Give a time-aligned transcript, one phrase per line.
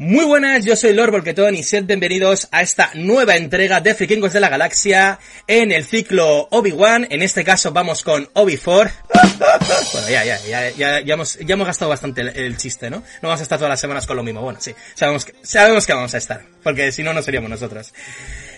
[0.00, 4.32] Muy buenas, yo soy Lord Volquetón y sed bienvenidos a esta nueva entrega de Frikingos
[4.32, 7.08] de la Galaxia en el ciclo Obi-Wan.
[7.10, 8.92] En este caso vamos con Obi-4.
[9.92, 12.98] bueno, ya, ya, ya, ya, ya, hemos, ya hemos gastado bastante el, el, chiste, ¿no?
[12.98, 14.40] No vamos a estar todas las semanas con lo mismo.
[14.40, 17.92] Bueno, sí, sabemos que, sabemos que vamos a estar, porque si no, no seríamos nosotros.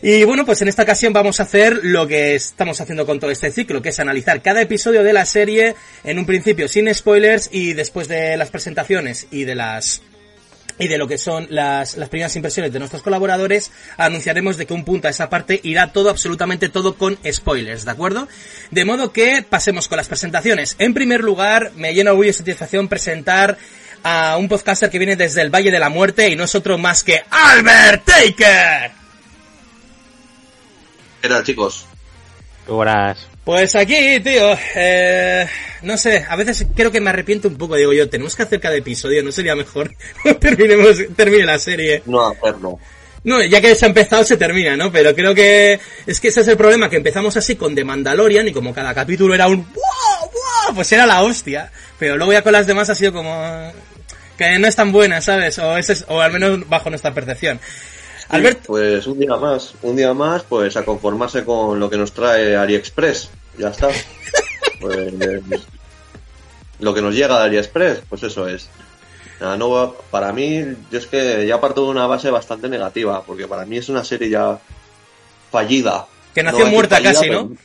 [0.02, 3.30] Y bueno, pues en esta ocasión vamos a hacer lo que estamos haciendo con todo
[3.30, 7.48] este ciclo, que es analizar cada episodio de la serie en un principio sin spoilers
[7.50, 10.02] y después de las presentaciones y de las
[10.80, 14.74] y de lo que son las, las primeras impresiones de nuestros colaboradores, anunciaremos de que
[14.74, 18.26] un punto a esa parte irá todo, absolutamente todo con spoilers, ¿de acuerdo?
[18.70, 20.76] De modo que pasemos con las presentaciones.
[20.78, 23.58] En primer lugar, me llena orgullo y satisfacción presentar
[24.02, 26.78] a un podcaster que viene desde el Valle de la Muerte y no es otro
[26.78, 28.90] más que Albert Taker.
[31.20, 31.86] ¿Qué tal, chicos?
[32.66, 33.28] Buenas.
[33.50, 35.44] Pues aquí, tío, eh,
[35.82, 38.60] no sé, a veces creo que me arrepiento un poco, digo yo, tenemos que hacer
[38.60, 39.90] cada episodio, ¿no sería mejor
[40.40, 42.00] terminemos, termine la serie?
[42.06, 42.78] No hacerlo.
[43.24, 44.92] No, ya que se ha empezado se termina, ¿no?
[44.92, 48.46] Pero creo que es que ese es el problema, que empezamos así con The Mandalorian
[48.46, 50.30] y como cada capítulo era un ¡wow!
[50.30, 50.74] ¡wow!
[50.76, 51.72] Pues era la hostia.
[51.98, 53.72] Pero luego ya con las demás ha sido como
[54.38, 55.58] que no es tan buena, ¿sabes?
[55.58, 57.58] O, ese es, o al menos bajo nuestra percepción.
[58.28, 58.60] Albert...
[58.66, 62.54] Pues un día más, un día más, pues a conformarse con lo que nos trae
[62.54, 63.30] AliExpress.
[63.58, 63.88] Ya está.
[64.80, 65.12] Pues,
[66.78, 68.68] lo que nos llega de AliExpress, pues eso es.
[69.40, 73.46] Nada, no, para mí, yo es que ya parto de una base bastante negativa, porque
[73.46, 74.58] para mí es una serie ya
[75.50, 76.06] fallida.
[76.34, 77.56] Que nació no muerta fallida, casi, pero, ¿no?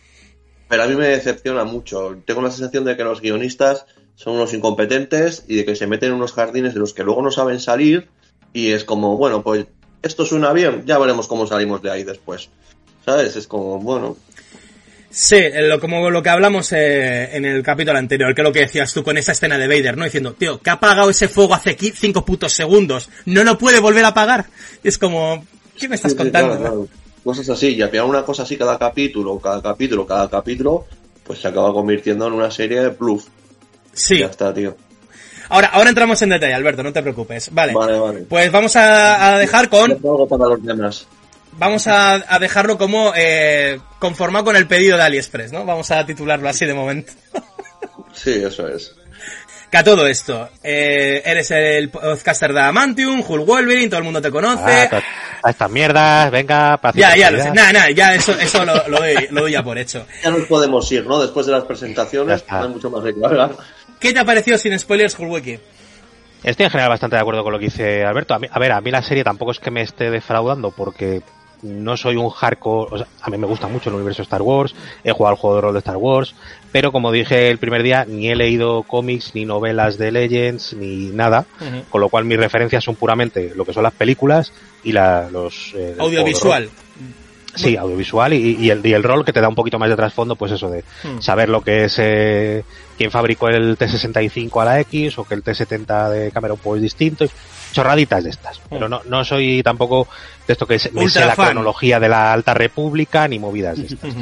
[0.68, 2.18] Pero a mí me decepciona mucho.
[2.26, 3.86] Tengo la sensación de que los guionistas
[4.16, 7.22] son unos incompetentes y de que se meten en unos jardines de los que luego
[7.22, 8.08] no saben salir
[8.54, 9.66] y es como, bueno, pues
[10.02, 12.50] esto suena bien, ya veremos cómo salimos de ahí después.
[13.04, 13.36] ¿Sabes?
[13.36, 14.18] Es como, bueno.
[15.18, 18.60] Sí, lo, como lo que hablamos eh, en el capítulo anterior, que es lo que
[18.60, 20.04] decías tú con esa escena de Vader, ¿no?
[20.04, 24.04] Diciendo, tío, que ha apagado ese fuego hace cinco putos segundos, no lo puede volver
[24.04, 24.48] a apagar.
[24.84, 25.46] Es como,
[25.80, 26.58] ¿qué me estás sí, contando?
[26.58, 26.88] Claro, claro.
[27.24, 30.86] Cosas así, y al final una cosa así cada capítulo, cada capítulo, cada capítulo,
[31.24, 33.28] pues se acaba convirtiendo en una serie de bluff.
[33.94, 34.20] Sí.
[34.20, 34.76] Ya está, tío.
[35.48, 37.54] Ahora, ahora entramos en detalle, Alberto, no te preocupes.
[37.54, 37.72] Vale.
[37.72, 38.20] Vale, vale.
[38.28, 39.94] Pues vamos a, a dejar con.
[39.94, 41.08] Algo para los demás.
[41.58, 45.66] Vamos a, a dejarlo como eh, conformado con el pedido de AliExpress, ¿no?
[45.66, 47.14] Vamos a titularlo así de momento.
[48.14, 48.94] sí, eso es.
[49.72, 54.22] Que a todo esto, eh, eres el podcaster de Amantium, Hulk Wolverine, todo el mundo
[54.22, 54.90] te conoce.
[54.92, 55.02] Ah,
[55.44, 57.52] a estas mierdas, venga, Ya, ya, lo sé.
[57.52, 60.06] Nada, nada, ya eso, eso lo, lo, doy, lo doy ya por hecho.
[60.24, 61.22] Ya nos podemos ir, ¿no?
[61.22, 63.52] Después de las presentaciones, no hay mucho más de que hablar.
[64.00, 65.60] ¿Qué te ha parecido sin spoilers, Hulwiki?
[66.44, 68.36] Estoy en general bastante de acuerdo con lo que dice Alberto.
[68.36, 71.24] A, mí, a ver, a mí la serie tampoco es que me esté defraudando porque
[71.66, 74.42] no soy un hardcore, o sea, a mí me gusta mucho el universo de Star
[74.42, 76.36] Wars, he jugado al juego de rol de Star Wars,
[76.72, 81.08] pero como dije el primer día, ni he leído cómics, ni novelas de Legends, ni
[81.08, 81.84] nada, uh -huh.
[81.90, 84.52] con lo cual mis referencias son puramente lo que son las películas
[84.84, 85.74] y la, los...
[85.76, 86.70] Eh, Audiovisual.
[87.56, 89.96] Sí, audiovisual y, y, el, y el rol que te da un poquito más de
[89.96, 91.22] trasfondo, pues eso de hmm.
[91.22, 92.64] saber lo que es eh,
[92.98, 97.24] quién fabricó el T65 a la X o que el T70 de Cameron pues distinto,
[97.24, 97.30] y
[97.76, 98.58] chorraditas de estas.
[98.60, 98.70] Hmm.
[98.70, 100.08] Pero no, no soy tampoco
[100.48, 103.86] de esto que es me sé la cronología de la Alta República ni movidas de
[103.86, 104.14] estas.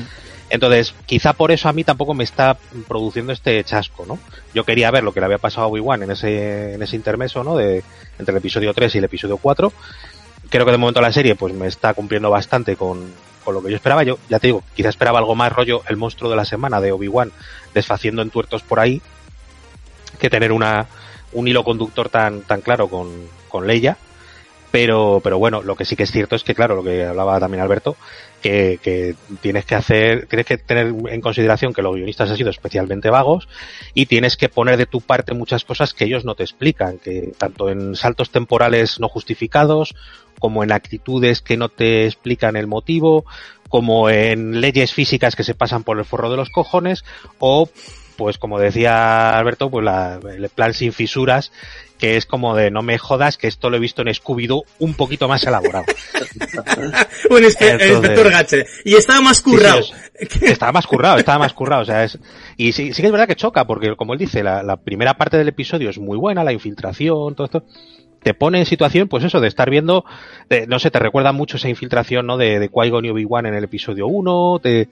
[0.49, 4.19] Entonces, quizá por eso a mí tampoco me está produciendo este chasco, ¿no?
[4.53, 7.43] Yo quería ver lo que le había pasado a Obi-Wan en ese, en ese intermeso,
[7.43, 7.55] ¿no?
[7.55, 7.83] De,
[8.19, 9.73] entre el episodio 3 y el episodio 4
[10.49, 13.11] creo que de momento la serie pues me está cumpliendo bastante con,
[13.43, 14.03] con, lo que yo esperaba.
[14.03, 16.91] Yo ya te digo, quizá esperaba algo más rollo el monstruo de la semana de
[16.91, 17.31] Obi-Wan
[17.73, 19.01] desfaciendo en tuertos por ahí
[20.19, 20.85] que tener una,
[21.31, 23.09] un hilo conductor tan, tan claro con,
[23.53, 23.97] con Leia.
[24.71, 27.39] Pero, pero bueno, lo que sí que es cierto es que, claro, lo que hablaba
[27.39, 27.95] también Alberto,
[28.41, 32.49] que, que tienes que hacer, tienes que tener en consideración que los guionistas han sido
[32.49, 33.47] especialmente vagos
[33.93, 37.33] y tienes que poner de tu parte muchas cosas que ellos no te explican, que
[37.37, 39.93] tanto en saltos temporales no justificados,
[40.39, 43.25] como en actitudes que no te explican el motivo,
[43.69, 47.05] como en leyes físicas que se pasan por el forro de los cojones,
[47.37, 47.69] o
[48.17, 51.51] pues como decía Alberto, pues la, el plan sin fisuras,
[52.03, 54.93] que es como de no me jodas que esto lo he visto en Scooby-Doo un
[54.93, 55.85] poquito más elaborado.
[57.29, 58.65] un inspector Gache.
[58.83, 59.81] Y estaba más currado.
[59.81, 59.93] Sí,
[60.29, 62.19] sí, Estaba más currado, estaba más currado, o sea, es,
[62.57, 65.13] y sí, sí que es verdad que choca, porque como él dice, la, la primera
[65.13, 67.63] parte del episodio es muy buena, la infiltración, todo esto,
[68.21, 70.03] te pone en situación, pues eso, de estar viendo,
[70.49, 72.35] de, no sé, te recuerda mucho esa infiltración, ¿no?
[72.35, 74.89] De, de Qui-Gon y Obi-Wan en el episodio 1, te,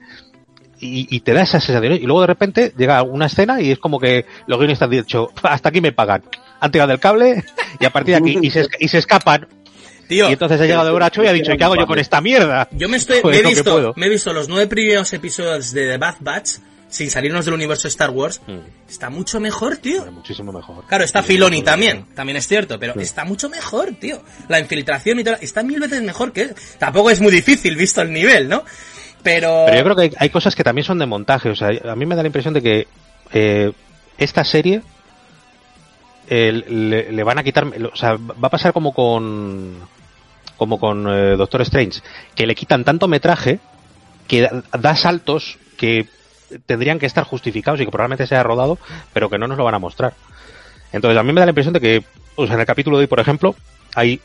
[0.80, 1.92] y, y, te da esa sensación.
[1.92, 5.28] Y luego de repente llega una escena y es como que los guionistas han dicho,
[5.42, 6.22] hasta aquí me pagan.
[6.62, 7.44] Han tirado el cable
[7.80, 9.48] y a partir de aquí, y se, y se escapan.
[10.06, 11.98] Tío, y entonces ha llegado de Bracho y ha dicho, ¿y qué hago yo con
[11.98, 12.68] esta mierda?
[12.70, 15.88] Yo me estoy, Pues me, he visto, me he visto los nueve primeros episodios de
[15.88, 16.50] The Bad Batch
[16.88, 18.40] sin salirnos del universo Star Wars.
[18.46, 18.58] Mm.
[18.88, 20.02] Está mucho mejor, tío.
[20.02, 20.84] Bueno, muchísimo mejor.
[20.86, 24.22] Claro, está Filoni también, también es cierto, pero está mucho mejor, tío.
[24.46, 26.54] La infiltración y todo, está mil veces mejor que...
[26.78, 28.62] Tampoco es muy difícil visto el nivel, ¿no?
[29.24, 29.64] Pero...
[29.66, 31.48] Pero yo creo que hay, hay cosas que también son de montaje.
[31.48, 32.86] O sea, a mí me da la impresión de que
[33.32, 33.72] eh,
[34.18, 34.82] esta serie
[36.28, 37.66] eh, le, le van a quitar.
[37.92, 39.78] O sea, va a pasar como con.
[40.56, 42.00] Como con eh, Doctor Strange,
[42.36, 43.58] que le quitan tanto metraje
[44.28, 46.06] que da, da saltos que
[46.66, 48.78] tendrían que estar justificados y que probablemente se haya rodado,
[49.12, 50.14] pero que no nos lo van a mostrar.
[50.92, 52.04] Entonces, a mí me da la impresión de que,
[52.36, 53.56] o sea, en el capítulo de hoy, por ejemplo,
[53.94, 54.20] hay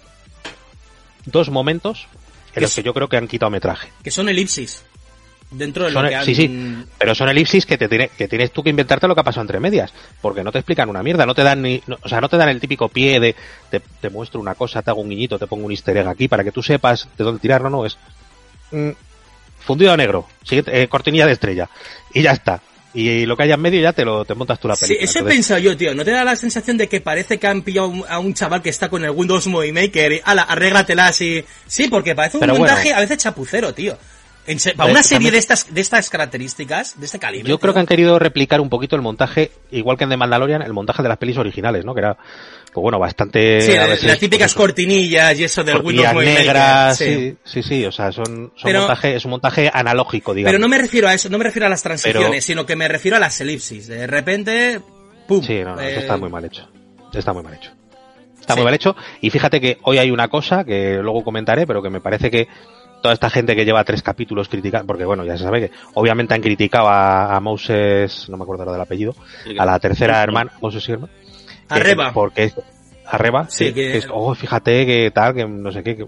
[1.26, 2.08] dos momentos
[2.54, 3.90] en los que yo creo que han quitado metraje.
[4.04, 4.84] Que son elipsis.
[5.50, 6.26] Dentro de Son- lo que han...
[6.26, 9.22] sí, sí, pero son elipsis que te tiene, que tienes tú que inventarte lo que
[9.22, 11.98] ha pasado entre medias, porque no te explican una mierda, no te dan ni, no-
[12.02, 13.34] o sea, no te dan el típico pie de
[13.72, 16.28] te, te muestro una cosa, te hago un guiñito, te pongo un easter egg aquí
[16.28, 17.98] para que tú sepas de dónde tirar, no, no, es
[18.72, 18.90] mm,
[19.60, 21.70] fundido a negro, siguiente, eh, cortinilla de estrella
[22.14, 22.62] y ya está.
[22.94, 25.06] Y, lo que haya en medio ya te lo te montas tú la Sí, película.
[25.10, 25.94] eso he pensado yo, tío.
[25.94, 28.70] ¿No te da la sensación de que parece que han pillado a un chaval que
[28.70, 31.44] está con el Windows Movie Maker y, ala, arréglatela así?
[31.68, 32.66] Sí, porque parece un Pero bueno.
[32.66, 33.98] montaje a veces chapucero, tío.
[34.48, 37.50] En se- para Eh, una serie de estas, de estas características, de este calibre.
[37.50, 40.62] Yo creo que han querido replicar un poquito el montaje, igual que en The Mandalorian,
[40.62, 41.94] el montaje de las pelis originales, ¿no?
[41.94, 43.62] Que era, pues bueno, bastante...
[43.62, 47.36] Sí, veces, las típicas pues cortinillas y eso del Windows negras, sí.
[47.44, 50.54] sí, sí, sí, o sea, son, son Pero- montaje, es un montaje analógico, digamos.
[50.54, 52.76] Pero no me refiero a eso, no me refiero a las transiciones, Pero- sino que
[52.76, 53.88] me refiero a las elipsis.
[53.88, 54.80] De repente,
[55.28, 55.44] ¡pum!
[55.44, 56.70] Sí, no, no, Eh, eso está muy mal hecho.
[57.14, 57.72] Está muy mal hecho.
[58.40, 58.60] Está Sí.
[58.60, 58.96] muy mal hecho.
[59.20, 62.48] Y fíjate que hoy hay una cosa que luego comentaré, pero que me parece que
[63.02, 66.34] toda esta gente que lleva tres capítulos criticando, porque bueno, ya se sabe que obviamente
[66.34, 69.16] han criticado a, a Moses, no me acuerdo ahora del apellido,
[69.58, 71.08] a la tercera hermana, Moses Sirma.
[71.70, 72.12] Arreba.
[72.14, 72.52] Porque
[73.06, 76.08] Arreba, Sí, sí, que- que es, oh, fíjate que tal, que no sé qué, que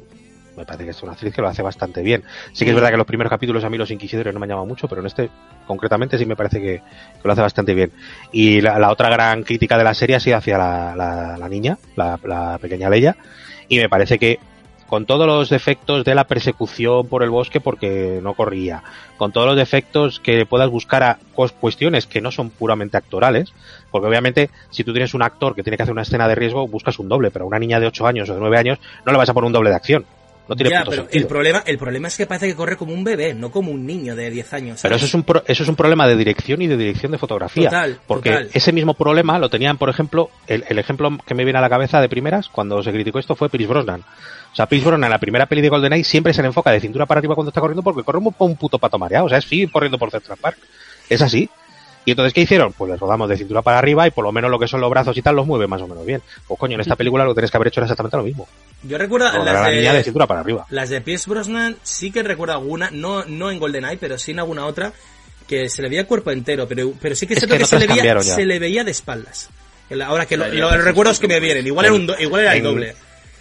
[0.57, 2.23] me parece que es una actriz que lo hace bastante bien.
[2.51, 4.49] Sí que es verdad que los primeros capítulos a mí los inquisidores no me han
[4.49, 5.29] llamado mucho, pero en este
[5.65, 7.91] concretamente sí me parece que, que lo hace bastante bien.
[8.33, 11.47] Y la, la otra gran crítica de la serie ha sido hacia la, la- la
[11.47, 13.15] niña, la, la pequeña Leia,
[13.69, 14.39] y me parece que
[14.89, 18.83] con todos los defectos de la persecución por el bosque porque no corría,
[19.17, 21.19] con todos los defectos que puedas buscar a
[21.59, 23.53] cuestiones que no son puramente actorales,
[23.91, 26.67] porque obviamente si tú tienes un actor que tiene que hacer una escena de riesgo,
[26.67, 29.11] buscas un doble, pero a una niña de 8 años o de 9 años no
[29.11, 30.05] le vas a poner un doble de acción.
[30.47, 31.21] No tiene Ya, pero sentido.
[31.21, 33.85] el problema, el problema es que parece que corre como un bebé, no como un
[33.85, 34.79] niño de 10 años.
[34.81, 37.19] Pero eso es un pro- eso es un problema de dirección y de dirección de
[37.19, 37.69] fotografía.
[37.69, 38.49] Total, porque total.
[38.51, 41.69] ese mismo problema lo tenían, por ejemplo, el, el ejemplo que me viene a la
[41.69, 44.03] cabeza de primeras cuando se criticó esto fue Pierce Brosnan.
[44.51, 46.79] O sea, Pierce Brosnan en la primera peli de GoldenEye siempre se le enfoca de
[46.79, 49.25] cintura para arriba cuando está corriendo porque corre un puto pato mareado.
[49.25, 50.57] O sea, es sigue corriendo por Central Park.
[51.09, 51.49] Es así.
[52.05, 52.73] Y entonces, ¿qué hicieron?
[52.73, 54.89] Pues les rodamos de cintura para arriba y por lo menos lo que son los
[54.89, 56.21] brazos y tal los mueve más o menos bien.
[56.47, 58.47] Pues coño, en esta película lo que tenés que haber hecho era exactamente lo mismo.
[58.83, 60.65] Yo recuerdo Rodar a las la niña de de, cintura para arriba.
[60.71, 64.39] las de Pierce Brosnan, sí que recuerdo alguna, no, no en GoldenEye, pero sí en
[64.39, 64.91] alguna otra,
[65.47, 67.85] que se le veía el cuerpo entero, pero, pero sí que Es que se, le
[67.87, 69.49] veía, se le veía de espaldas.
[70.05, 71.39] Ahora que lo- Sí, lo- sí, los sí, recuerdos sí, que me sí.
[71.41, 72.95] vienen, igual era, un igual era el doble.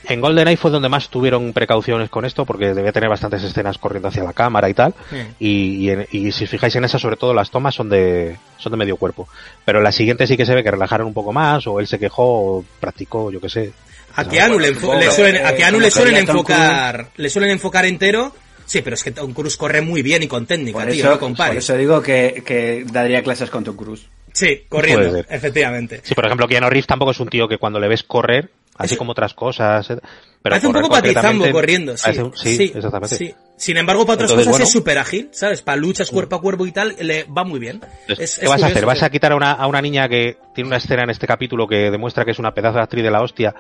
[0.09, 4.09] En GoldenEye fue donde más tuvieron precauciones con esto, porque debía tener bastantes escenas corriendo
[4.09, 4.95] hacia la cámara y tal.
[5.11, 5.17] Sí.
[5.39, 8.37] Y, y, en- y si os fijáis en esa, sobre todo las tomas son de,
[8.57, 9.29] son de medio cuerpo.
[9.65, 11.87] Pero en la siguiente sí que se ve que relajaron un poco más, o él
[11.87, 12.25] se quejó,
[12.59, 13.73] o practicó, yo qué sé.
[14.17, 17.31] A Keanu le, le que, suelen, a Keanu como le suelen quería Tom enfocar, le
[17.31, 18.35] suelen enfocar entero.
[18.65, 21.11] Sí, pero es que Tom Cruise corre muy bien y con técnica, Por tío, eso,
[21.11, 21.55] no compares.
[21.55, 24.07] por eso digo que, que daría clases con Tom Cruise.
[24.33, 26.01] Sí, corriendo, efectivamente.
[26.03, 28.97] Sí, por ejemplo, Keanu Reeves tampoco es un tío que cuando le ves correr, así
[28.97, 29.97] como otras cosas, eh,
[30.41, 32.19] pero parece un poco patizambo corriendo, sí.
[32.21, 33.17] un- sí, exactamente.
[33.17, 33.35] sí.
[33.57, 34.65] Sin embargo, para otras Entonces, cosas bueno.
[34.65, 34.69] Mm.
[34.69, 35.63] es súper ágil, ¿sabes?
[35.63, 37.81] Para luchas cuerpo a cuerpo y tal, le va muy bien.
[38.03, 38.87] Entonces, Es- ¿Qué es vas a hacer?
[38.87, 41.67] ¿Vas a quitar a una, a una niña que tiene una escena en este capítulo
[41.67, 43.53] que demuestra que es una pedazo de actriz de la hostia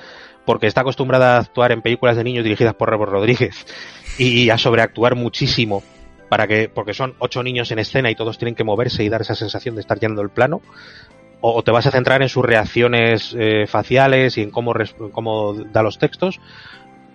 [0.45, 3.67] porque está acostumbrada a actuar en películas de niños dirigidas por Robert Rodríguez
[4.19, 5.83] y a sobreactuar muchísimo
[6.29, 9.21] para que porque son ocho niños en escena y todos tienen que moverse y dar
[9.23, 10.61] esa sensación de estar llenando el plano?
[11.41, 14.95] ¿O o te vas a centrar en sus reacciones eh, faciales y en cómo, res-
[14.99, 16.41] en cómo da los textos?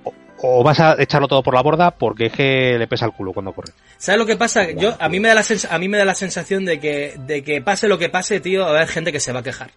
[0.04, 0.14] O-
[0.46, 3.34] ¿O vas a echarlo todo por la borda porque es que le pesa el culo
[3.34, 3.74] cuando corre?
[3.98, 4.72] ¿Sabes lo que pasa?
[4.72, 7.16] Yo, a mí me da la sens- a mí me da la sensación de que,
[7.18, 9.44] de que pase lo que pase, tío, va a haber gente que se va a
[9.44, 9.72] quejar.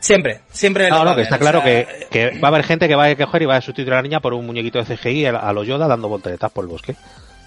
[0.00, 0.90] Siempre, siempre.
[0.90, 2.50] lo No, va a no, que haber, está o claro sea, que, que va a
[2.50, 4.44] haber gente que va a coger y va a sustituir a la niña por un
[4.46, 6.94] muñequito de CGI a a lo Yoda dando volteretas por el bosque.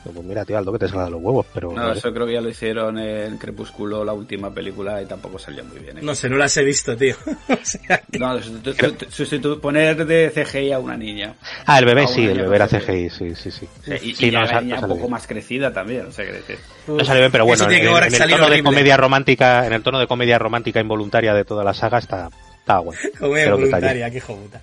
[0.03, 1.71] Pues mira, tío, Aldo, que te salga de los huevos, pero...
[1.73, 5.65] No, eso creo que ya lo hicieron en Crepúsculo, la última película, y tampoco salió
[5.65, 5.97] muy bien.
[5.97, 6.01] ¿eh?
[6.01, 7.15] No sé, no las he visto, tío.
[7.49, 11.35] o sea, que- No, sustitu- sustitu- poner de CGI a una niña.
[11.65, 13.67] Ah, el bebé sí, el bebé era CGI, sí, sí, sí.
[13.83, 15.11] Sí, y, Sí, y no, la niña no un poco bien.
[15.11, 16.57] más crecida también, o sea, que decir.
[16.87, 17.71] No sale bien, pero bueno, en,
[18.13, 21.73] el tono de comedia romántica, en el tono de comedia romántica involuntaria de toda la
[21.73, 22.97] saga está, está guay.
[23.19, 24.61] Comedia voluntaria, qué hijo puta.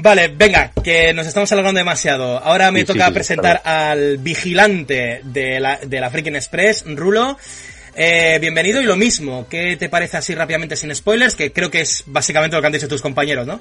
[0.00, 2.38] Vale, venga, que nos estamos alargando demasiado.
[2.38, 6.84] Ahora me Sí, toca sí, sí, presentar al vigilante de la, de la Freaking Express,
[6.86, 7.36] Rulo.
[7.96, 9.48] Eh, bienvenido y lo mismo.
[9.48, 11.34] ¿Qué te parece así rápidamente sin spoilers?
[11.34, 13.60] Que creo que es básicamente lo que han dicho tus compañeros, ¿no?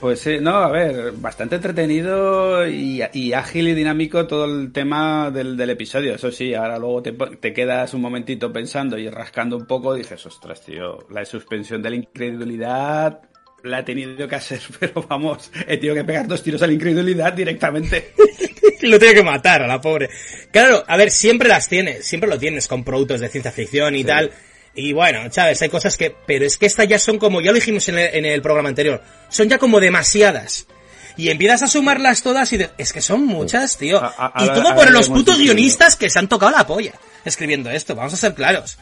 [0.00, 5.30] Pues sí, no, a ver, bastante entretenido y, y ágil y dinámico todo el tema
[5.30, 6.14] del, del episodio.
[6.14, 10.00] Eso sí, ahora luego te, te quedas un momentito pensando y rascando un poco y
[10.00, 13.20] dices, ostras, tío, la suspensión de la incredulidad
[13.62, 16.72] la he tenido que hacer, pero vamos, he tenido que pegar dos tiros a la
[16.72, 18.12] incredulidad directamente.
[18.82, 20.08] lo tiene que matar a la pobre.
[20.52, 24.04] Claro, a ver, siempre las tienes, siempre lo tienes con productos de ciencia ficción y
[24.04, 24.30] tal.
[24.74, 26.14] Y bueno, Chávez, hay cosas que...
[26.26, 28.68] Pero es que estas ya son como, ya lo dijimos en el, en el programa
[28.68, 30.68] anterior, son ya como demasiadas.
[31.16, 33.98] Y empiezas a sumarlas todas y de- es que son muchas, tío.
[34.00, 36.92] A- a- y todo por lo los putos guionistas que se han tocado la polla
[37.24, 38.78] escribiendo esto, vamos a ser claros.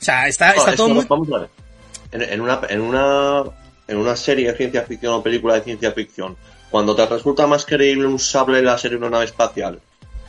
[0.00, 1.04] O sea, está, está es todo muy...
[1.04, 1.50] Vamos a ver.
[2.12, 3.42] En, en una, en, una,
[3.88, 6.36] en una serie de ciencia ficción o película de ciencia ficción,
[6.70, 9.80] cuando te resulta más creíble un sable láser en una nave espacial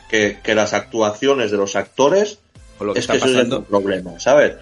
[0.08, 2.38] que, que las actuaciones de los actores,
[2.80, 4.54] lo que es que eso es un problema, ¿sabes?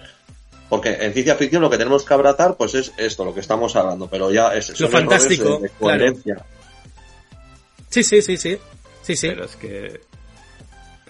[0.69, 3.75] Porque en ciencia ficción lo que tenemos que abrazar pues es esto, lo que estamos
[3.75, 6.45] hablando, pero ya es errores fantástico, de, de coherencia.
[7.89, 8.57] Sí, sí, sí, sí.
[9.01, 9.29] Sí, sí.
[9.29, 10.01] Pero es que.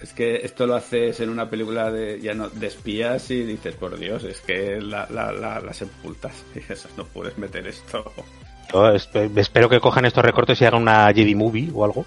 [0.02, 3.74] Es que esto lo haces en una película de ya no de espías y dices,
[3.74, 6.44] por Dios, es que la, la, la, la sepultas.
[6.54, 8.12] Y dices, no puedes meter esto.
[9.36, 12.06] Espero que cojan estos recortes y hagan una Jedi Movie o algo.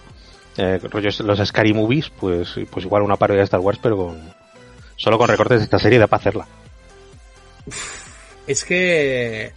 [0.57, 4.33] Eh, rollos los Scary Movies, pues, pues igual una parodia de Star Wars, pero con,
[4.95, 6.47] solo con recortes de esta serie da para hacerla.
[8.47, 9.53] Es que...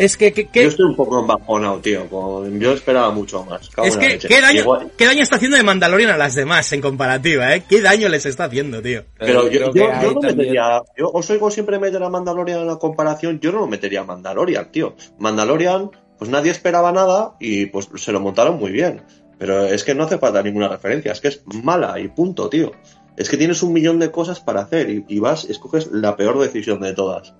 [0.00, 0.32] Es que...
[0.32, 2.08] que, que- Yo estoy un poco embajonado, tío.
[2.08, 3.68] con- yo esperaba mucho más.
[3.70, 4.18] cago Es que.
[4.18, 7.64] ¿qué daño, Igual- ¿qué daño está haciendo de Mandalorian a las demás en comparativa, eh?
[7.68, 9.04] ¿Qué daño les está haciendo, tío?
[9.18, 13.40] Pero yo, no también- metería, yo os oigo siempre meter a Mandalorian en la comparación,
[13.40, 14.94] yo no lo metería a Mandalorian, tío.
[15.18, 19.02] Mandalorian, pues nadie esperaba nada y pues se lo montaron muy bien.
[19.38, 22.72] Pero es que no hace falta ninguna referencia, es que es mala y punto, tío.
[23.16, 26.38] Es que tienes un millón de cosas para hacer y, y vas, escoges la peor
[26.38, 27.34] decisión de todas.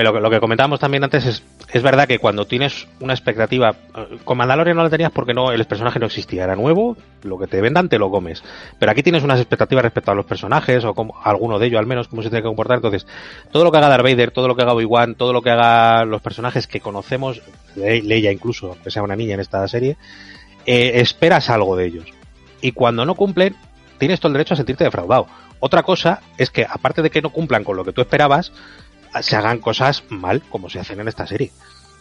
[0.00, 4.38] Lo que comentábamos también antes es, es verdad que cuando tienes una expectativa, eh, con
[4.38, 7.60] Mandalorian no la tenías porque no, el personaje no existía, era nuevo, lo que te
[7.60, 8.42] vendan te lo comes.
[8.78, 11.86] Pero aquí tienes unas expectativas respecto a los personajes, o como, alguno de ellos al
[11.86, 12.76] menos, cómo se tiene que comportar.
[12.76, 13.06] Entonces,
[13.50, 16.04] todo lo que haga Darth Vader, todo lo que haga Obi-Wan, todo lo que haga
[16.04, 17.42] los personajes que conocemos,
[17.76, 19.96] Le- Leia incluso, aunque sea una niña en esta serie,
[20.66, 22.04] eh, esperas algo de ellos.
[22.60, 23.56] Y cuando no cumplen,
[23.98, 25.26] tienes todo el derecho a sentirte defraudado.
[25.64, 28.52] Otra cosa es que, aparte de que no cumplan con lo que tú esperabas,
[29.20, 31.50] se hagan cosas mal, como se hacen en esta serie.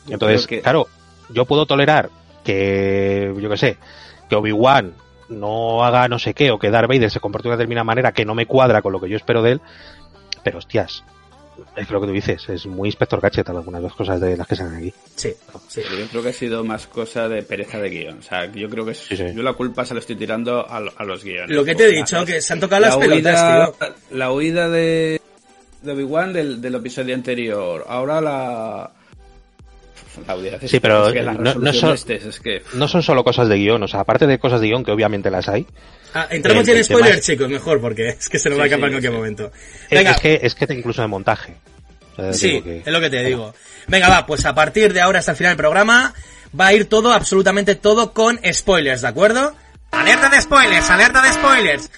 [0.08, 0.88] Entonces, que- claro,
[1.30, 2.10] yo puedo tolerar
[2.44, 3.77] que, yo qué sé,
[4.30, 4.94] que Obi-Wan
[5.30, 8.12] no haga no sé qué, o que Darth Vader se comporte de una determinada manera
[8.12, 9.62] que no me cuadra con lo que yo espero de él,
[10.44, 11.03] pero hostias,
[11.75, 14.48] es lo que tú dices, es muy Inspector Gadget algunas de las cosas de las
[14.48, 14.94] que salen aquí.
[15.15, 15.34] Sí,
[15.70, 15.82] sí.
[15.88, 18.18] Pero yo creo que ha sido más cosa de pereza de guion.
[18.20, 19.25] O sea, yo creo que es- Sí, sí.
[19.36, 21.56] yo la culpa se la estoy tirando a, a los guiones.
[21.56, 24.18] Lo que te he dicho, que se han tocado las la pelotas, huida, tío.
[24.18, 25.22] La huida de,
[25.81, 27.85] de Obi-Wan del, del episodio anterior.
[27.88, 28.91] Ahora la...
[30.59, 32.61] De Sí, pero es que la no- son- de este es, es que...
[32.73, 35.31] No son solo cosas de guion, o sea, aparte de cosas de guion, que obviamente
[35.31, 35.65] las hay,
[36.13, 38.63] Ah, entramos El- ya en tema es- chicos, mejor, porque es que se nos va
[38.63, 39.17] a escapar sí, en cualquier sí.
[39.17, 39.51] momento.
[39.89, 41.55] es- Venga, es que, es que incluso de montaje.
[42.17, 43.53] O sea, sí, que- es lo que te digo.
[43.88, 46.13] Venga, va, pues a partir de ahora hasta el final del programa
[46.59, 49.55] va a ir todo, absolutamente todo, con spoilers, ¿de acuerdo?
[49.91, 50.89] ¡Alerta de spoilers!
[50.89, 51.89] ¡Alerta de spoilers!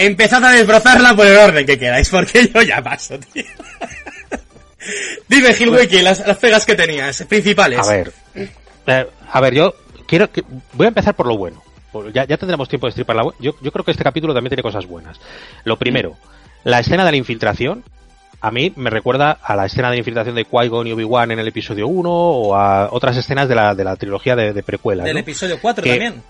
[0.00, 3.44] Empezad a desbrozarla por el orden que queráis, porque yo ya paso, tío.
[5.28, 7.78] Dime, Gilwiki, las, las pegas que tenías, principales.
[7.86, 8.12] A ver,
[8.86, 9.74] eh, a ver, yo
[10.06, 10.42] quiero que
[10.72, 11.62] voy a empezar por lo bueno.
[12.14, 14.62] Ya, ya tendremos tiempo de stripar la yo, yo creo que este capítulo también tiene
[14.62, 15.18] cosas buenas.
[15.64, 16.16] Lo primero,
[16.64, 17.84] la escena de la infiltración.
[18.42, 21.40] A mí me recuerda a la escena de la infiltración de Qui-Gon y Obi-Wan en
[21.40, 25.04] el episodio 1 o a otras escenas de la, de la trilogía de, de precuela.
[25.04, 25.20] Del ¿no?
[25.20, 26.22] episodio 4 Que- también.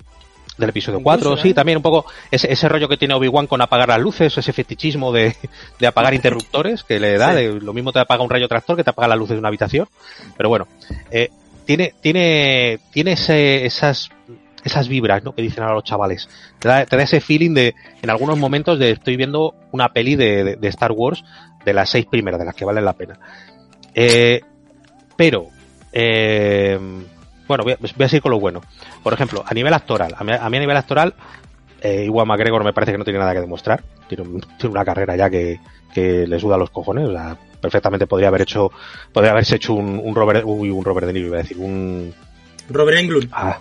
[0.61, 1.43] Del episodio Incluso, 4, ¿eh?
[1.43, 4.53] sí, también un poco ese, ese rollo que tiene Obi-Wan con apagar las luces, ese
[4.53, 5.35] fetichismo de,
[5.79, 7.37] de apagar interruptores que le da, Sí.
[7.37, 9.49] de- lo mismo te apaga un rayo tractor que te apaga las luces de una
[9.49, 9.89] habitación.
[10.37, 10.69] Pero bueno,
[11.11, 11.31] eh,
[11.65, 14.11] tiene, tiene, tiene ese- esas,
[14.65, 15.35] esas vibras, ¿no?
[15.35, 16.29] Que dicen ahora los chavales.
[16.59, 20.15] Te da, te da ese feeling de, en algunos momentos de estoy viendo una peli
[20.17, 21.25] de, de- de Star Wars
[21.65, 23.19] de las seis primeras, de las que valen la pena.
[23.95, 24.41] Eh,
[25.17, 25.49] pero,
[25.93, 26.79] eh,
[27.51, 28.61] bueno, voy a, voy a seguir con lo bueno.
[29.03, 31.15] Por ejemplo, a nivel actoral, a mí a, mí a nivel actoral,
[31.83, 33.83] Eh, Iwan McGregor me parece que no tiene nada que demostrar.
[34.07, 34.25] Tiene,
[34.59, 35.59] tiene una carrera ya que,
[35.95, 37.09] que le suda los cojones.
[37.09, 38.71] O sea, perfectamente podría haber hecho,
[39.13, 42.13] podría haberse hecho un, un Robert, uy, un Robert De Niro, iba a decir, un,
[42.69, 43.29] Robert Englund.
[43.33, 43.59] ah,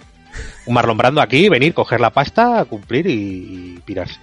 [0.65, 3.13] un Marlon Brando aquí, venir, coger la pasta, cumplir y,
[3.77, 4.19] y pirarse.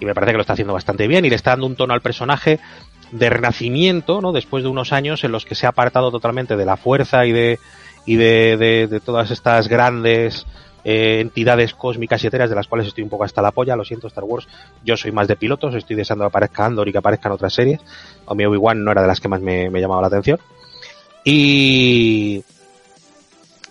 [0.00, 1.92] Y me parece que lo está haciendo bastante bien y le está dando un tono
[1.94, 2.60] al personaje
[3.12, 4.32] de renacimiento, ¿no?
[4.32, 7.32] Después de unos años en los que se ha apartado totalmente de la fuerza y
[7.32, 7.58] de,
[8.08, 10.46] y de, de, todas estas grandes
[10.82, 13.84] eh, entidades cósmicas y etéreas de las cuales estoy un poco hasta la polla, lo
[13.84, 14.48] siento Star Wars,
[14.82, 17.80] yo soy más de pilotos, estoy deseando que aparezca Andor y que aparezcan otras series,
[18.24, 20.40] o mi Obi-Wan no era de las que más me, me llamaba la atención,
[21.22, 22.42] y,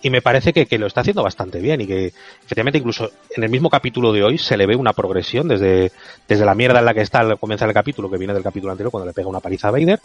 [0.04, 2.14] y me parece que, que, lo está haciendo bastante bien y que
[2.46, 5.92] efectivamente incluso en el mismo capítulo de hoy se le ve una progresión desde,
[6.28, 8.72] desde la mierda en la que está al comenzar el capítulo, que viene del capítulo
[8.72, 10.00] anterior cuando le pega una paliza a Vader,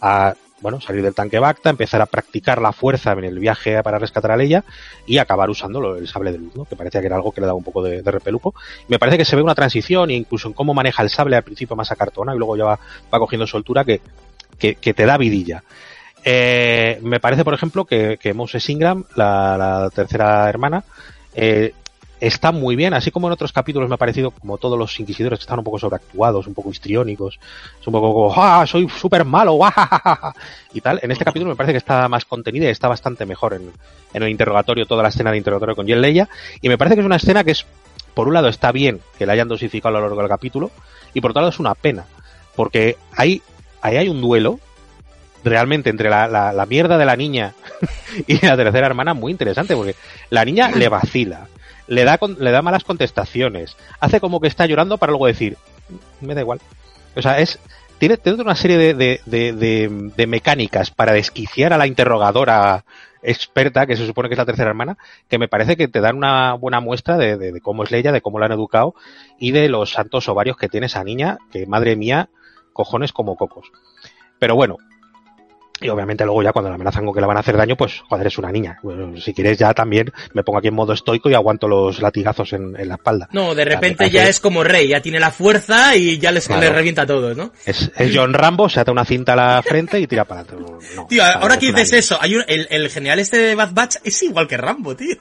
[0.00, 3.98] a bueno, salir del tanque Bacta, empezar a practicar la fuerza en el viaje para
[3.98, 4.64] rescatar a Leia
[5.06, 7.58] y acabar usando el sable de luz, que parecía que era algo que le daba
[7.58, 8.54] un poco de, de repeluco.
[8.88, 11.76] Me parece que se ve una transición, incluso en cómo maneja el sable al principio
[11.76, 12.78] más a cartona y luego ya va,
[13.12, 14.00] va cogiendo soltura que,
[14.58, 15.62] que, que te da vidilla.
[16.24, 20.82] Eh, me parece, por ejemplo, que, que Moses Ingram, la, la tercera hermana,
[21.34, 21.72] eh,
[22.20, 25.38] está muy bien, así como en otros capítulos me ha parecido como todos los inquisidores
[25.38, 27.38] que están un poco sobreactuados, un poco histriónicos,
[27.80, 29.58] es un poco como, ¡ah, soy súper malo!
[29.62, 30.32] ¡ah,
[30.72, 30.98] y tal.
[31.02, 33.70] En este capítulo me parece que está más contenida y está bastante mejor en,
[34.14, 36.28] en el interrogatorio, toda la escena de interrogatorio con Jen Leia,
[36.60, 37.66] y me parece que es una escena que es,
[38.14, 40.70] por un lado está bien que la hayan dosificado a lo largo del capítulo,
[41.12, 42.06] y por otro lado es una pena,
[42.54, 43.42] porque ahí,
[43.82, 44.58] ahí hay un duelo
[45.44, 47.54] realmente entre la, la, la mierda de la niña
[48.26, 49.94] y la tercera hermana muy interesante, porque
[50.30, 51.46] la niña le vacila,
[51.86, 55.56] le da, le da malas contestaciones, hace como que está llorando para luego decir,
[56.20, 56.60] me da igual.
[57.14, 57.58] O sea, es,
[57.98, 62.84] tiene, tiene una serie de, de, de, de, mecánicas para desquiciar a la interrogadora
[63.22, 66.16] experta, que se supone que es la tercera hermana, que me parece que te dan
[66.16, 68.94] una buena muestra de, cómo es Leia, de cómo la han educado
[69.38, 72.28] y de los santos ovarios que tiene esa niña, que madre mía,
[72.72, 73.70] cojones como cocos.
[74.38, 74.76] Pero bueno,
[75.80, 78.00] y obviamente luego ya cuando la amenazan con que le van a hacer daño, pues
[78.08, 78.78] joder, es una niña.
[78.82, 82.52] Bueno, si quieres ya también me pongo aquí en modo estoico y aguanto los latigazos
[82.54, 83.28] en, en la espalda.
[83.32, 86.62] No, de repente ya es como rey, ya tiene la fuerza y ya les, claro.
[86.62, 87.52] le revienta a todos, ¿no?
[87.64, 90.56] Es, es, John Rambo, se ata una cinta a la frente y tira para adelante.
[90.96, 93.96] No, tío, ahora que dices eso, hay un, el, el general este de Bad Batch
[94.04, 95.16] es igual que Rambo, tío.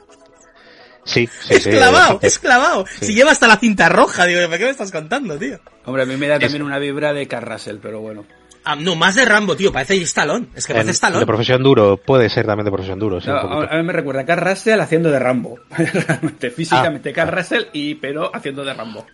[1.06, 2.86] Sí, sí, es clavado, sí, es clavado.
[2.88, 3.06] Sí.
[3.08, 5.60] Si lleva hasta la cinta roja, digo, ¿por qué me estás contando, tío?
[5.86, 8.26] Hombre, a mí me da también una vibra de Carrasel, pero bueno.
[8.66, 10.48] Ah, no, más de Rambo, tío, parece Stallone.
[10.56, 11.20] Es que parece Stallone.
[11.20, 13.22] De profesión duro, puede ser también de profesión duro.
[13.22, 15.60] Sí, no, a mí me recuerda a Carl Russell haciendo de Rambo.
[15.70, 17.38] Realmente, físicamente ah, Carl ah.
[17.38, 19.06] Russell, y, pero haciendo de Rambo.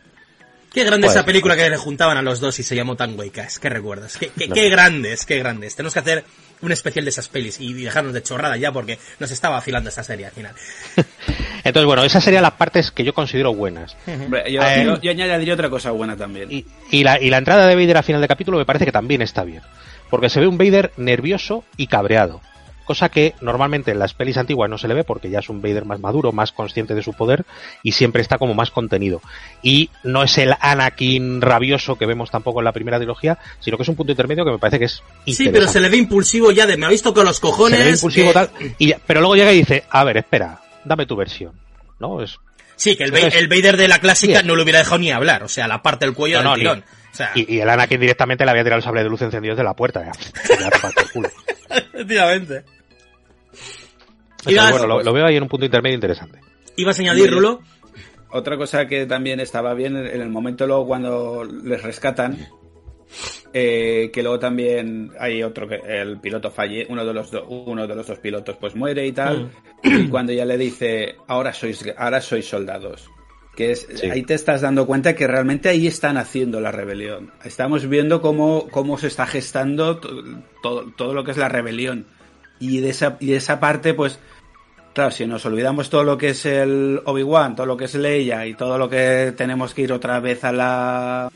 [0.74, 3.26] Qué grande pues, esa película que le juntaban a los dos y se llamó Tango
[3.26, 3.58] y Cash.
[3.58, 4.18] ¿Qué recuerdas?
[4.18, 4.56] Qué, qué, no.
[4.56, 5.76] qué, grandes, qué grandes.
[5.76, 6.24] Tenemos que hacer
[6.62, 10.04] un especial de esas pelis y dejarnos de chorrada ya porque nos estaba afilando esa
[10.04, 10.54] serie al final.
[11.63, 13.95] Entonces, bueno, esas serían las partes que yo considero buenas.
[14.08, 16.52] Hombre, yo, eh, yo, yo, añadiría otra cosa buena también.
[16.52, 18.91] Y, y, la, y la entrada de Vader a final de capítulo me parece que
[18.91, 19.62] también está bien.
[20.10, 22.41] Porque se ve un Vader nervioso y cabreado.
[22.86, 25.62] Cosa que normalmente en las pelis antiguas no se le ve porque ya es un
[25.62, 27.46] Vader más maduro, más consciente de su poder
[27.84, 29.22] y siempre está como más contenido.
[29.62, 33.84] Y no es el Anakin rabioso que vemos tampoco en la primera trilogía, sino que
[33.84, 36.52] es un punto intermedio que me parece que es Sí, pero se le ve impulsivo
[36.52, 37.78] ya de me ha visto con los cojones.
[37.78, 38.50] Se le ve impulsivo tal.
[38.78, 41.54] Y, pero luego llega y dice, a ver, espera, dame tu versión.
[42.00, 42.22] ¿No?
[42.22, 42.39] Es,
[42.82, 44.48] Sí, que el, Entonces, el Vader de la clásica sí.
[44.48, 46.72] no le hubiera dejado ni hablar, o sea, la parte del cuello no, del no,
[46.72, 46.80] tirón.
[46.80, 47.32] Ni, o sea...
[47.36, 49.76] y, y, el Anakin directamente le había tirado el sable de luz encendido desde la
[49.76, 50.04] puerta.
[51.69, 52.63] Efectivamente.
[54.45, 56.39] bueno, lo, lo, veo ahí en un punto intermedio interesante.
[56.76, 57.62] ¿Ibas a añadir, Rulo?
[58.32, 62.47] Otra cosa que también estaba bien en el momento luego cuando les rescatan,
[63.54, 67.86] eh, que luego también hay otro que el piloto falle, uno de los do, uno
[67.86, 69.52] de los dos pilotos pues muere y tal,
[69.84, 69.88] mm.
[70.06, 73.10] y cuando ya le dice ahora sois ahora sois soldados,
[73.62, 74.10] que es sí.
[74.10, 77.32] ahí te estás dando cuenta que realmente ahí están haciendo la rebelión.
[77.43, 80.00] Estamos viendo cómo cómo se está gestando
[80.63, 82.06] todo, todo lo que es la rebelión
[82.60, 84.19] y de esa y de esa parte pues
[84.93, 88.45] Claro, si nos olvidamos todo lo que es el Obi-Wan, todo lo que es Leia
[88.45, 91.32] y todo lo que tenemos que ir otra vez a la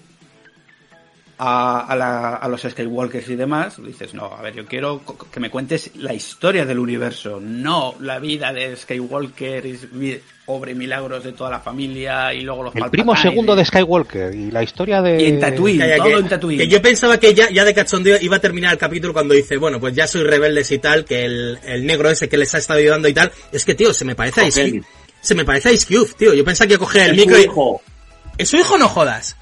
[1.38, 5.40] a, a, la, a, los Skywalkers y demás, dices, no, a ver, yo quiero que
[5.40, 11.24] me cuentes la historia del universo, no la vida de Skywalker, y obra y milagros
[11.24, 15.02] de toda la familia y luego los El primo segundo de Skywalker y la historia
[15.02, 15.22] de...
[15.22, 16.60] Y en Tatooine, que, todo que, en Tatooine.
[16.60, 19.58] Que yo pensaba que ya, ya de cachondeo iba a terminar el capítulo cuando dice,
[19.58, 22.60] bueno, pues ya soy rebeldes y tal, que el, el negro ese que les ha
[22.60, 24.84] estado ayudando y tal, es que, tío, se me parece a Ice Cube.
[25.22, 26.34] Se me parece a Ice Cube, tío.
[26.34, 27.82] Yo pensaba que iba a coger el micro hijo.
[28.38, 28.44] y...
[28.44, 29.36] ¿Es su hijo no jodas?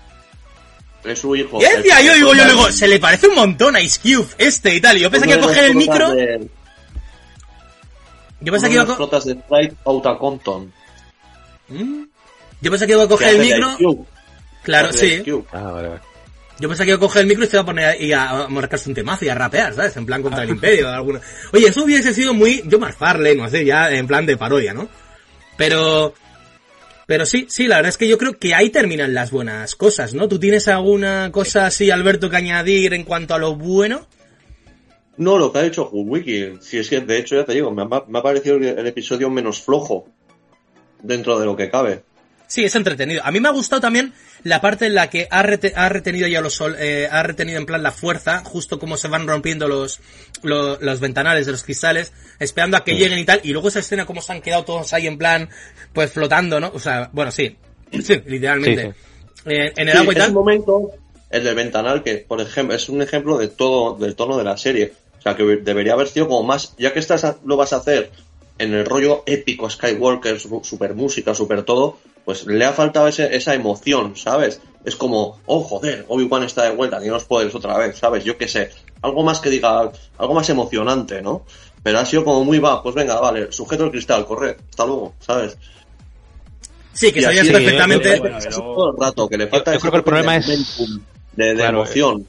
[1.04, 1.60] Es su hijo.
[1.60, 4.76] Y decía, yo digo, yo digo, se le parece un montón a Ice Cube este
[4.76, 4.98] y tal.
[4.98, 6.16] Y yo pensé que iba a coger el micro.
[8.40, 10.72] Yo pensé que iba a de Sprite Outa Compton.
[11.70, 12.04] ¿Mm?
[12.62, 14.06] Yo pensé que iba a coger el micro.
[14.64, 15.22] Claro, sí.
[15.52, 16.02] Ah, vale, vale.
[16.60, 18.30] Yo pensaba que iba a coger el micro y se iba a poner ahí a,
[18.30, 19.98] a marcarse un temazo y a rapear, ¿sabes?
[19.98, 21.20] En plan contra el imperio o alguna.
[21.52, 24.88] Oye, eso hubiese sido muy Yo Farley, no sé, ya en plan de parodia, ¿no?
[25.58, 26.14] Pero.
[27.06, 30.14] Pero sí, sí, la verdad es que yo creo que ahí terminan las buenas cosas,
[30.14, 30.30] ¿no?
[30.30, 34.08] ¿Tú tienes alguna cosa así, Alberto, que añadir en cuanto a lo bueno?
[35.18, 37.82] No, lo que ha hecho Wiki, si es que de hecho ya te digo, me
[37.82, 40.08] ha, me ha parecido el, el episodio menos flojo
[41.04, 42.02] dentro de lo que cabe.
[42.48, 43.22] Sí, es entretenido.
[43.26, 44.14] A mí me ha gustado también
[44.44, 47.58] la parte en la que ha, rete- ha retenido ya los sol, eh, ha retenido
[47.58, 50.00] en plan la fuerza, justo como se van rompiendo los,
[50.44, 53.80] lo- los ventanales de los cristales, esperando a que lleguen y tal, y luego esa
[53.80, 55.50] escena como se han quedado todos ahí en plan,
[55.94, 56.72] pues flotando, ¿no?
[56.76, 57.56] O sea, bueno, sí,
[58.04, 58.94] sí, literalmente.
[59.46, 60.34] Eh, en el agua y tal.
[60.34, 60.92] momento,
[61.32, 64.58] el del ventanal, que por ejemplo es un ejemplo de todo, del tono de la
[64.58, 64.94] serie.
[65.18, 68.12] O sea, que debería haber sido como más, ya que estás lo vas a hacer
[68.58, 73.36] en el rollo épico Skywalker, su- super música, super todo, pues le ha faltado ese,
[73.36, 74.62] esa emoción, ¿sabes?
[74.86, 78.24] Es como, oh joder, Obi-Wan está de vuelta, tiene los poderes otra vez, ¿sabes?
[78.24, 78.70] Yo qué sé,
[79.02, 81.46] algo más que diga, algo más emocionante, ¿no?
[81.82, 85.14] Pero ha sido como muy va, pues venga, vale, sujeto el cristal, corre, hasta luego,
[85.20, 85.58] ¿sabes?
[86.94, 88.20] Sí, que sabías perfectamente.
[88.50, 91.02] todo el rato, que le falta yo ese creo que el problema es- momentum,
[91.34, 92.28] de, de Claro, emoción.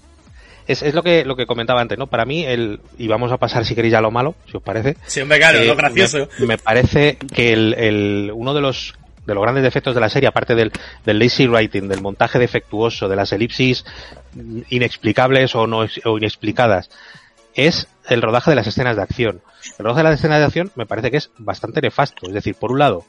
[0.67, 2.07] Es, es lo que lo que comentaba antes, ¿no?
[2.07, 4.63] Para mí, el, y vamos a pasar si queréis ya a lo malo, si os
[4.63, 4.97] parece.
[5.07, 6.29] Sí, hombre, claro, Eh, lo gracioso.
[6.39, 8.95] Me, me parece que el, el- uno de los
[9.27, 10.71] de los grandes defectos de la serie, aparte del,
[11.07, 13.85] del lazy writing, del montaje defectuoso, de las elipsis
[14.71, 16.91] inexplicables o no o inexplicadas,
[17.55, 19.41] es el rodaje de las escenas de acción.
[19.79, 22.27] El rodaje de las escenas de acción me parece que es bastante nefasto.
[22.27, 23.05] Es decir, por un lado,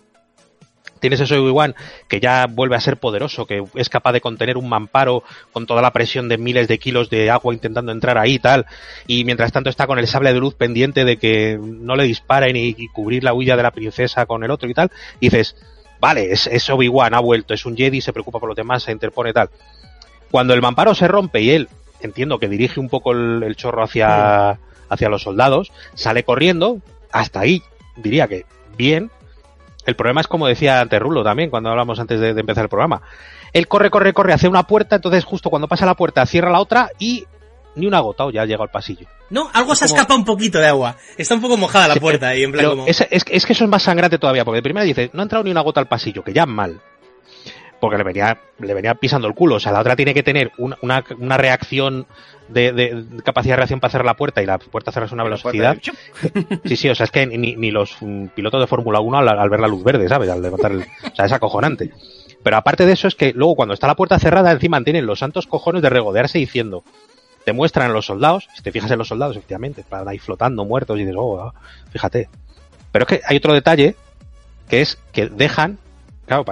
[0.99, 1.75] tienes ese Obi-Wan
[2.07, 5.81] que ya vuelve a ser poderoso, que es capaz de contener un mamparo con toda
[5.81, 8.65] la presión de miles de kilos de agua intentando entrar ahí y tal,
[9.07, 12.55] y mientras tanto está con el sable de luz pendiente de que no le disparen
[12.55, 15.55] y, y cubrir la huella de la princesa con el otro y tal, y dices,
[15.99, 18.91] vale, es, es Obi-Wan, ha vuelto, es un Jedi, se preocupa por los demás, se
[18.91, 19.49] interpone tal.
[20.31, 21.69] Cuando el mamparo se rompe y él,
[22.01, 26.79] entiendo que dirige un poco el, el chorro hacia, hacia los soldados, sale corriendo,
[27.11, 27.63] hasta ahí
[27.95, 28.45] diría que
[28.77, 29.09] bien,
[29.85, 32.69] el problema es como decía antes Rulo también, cuando hablamos antes de, de empezar el
[32.69, 33.01] programa.
[33.53, 36.59] Él corre, corre, corre hacia una puerta, entonces justo cuando pasa la puerta cierra la
[36.59, 37.25] otra y
[37.75, 39.05] ni una gota o ya llega al pasillo.
[39.29, 40.95] No, algo se como- escapa un poquito de agua.
[41.17, 42.87] Está un poco mojada la Sí, puerta y en plan como...
[42.87, 45.23] es, es, es que eso es más sangrante todavía, porque de primera dice, no ha
[45.23, 46.79] entrado ni una gota al pasillo, que ya mal.
[47.85, 49.55] Porque le venía, le venía pisando el culo.
[49.55, 52.05] O sea, la otra tiene que tener una, una, una reacción
[52.49, 55.23] de, de- capacidad de reacción para cerrar la puerta y la puerta cerrarse a una
[55.23, 55.77] velocidad.
[56.65, 59.29] Sí, sí, o sea, es que ni, ni los mm, pilotos de Fórmula 1 al,
[59.29, 60.29] al ver la luz verde, ¿sabes?
[60.29, 60.81] Al levantar el...
[60.81, 61.91] O sea, es acojonante.
[62.43, 65.19] Pero aparte de eso es que luego cuando está la puerta cerrada encima tienen los
[65.19, 66.83] santos cojones de regodearse diciendo,
[67.43, 70.63] te muestran a los soldados, si te fijas en los soldados, efectivamente, están ahí flotando,
[70.65, 71.53] muertos, y dices, oh, ah,
[71.91, 72.29] fíjate.
[72.91, 73.95] Pero es que hay otro detalle,
[74.69, 75.77] que es que dejan,
[76.27, 76.45] claro,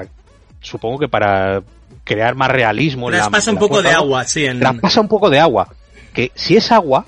[0.64, 1.62] supongo que para
[2.04, 4.60] crear más realismo en la, Traspasa en un la poco de agua, sí, en...
[4.60, 5.68] traspasa un poco de agua.
[6.14, 7.06] Que si es agua,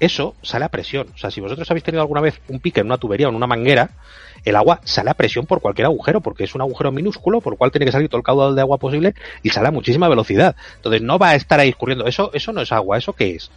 [0.00, 1.08] eso sale a presión.
[1.14, 3.36] O sea, si vosotros habéis tenido alguna vez un pique en una tubería o en
[3.36, 3.90] una manguera,
[4.44, 7.58] el agua sale a presión por cualquier agujero, porque es un agujero minúsculo, por el
[7.58, 10.56] cual tiene que salir todo el caudal de agua posible y sale a muchísima velocidad.
[10.76, 12.06] Entonces no va a estar ahí escurriendo.
[12.06, 13.50] Eso, eso no es agua, ¿eso qué es?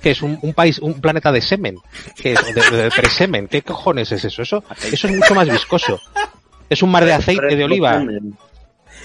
[0.00, 1.76] que es un, un país, un planeta de semen,
[2.16, 4.42] que es de, de, de presemen, ¿qué cojones es eso?
[4.42, 6.00] Eso, eso es mucho más viscoso.
[6.70, 8.00] Es un mar de aceite de oliva.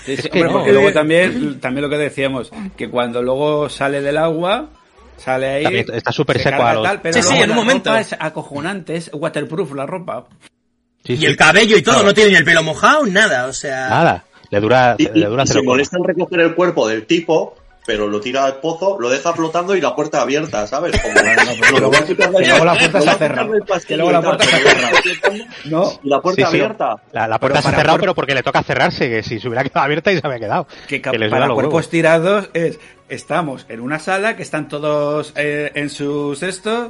[0.06, 0.58] Sí, Es sí, que hombre, no.
[0.60, 4.70] porque luego también, también lo que decíamos, que cuando luego sale del agua,
[5.18, 5.64] sale ahí.
[5.64, 7.96] También está súper se seco a los- tal, pero Sí, sí, en un momento.
[7.98, 10.28] es acojonante, es waterproof la ropa.
[11.04, 12.08] Sí, Y el cabello y todo, Claro.
[12.10, 13.90] no tiene ni el pelo mojado, nada, o sea...
[13.90, 17.56] Nada, le dura, Y, le dura y se molesta en recoger el cuerpo del tipo,
[17.86, 21.00] pero lo tira al pozo, lo deja flotando y la puerta abierta, ¿sabes?
[21.02, 23.48] Como, que luego la puerta se va a ha cerrado.
[23.48, 26.58] quitar del pastillo Que luego la puerta se flotando No, la puerta Sí, sí.
[26.58, 26.96] abierta.
[27.12, 29.48] La, la puerta Pero se cerrado, cuerpo- pero porque le toca cerrarse, que si se
[29.48, 30.68] hubiera quedado abierta y se había quedado.
[30.88, 31.90] que, Que les para cuerpos huevos.
[31.90, 36.90] tirados es, estamos en una sala que están todos eh, en sus estos,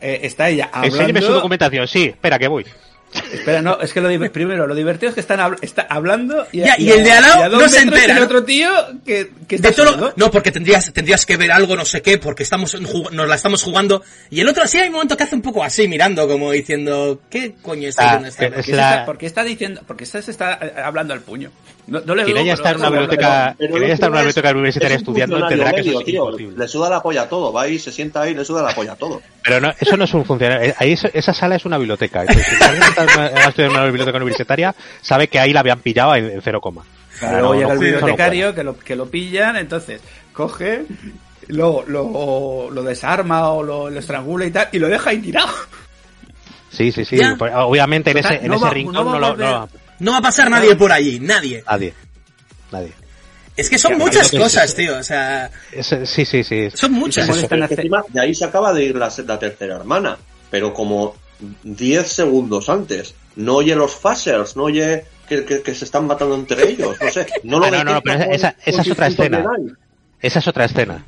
[0.00, 1.34] eh, está ella Enséñeme su hablando.
[1.34, 2.64] documentación, sí, espera que voy.
[3.32, 6.58] Espera, no, es que lo primero, lo divertido es que están habl- está hablando y,
[6.58, 8.24] Ya, y a- el de al lado no se entera, ¿no?
[8.24, 8.68] otro tío
[9.04, 10.12] que, que está De todo, sordo.
[10.16, 13.26] no, porque tendrías, tendrías que ver algo, no sé qué, porque estamos en jug- nos
[13.28, 14.02] la estamos jugando.
[14.30, 17.22] Y el otro sí hay un momento que hace un poco así, mirando, como diciendo,
[17.30, 20.04] ¿qué coño está Ah, haciendo esta Es se la- está, por qué está diciendo, porque
[20.04, 21.50] se está eh, hablando al puño?
[21.88, 25.80] No, no le Quien haya estado en una biblioteca, universitaria es un estudiando entenderá que
[25.80, 26.24] eso medio, es tío.
[26.26, 26.56] imposible.
[26.58, 28.92] Le suda la polla a todo, va ahí, se sienta ahí, le suda la polla
[28.92, 29.22] a todo.
[29.42, 30.68] Pero no, eso no es un funcionario.
[30.68, 32.20] eh, Ahí es- esa sala es una biblioteca.
[32.20, 35.52] Entonces, si alguien está en una, ha estudiado en una biblioteca universitaria, sabe que ahí
[35.54, 36.84] la habían pillado en, en cero coma.
[37.18, 40.00] Claro, luego llega el bibliotecario que, lo, que lo pillan, entonces
[40.34, 40.84] coge,
[41.48, 45.48] lo, lo, lo desarma o lo, lo estrangula y tal, y lo deja ahí tirado.
[46.70, 47.16] Sí, sí, sí.
[47.16, 47.34] Ya.
[47.38, 49.36] Pues, Obviamente en Total, ese, en no ese va- rincón no lo...
[49.36, 49.68] No,
[50.00, 51.62] No va a pasar nadie por allí, nadie.
[51.66, 51.94] nadie.
[52.70, 52.92] Nadie.
[53.58, 55.50] Es que son muchas cosas, tío, o sea...
[55.82, 56.68] sí, sí, sí.
[56.72, 57.26] Son muchas.
[57.26, 60.16] de ahí se acaba de ir la, tercera hermana,
[60.48, 61.16] pero como
[61.64, 63.14] 10 segundos antes.
[63.34, 67.26] No oye los phasers, no oye que, se están matando entre ellos, no sé.
[67.42, 69.44] No, lo ah, no, no, pero esa, esa es otra escena.
[70.20, 71.04] Esa es otra escena.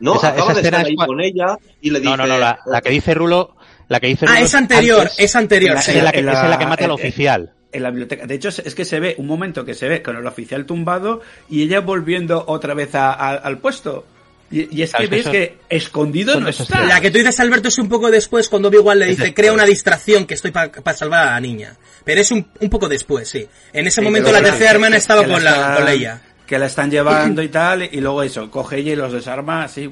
[0.00, 2.10] No, esa, acaba de estar ahí con ella y le dice...
[2.10, 3.54] No, no, no, la, la que dice Rulo...
[3.88, 5.76] La que dice ah, es anterior, es anterior.
[5.76, 8.26] Es la, que, es la que mata al oficial en la biblioteca.
[8.26, 11.20] De hecho, es que se ve un momento que se ve con el oficial tumbado
[11.48, 14.06] y ella volviendo otra vez al puesto.
[14.50, 16.84] Y, es que ves que, escondido no está.
[16.84, 19.64] La que tú dices, Alberto, es un poco después cuando igual le dice, crea una
[19.64, 21.76] distracción que estoy para salvar a la niña.
[22.04, 23.46] Pero es un, un poco después, sí.
[23.72, 26.22] En ese momento la tercera hermana estaba con, la, con ella.
[26.46, 29.90] Que la están llevando y tal, y luego eso, coge ella y los desarma así.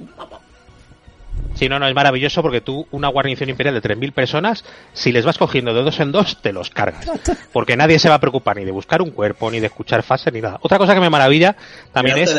[1.54, 5.24] Sí, no, no, es maravilloso porque tú, una guarnición imperial de 3.000 personas, si les
[5.24, 7.06] vas cogiendo de dos en dos, te los cargas.
[7.52, 10.32] Porque nadie se va a preocupar ni de buscar un cuerpo, ni de escuchar fases,
[10.32, 10.58] ni nada.
[10.62, 11.54] Otra cosa que me maravilla
[11.92, 12.34] también es...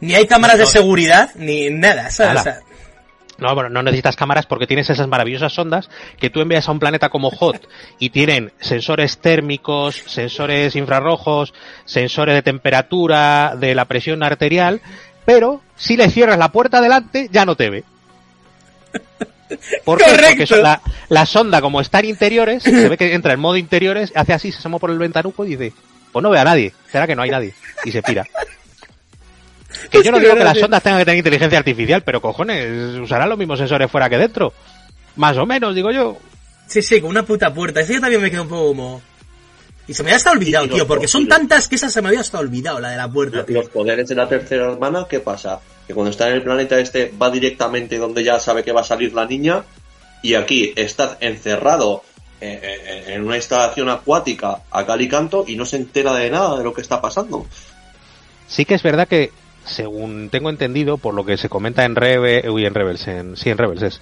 [0.00, 2.44] Ni hay cámaras de seguridad, ni nada, ¿sabes?
[3.38, 6.78] No, bueno, no necesitas cámaras porque tienes esas maravillosas ondas que tú envías a un
[6.78, 11.52] planeta como Hot y tienen sensores térmicos, sensores infrarrojos,
[11.84, 14.80] sensores de temperatura, de la presión arterial,
[15.24, 17.84] pero si le cierras la puerta delante ya no te ve.
[19.84, 20.04] ¿Por qué?
[20.38, 20.62] Porque
[21.08, 24.52] la, sonda, como está en interiores, se ve que entra en modo interiores, hace así,
[24.52, 25.72] se asoma por el ventanuco y dice,
[26.10, 28.26] pues no ve a nadie, será que no hay nadie, y se pira.
[29.90, 33.28] Que yo no digo que las sondas tengan que tener inteligencia artificial, pero cojones, usarán
[33.28, 34.52] los mismos sensores fuera que dentro.
[35.16, 36.18] Más o menos, digo yo.
[36.66, 37.80] Sí, sí, con una puta puerta.
[37.80, 39.02] Ese también me quedó un poco como...
[39.88, 42.20] Y se me había hasta olvidado, tío, porque son tantas que esa se me había
[42.20, 43.44] hasta olvidado, la de la puerta.
[43.48, 45.60] Los poderes de la tercera hermana, ¿qué pasa?
[45.92, 48.84] Que cuando está en el planeta este va directamente donde ya sabe que va a
[48.84, 49.62] salir la niña
[50.22, 52.02] y aquí está encerrado
[52.40, 56.30] eh, eh, en una instalación acuática a cal y canto y no se entera de
[56.30, 57.46] nada de lo que está pasando.
[58.46, 59.32] Sí que es verdad que,
[59.66, 63.50] según tengo entendido, por lo que se comenta en Rebe, uy, en Rebels, en, sí,
[63.50, 64.00] en Rebels es,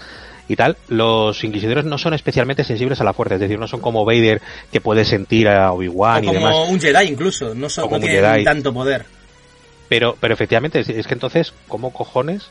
[0.48, 3.80] y tal, los inquisidores no son especialmente sensibles a la fuerza, es decir, no son
[3.80, 4.40] como Vader
[4.72, 6.52] que puede sentir a Obi-Wan y demás.
[6.52, 9.19] Como un Jedi incluso, no, son, no tienen tanto poder.
[9.90, 12.48] Pero, pero efectivamente, es, que entonces, ¿cómo cojones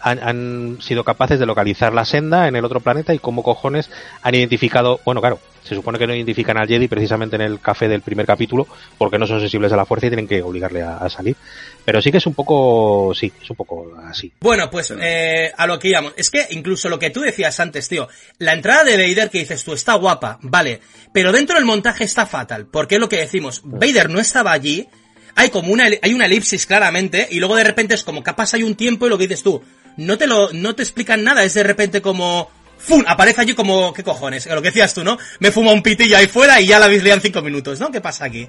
[0.00, 3.88] han, sido capaces de localizar la senda en el otro planeta y cómo cojones
[4.20, 7.86] han identificado, bueno, claro, se supone que no identifican al Jedi precisamente en el café
[7.86, 8.66] del primer capítulo
[8.98, 11.36] porque no son sensibles a la fuerza y tienen que obligarle a, salir.
[11.84, 14.32] Pero sí que es un poco, sí, es un poco así.
[14.40, 16.14] Bueno, pues eh, a lo que íbamos.
[16.16, 19.62] Es que incluso lo que tú decías antes, tío, la entrada de Vader que dices
[19.62, 20.80] tú está guapa, vale,
[21.14, 22.66] pero dentro del montaje está fatal.
[22.66, 24.88] Porque es lo que decimos, Vader no estaba allí,
[25.34, 28.56] hay como una, hay una elipsis claramente y luego de repente es como que pasa
[28.56, 29.62] ahí un tiempo y lo que dices tú,
[29.96, 33.04] no te lo, no te explican nada, es de repente como, ¡fum!
[33.06, 34.46] Aparece allí como, ¿qué cojones?
[34.46, 35.18] Lo que decías tú, ¿no?
[35.40, 37.90] Me fumo un pitillo ahí fuera y ya la habéis en cinco minutos, ¿no?
[37.90, 38.48] ¿Qué pasa aquí?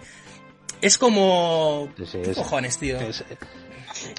[0.81, 2.99] Es como, ¿qué cojones, tío?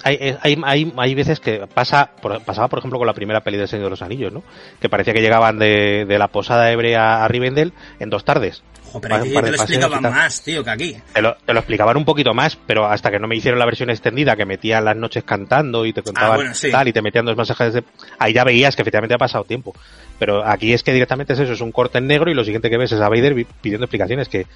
[0.03, 2.11] Hay, hay, hay, hay, veces que pasa,
[2.45, 4.43] pasaba por ejemplo con la primera peli de Señor de los Anillos, ¿no?
[4.79, 8.63] Que parecía que llegaban de, de la posada hebrea a Rivendell en dos tardes
[9.01, 10.97] pero aquí te lo explicaban más, tío, que aquí.
[11.13, 13.65] Te lo, te lo, explicaban un poquito más, pero hasta que no me hicieron la
[13.65, 17.25] versión extendida, que metían las noches cantando y te contaban ah, tal, y te metían
[17.25, 17.83] dos mensajes de...
[18.19, 19.73] Ahí ya veías que efectivamente ha pasado tiempo.
[20.19, 22.69] Pero aquí es que directamente es eso, es un corte en negro y lo siguiente
[22.69, 24.47] que ves es a Vader pidiendo explicaciones, que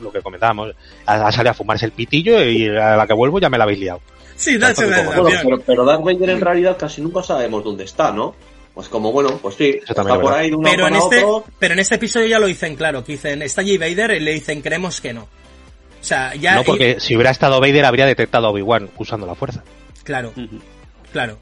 [0.00, 0.74] lo, que comentábamos,
[1.06, 3.78] ha, salido a fumarse el pitillo y a la que vuelvo ya me la habéis
[3.78, 4.00] liado.
[4.38, 8.36] Sí, da pero, pero Darth Vader en realidad casi nunca sabemos dónde está, ¿no?
[8.72, 11.24] Pues como bueno, pues sí, está por ahí de una pero en este,
[11.58, 14.34] Pero en este episodio ya lo dicen claro, que dicen, está allí Vader y le
[14.34, 15.22] dicen, creemos que no.
[15.22, 16.54] O sea, ya...
[16.54, 19.64] No, porque si hubiera estado Vader habría detectado a Obi-Wan usando la fuerza.
[20.04, 20.32] Claro,
[21.12, 21.40] claro.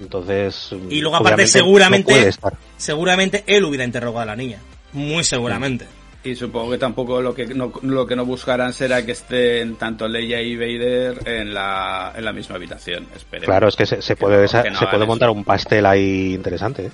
[0.00, 0.70] Entonces...
[0.90, 2.32] Y luego aparte seguramente,
[2.76, 4.58] seguramente él hubiera interrogado a la niña.
[4.92, 5.86] Muy seguramente.
[6.24, 10.08] Y supongo que tampoco lo que no, lo que no buscarán será que estén tanto
[10.08, 13.06] Leia y Vader en la, en la misma habitación.
[13.14, 13.46] Esperemos.
[13.46, 16.86] Claro, es que se, puede, se puede montar un pastel ahí interesante.
[16.86, 16.90] ¿eh?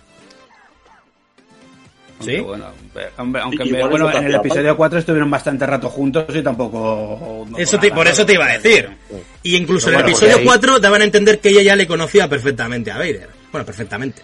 [2.20, 2.38] ¿Sí?
[2.38, 2.66] Bueno,
[3.16, 7.46] aunque bueno, en el episodio 4 estuvieron bastante rato juntos y tampoco...
[7.56, 8.88] eso por eso te iba a decir.
[9.42, 12.90] Y incluso en el episodio 4 daban a entender que ella ya le conocía perfectamente
[12.90, 13.28] a Vader.
[13.50, 14.22] Bueno, perfectamente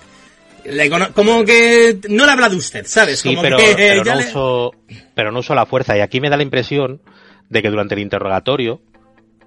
[1.15, 3.21] como que no le habla de usted, ¿sabes?
[3.21, 4.75] Sí, pero, pero, no uso,
[5.15, 5.97] pero no uso la fuerza.
[5.97, 7.01] Y aquí me da la impresión
[7.49, 8.81] de que durante el interrogatorio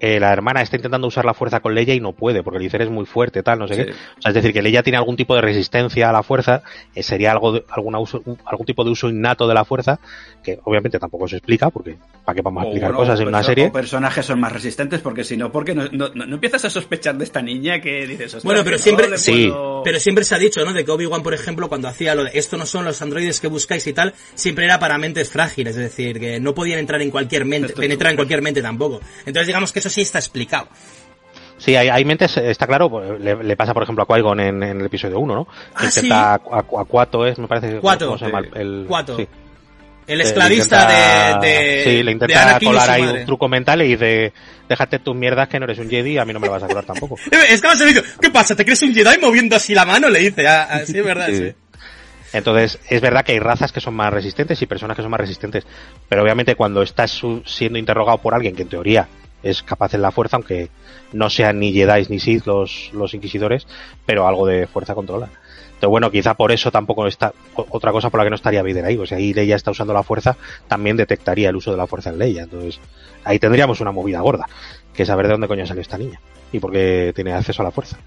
[0.00, 2.64] eh, la hermana está intentando usar la fuerza con Leia y no puede, porque el
[2.64, 3.92] Icer es muy fuerte, tal, no sé qué.
[3.92, 6.62] O sea, es decir, que Leia tiene algún tipo de resistencia a la fuerza,
[6.94, 10.00] eh, sería algo de, alguna uso, algún tipo de uso innato de la fuerza,
[10.42, 13.70] que obviamente tampoco se explica, porque ¿para qué vamos a explicar cosas en una serie?
[13.70, 17.24] personajes son más resistentes, porque si no, porque no, no, no, empiezas a sospechar de
[17.24, 19.52] esta niña que dices, bueno, pero siempre, sí.
[19.84, 20.72] pero siempre se ha dicho, ¿no?
[20.72, 23.46] De que Obi-Wan, por ejemplo, cuando hacía lo de esto no son los androides que
[23.46, 27.10] buscáis y tal, siempre era para mentes frágiles, es decir, que no podían entrar en
[27.10, 29.00] cualquier mente, penetrar en cualquier mente tampoco.
[29.24, 30.68] Entonces digamos que eso sí está explicado.
[31.58, 34.62] Sí, hay, hay mentes, está claro, pues, le, le pasa por ejemplo a Qui-Gon en,
[34.62, 35.46] en el episodio 1, ¿no?
[35.74, 36.08] Ah, sí.
[36.12, 37.78] a, a, Cuato es, me parece.
[37.78, 38.06] Cuato.
[38.06, 38.40] ¿cómo se llama?
[38.54, 39.16] El, Cuato.
[39.16, 39.26] sí.
[40.06, 41.84] El Eh, esclavista intenta- de, de.
[41.84, 43.20] Sí, le de intenta colar ahí madre.
[43.20, 44.32] un truco mental y dice,
[44.68, 46.84] déjate tus mierdas que no eres un Jedi, a mí no me vas a colar
[46.84, 47.16] tampoco.
[47.30, 48.54] Eh, Es que se dice, ¿qué pasa?
[48.54, 50.08] ¿Te crees un Jedi moviendo así la mano?
[50.10, 51.36] Le dice, ah, ah, sí, es verdad, Sí.
[51.38, 51.54] sí.
[52.34, 55.20] Entonces, es verdad que hay razas que son más resistentes y personas que son más
[55.20, 55.64] resistentes.
[56.08, 59.06] Pero obviamente cuando estás siendo interrogado por alguien que en teoría
[59.44, 60.70] es capaz en la fuerza, aunque
[61.12, 63.66] no sean ni Jedi ni Sith los, los inquisidores,
[64.04, 65.28] pero algo de fuerza controla.
[65.66, 68.86] Entonces, bueno, quizá por eso tampoco está, otra cosa por la que no estaría Vader
[68.86, 68.96] ahí.
[68.96, 72.10] O sea, ahí Leia está usando la fuerza, también detectaría el uso de la fuerza
[72.10, 72.44] en Leia.
[72.44, 72.80] Entonces,
[73.22, 74.48] ahí tendríamos una movida gorda,
[74.94, 76.20] que saber de dónde coño salió esta niña
[76.52, 77.98] y por qué tiene acceso a la fuerza.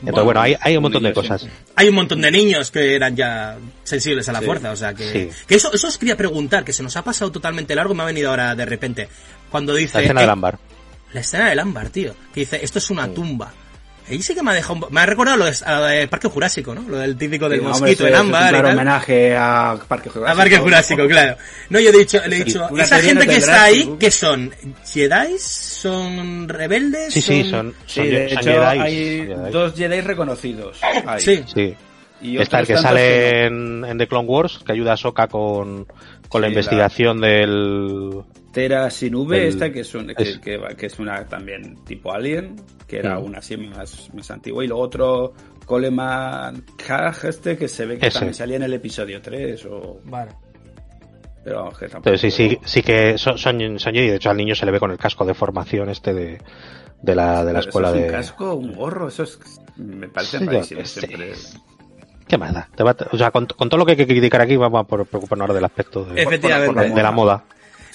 [0.00, 1.46] Entonces, bueno, hay, hay un montón de cosas.
[1.74, 4.44] Hay un montón de niños que eran ya sensibles a la Sí.
[4.46, 5.10] fuerza, o sea que...
[5.10, 5.28] Sí.
[5.46, 8.02] Que eso, eso os quería preguntar, que se nos ha pasado totalmente largo y me
[8.02, 9.08] ha venido ahora de repente.
[9.50, 9.98] Cuando dice...
[9.98, 10.58] La escena eh, del ámbar.
[11.12, 12.14] La escena del ámbar, tío.
[12.34, 13.52] Que dice, esto es una tumba.
[14.08, 16.28] Ahí sí que me ha dejado Me ha recordado lo de, a lo de Parque
[16.28, 16.82] Jurásico, ¿no?
[16.88, 20.10] Lo del típico del Sí, hombre, mosquito ese en es ámbar claro homenaje a Parque
[20.10, 20.32] Jurásico.
[20.32, 21.36] A Parque Jurásico, claro.
[21.70, 23.94] No, yo he dicho, le he dicho, esa gente que está ahí.
[23.98, 24.52] ¿qué son?
[24.84, 25.42] ¿Jedis?
[25.42, 27.12] ¿Son rebeldes?
[27.12, 28.94] Sí, sí, son, Sí, son, de son hecho Jedis, hay
[29.26, 29.52] Jedis.
[29.52, 30.78] dos Jedi reconocidos.
[31.06, 31.20] ahí.
[31.20, 31.44] Sí.
[31.52, 31.74] Sí.
[32.22, 35.86] Y Está el que sale en, en The Clone Wars, que ayuda a Soka con,
[36.28, 38.22] con la investigación del...
[38.56, 41.26] Tera sin V, El- esta que es, un- que, es- que va- que es una
[41.26, 43.24] también tipo Alien, que era Mm.
[43.24, 44.64] una así más, más antigua.
[44.64, 45.34] Y luego otro
[45.66, 48.14] Coleman Kaj, este que se ve que Ese.
[48.18, 49.62] también salía en el episodio 3.
[49.66, 50.30] O, Vale.
[51.44, 52.08] pero vamos, que tampoco.
[52.14, 54.08] Entonces sí, sí, sí que son, son, son Jedi.
[54.08, 56.38] De hecho, al niño se le ve con el casco de formación este de,
[57.02, 58.08] de la, de la Pero escuela eso es de...
[58.08, 59.38] un casco, un gorro, eso es.
[59.76, 61.32] Me parece Sí, yo siempre.
[62.26, 62.68] ¿Qué más da?
[62.74, 64.84] Te va- o sea, con, con todo lo que hay que criticar aquí, vamos a
[64.86, 66.88] preocuparnos ahora del aspecto de, Efectivamente.
[66.90, 67.44] de la moda.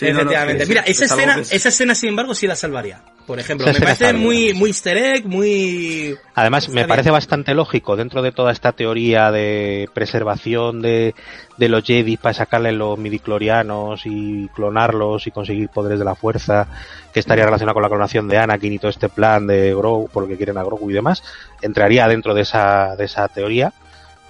[0.01, 0.65] Sí, no, no, Efectivamente.
[0.65, 3.01] Mira, esa escena, es- esa escena, sin embargo, sí la salvaría.
[3.27, 6.15] Por ejemplo, Esa me parece bien, muy, muy easter egg, muy...
[6.33, 7.13] Además, me parece bien.
[7.13, 11.13] bastante lógico dentro de toda esta teoría de preservación de,
[11.57, 16.67] de los Jedi para sacarle los midiclorianos y clonarlos y conseguir poderes de la fuerza,
[17.13, 20.23] que estaría relacionado con la clonación de Anakin y todo este plan de Grogu, por
[20.23, 21.23] lo que quieren a Grogu y demás,
[21.61, 23.71] entraría dentro de esa, de esa teoría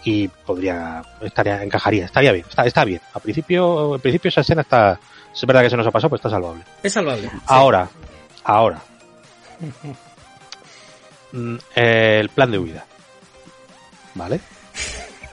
[0.03, 3.01] y podría, estaría, encajaría, estaría bien, está, está bien.
[3.13, 4.99] A principio, en principio esa escena está,
[5.33, 6.63] es verdad que se nos ha pasado, pero está salvable.
[6.83, 7.29] Es salvable.
[7.29, 7.37] sí.
[7.47, 7.87] Ahora,
[8.43, 8.81] ahora.
[11.31, 12.85] Mm, el plan de huida.
[14.15, 14.39] ¿Vale?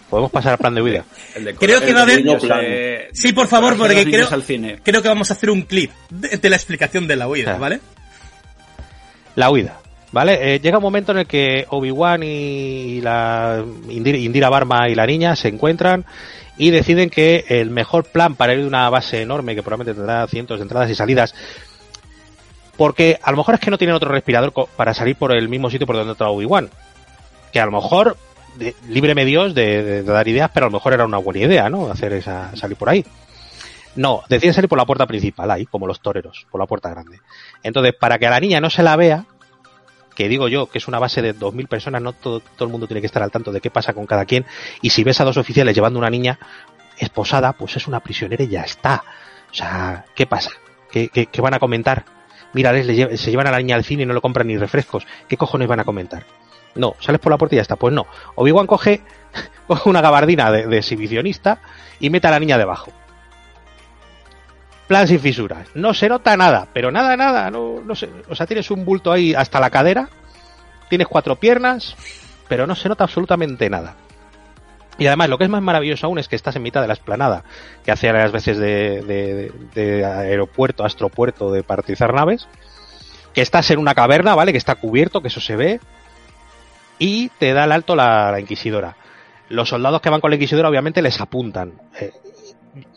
[0.09, 1.05] Podemos pasar al plan de huida.
[1.35, 4.43] El de Creo que va a haber- Sí, por favor, porque los niños creo, al
[4.43, 4.81] cine.
[4.83, 7.59] creo que vamos a hacer un clip de, de la explicación de la huida, Ah.
[7.59, 7.81] ¿vale?
[9.35, 9.81] La huida.
[10.11, 10.55] ¿Vale?
[10.55, 15.37] Eh, llega un momento en el que Obi-Wan y la Indira, Barma y la niña
[15.37, 16.07] se encuentran
[16.57, 20.27] y deciden que el mejor plan para ir de una base enorme que probablemente tendrá
[20.27, 21.35] cientos de entradas y salidas
[22.77, 25.69] porque a lo mejor es que no tienen otro respirador para salir por el mismo
[25.69, 26.71] sitio por donde está Obi-Wan.
[27.53, 28.17] Que a lo mejor,
[28.57, 31.41] de- líbreme Dios de, de- de dar ideas, pero a lo mejor era una buena
[31.41, 31.91] idea, ¿no?
[31.91, 33.05] Hacer esa, salir por ahí.
[33.97, 37.19] No, deciden salir por la puerta principal, ahí, como los toreros, por la puerta grande.
[37.65, 39.25] Entonces, para que a la niña no se la vea,
[40.19, 42.89] que digo yo que es una base de 2.000 personas, no todo, todo el mundo
[42.89, 44.45] tiene que estar al tanto de qué pasa con cada quien,
[44.83, 46.41] y si ves a dos oficiales llevando una niña
[46.99, 49.05] esposada, pues es una prisionera y ya está.
[49.53, 50.51] O sea, ¿qué pasa?
[50.91, 52.05] ¿Qué, qué- van a comentar?
[52.53, 55.07] Mira, les- se llevan a la niña al cine y no le compran ni refrescos.
[55.29, 56.25] ¿Qué cojones van a comentar?
[56.75, 57.77] No, sales por la puerta y ya está.
[57.77, 58.09] Pues no.
[58.35, 59.03] Obi-Wan coge,
[59.69, 61.61] coge una gabardina de, de exhibicionista
[62.01, 62.91] y mete a la niña debajo.
[64.89, 65.69] Plan sin fisuras.
[65.75, 67.51] No se nota nada, pero nada, nada.
[67.51, 68.09] No, no sé.
[68.29, 70.09] O sea, tienes un bulto ahí hasta la cadera,
[70.89, 71.95] tienes cuatro piernas,
[72.49, 73.95] pero no se nota absolutamente nada.
[74.97, 76.95] Y además, lo que es más maravilloso aún es que estás en mitad de la
[76.95, 77.45] esplanada,
[77.85, 82.49] que hace las veces de, de- de aeropuerto, astropuerto, de partizar naves,
[83.33, 84.51] que estás en una caverna, ¿vale?
[84.53, 85.81] Que está cubierto, que eso se ve,
[86.99, 88.97] y te da el alto la, la inquisidora.
[89.51, 91.75] Los soldados que van con la inquisidora obviamente les apuntan.
[92.01, 92.11] Eh,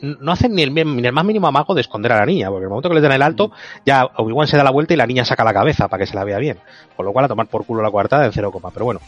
[0.02, 2.60] no hacen ni el, ni el más mínimo amago de esconder a la niña, porque
[2.60, 3.52] en el momento que les dan el alto,
[3.86, 6.16] ya Obi-Wan se da la vuelta y la niña saca la cabeza para que se
[6.16, 6.58] la vea bien.
[6.96, 8.72] Con lo cual a tomar por culo la coartada en cero coma.
[8.72, 9.02] Pero bueno.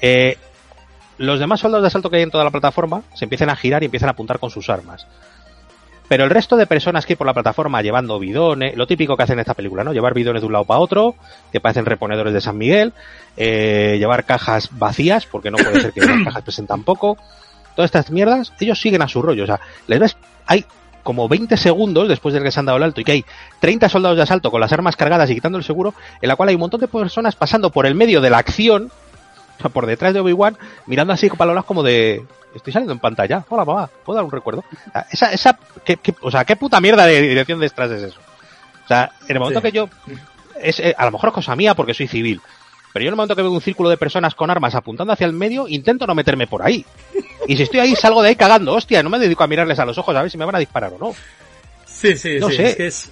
[0.00, 0.36] Eh,
[1.18, 3.82] los demás soldados de asalto que hay en toda la plataforma se empiezan a girar
[3.82, 5.06] y empiezan a apuntar con sus armas.
[6.08, 9.24] Pero el resto de personas que hay por la plataforma llevando bidones, lo típico que
[9.24, 9.92] hacen en esta película, ¿no?
[9.92, 11.16] Llevar bidones de un lado para otro,
[11.50, 12.92] que parecen reponedores de San Miguel,
[13.36, 17.16] eh, llevar cajas vacías, porque no puede ser que las cajas pesen tan poco.
[17.76, 19.44] Todas estas mierdas, ellos siguen a su rollo.
[19.44, 20.16] O sea, les ves,
[20.46, 20.64] hay
[21.04, 23.24] como 20 segundos después de que se han dado el alto y que hay
[23.60, 26.48] 30 soldados de asalto con las armas cargadas y quitando el seguro, en la cual
[26.48, 28.90] hay un montón de personas pasando por el medio de la acción,
[29.58, 30.56] o sea, por detrás de Obi-Wan,
[30.86, 32.24] mirando así para los como de,
[32.56, 34.64] estoy saliendo en pantalla, hola mamá, ¿puedo dar un recuerdo?
[34.88, 37.90] O sea, esa, esa, ¿qué, qué- o sea, ¿qué puta mierda de dirección de extras
[37.92, 38.18] es eso?
[38.84, 39.66] O sea, en el momento Sí.
[39.66, 39.88] que yo
[40.60, 42.40] es, eh, a lo mejor es cosa mía porque soy civil.
[42.96, 45.26] Pero yo en el momento que veo un círculo de personas con armas apuntando hacia
[45.26, 46.82] el medio, intento no meterme por ahí.
[47.46, 48.72] Y si estoy ahí, salgo de ahí cagando.
[48.72, 50.58] Hostia, no me dedico a mirarles a los ojos a ver si me van a
[50.60, 51.14] disparar o no.
[51.84, 52.56] Sí, sí, No sí.
[52.56, 52.68] sé.
[52.70, 53.10] Es que es,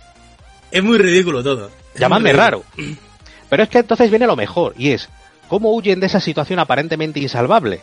[0.70, 1.70] es muy ridículo todo.
[1.98, 2.64] Llamadme raro.
[3.50, 5.10] Pero es que entonces viene lo mejor, y es,
[5.48, 7.82] ¿cómo huyen de esa situación aparentemente insalvable?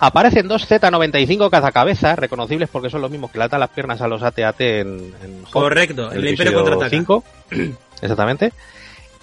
[0.00, 4.08] Aparecen dos Z95 cazacabezas, reconocibles porque son los mismos que le atan las piernas a
[4.08, 6.90] los AT-AT en, en Hot, Correcto, el Imperio contraataca.
[6.90, 7.24] 5.
[8.02, 8.52] Exactamente.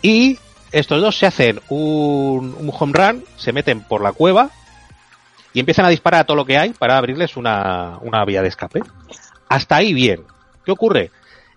[0.02, 0.40] Y
[0.72, 4.50] estos dos se hacen un, un home run, se meten por la cueva
[5.54, 8.50] y empiezan a disparar a todo lo que hay para abrirles una, una vía de
[8.50, 8.82] escape.
[9.48, 10.24] Hasta ahí bien.
[10.66, 11.12] ¿Qué ocurre?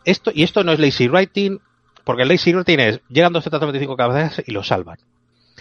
[0.04, 1.58] Esto, y esto no es lazy writing,
[2.04, 4.98] porque el lazy writing es, llegan dos Z95 cabezas y lo salvan.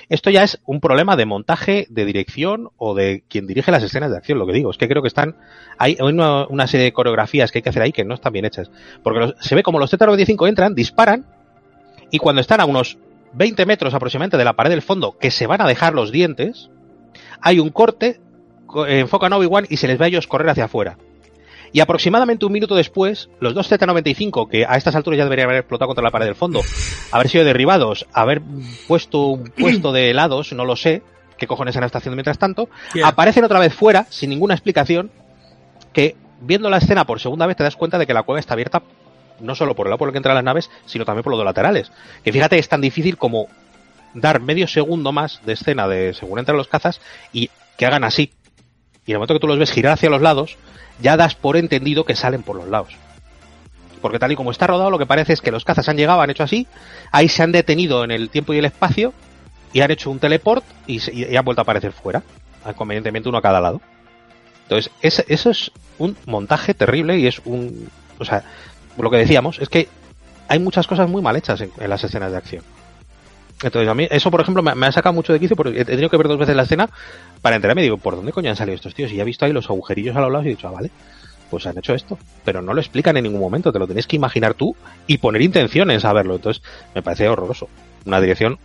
[0.10, 4.12] Esto ya es un problema de montaje, de dirección o de quien dirige las escenas
[4.12, 4.70] de acción, lo que digo.
[4.72, 5.36] Es que creo que están,
[5.78, 8.46] hay una, una serie de coreografías que hay que hacer ahí que no están bien
[8.46, 8.70] hechas.
[9.04, 11.26] Porque se ve como los Z95 entran, disparan,
[12.12, 12.98] y cuando están a unos
[13.34, 16.70] 20 metros aproximadamente de la pared del fondo, que se van a dejar los dientes,
[17.42, 18.20] hay un corte,
[18.66, 20.98] co- eh, enfocan a Obi-Wan y se les ve a ellos correr hacia afuera.
[21.74, 25.60] Y aproximadamente un minuto después, los dos Z95, que a estas alturas ya deberían haber
[25.60, 26.62] explotado contra la pared del fondo,
[27.12, 28.42] haber sido derribados, haber
[28.88, 31.02] puesto un puesto de helados, no lo sé,
[31.38, 32.70] qué cojones han estado haciendo mientras tanto,
[33.04, 35.12] aparecen otra vez fuera, sin ninguna explicación,
[35.94, 38.54] que viendo la escena por segunda vez te das cuenta de que la cueva está
[38.54, 38.82] abierta
[39.40, 41.44] no solo por el lado por el que entran las naves, sino también por los
[41.44, 41.92] laterales.
[42.24, 43.48] Que fíjate, es tan difícil como
[44.14, 48.34] dar medio segundo más de escena de según entran los cazas y que hagan así.
[49.06, 50.58] Y en el momento que tú los ves girar hacia los lados,
[51.02, 52.96] ya das por entendido que salen por los lados.
[54.02, 56.22] Porque tal y como está rodado, lo que parece es que los cazas han llegado,
[56.22, 56.68] han hecho así,
[57.12, 59.14] ahí se han detenido en el tiempo y el espacio
[59.74, 62.24] y han hecho un teleport y, han vuelto a aparecer fuera.
[62.76, 63.82] Convenientemente uno a cada lado.
[64.64, 67.90] Entonces, eso es un montaje terrible y es un...
[68.20, 68.44] O sea,
[69.04, 69.88] lo que decíamos es que
[70.48, 72.64] hay muchas cosas muy mal hechas en, las escenas de acción.
[73.64, 76.10] Entonces, a mí, eso, por ejemplo, me, ha sacado mucho de quicio porque he tenido
[76.10, 76.90] que ver dos veces la escena
[77.42, 79.12] para enterarme digo, ¿por dónde coño han salido estos tíos?
[79.12, 80.92] Y he visto ahí los agujerillos a los lados y he dicho, ah, vale,
[81.50, 82.20] pues han hecho esto.
[82.46, 84.76] Pero no lo explican en ningún momento, te lo tienes que imaginar tú
[85.08, 86.36] y poner intención en saberlo.
[86.36, 86.62] Entonces,
[86.94, 87.68] me parece horroroso.
[88.06, 88.60] Una dirección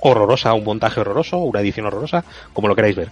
[0.00, 2.24] horrorosa, un montaje horroroso, una edición horrorosa,
[2.54, 3.10] como lo queráis ver.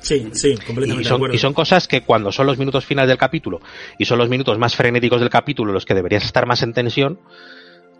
[0.00, 1.34] Sí, sí, completamente Y de son, acuerdo.
[1.34, 3.60] y son cosas que cuando son los minutos finales del capítulo
[3.98, 7.18] y son los minutos más frenéticos del capítulo los que deberías estar más en tensión,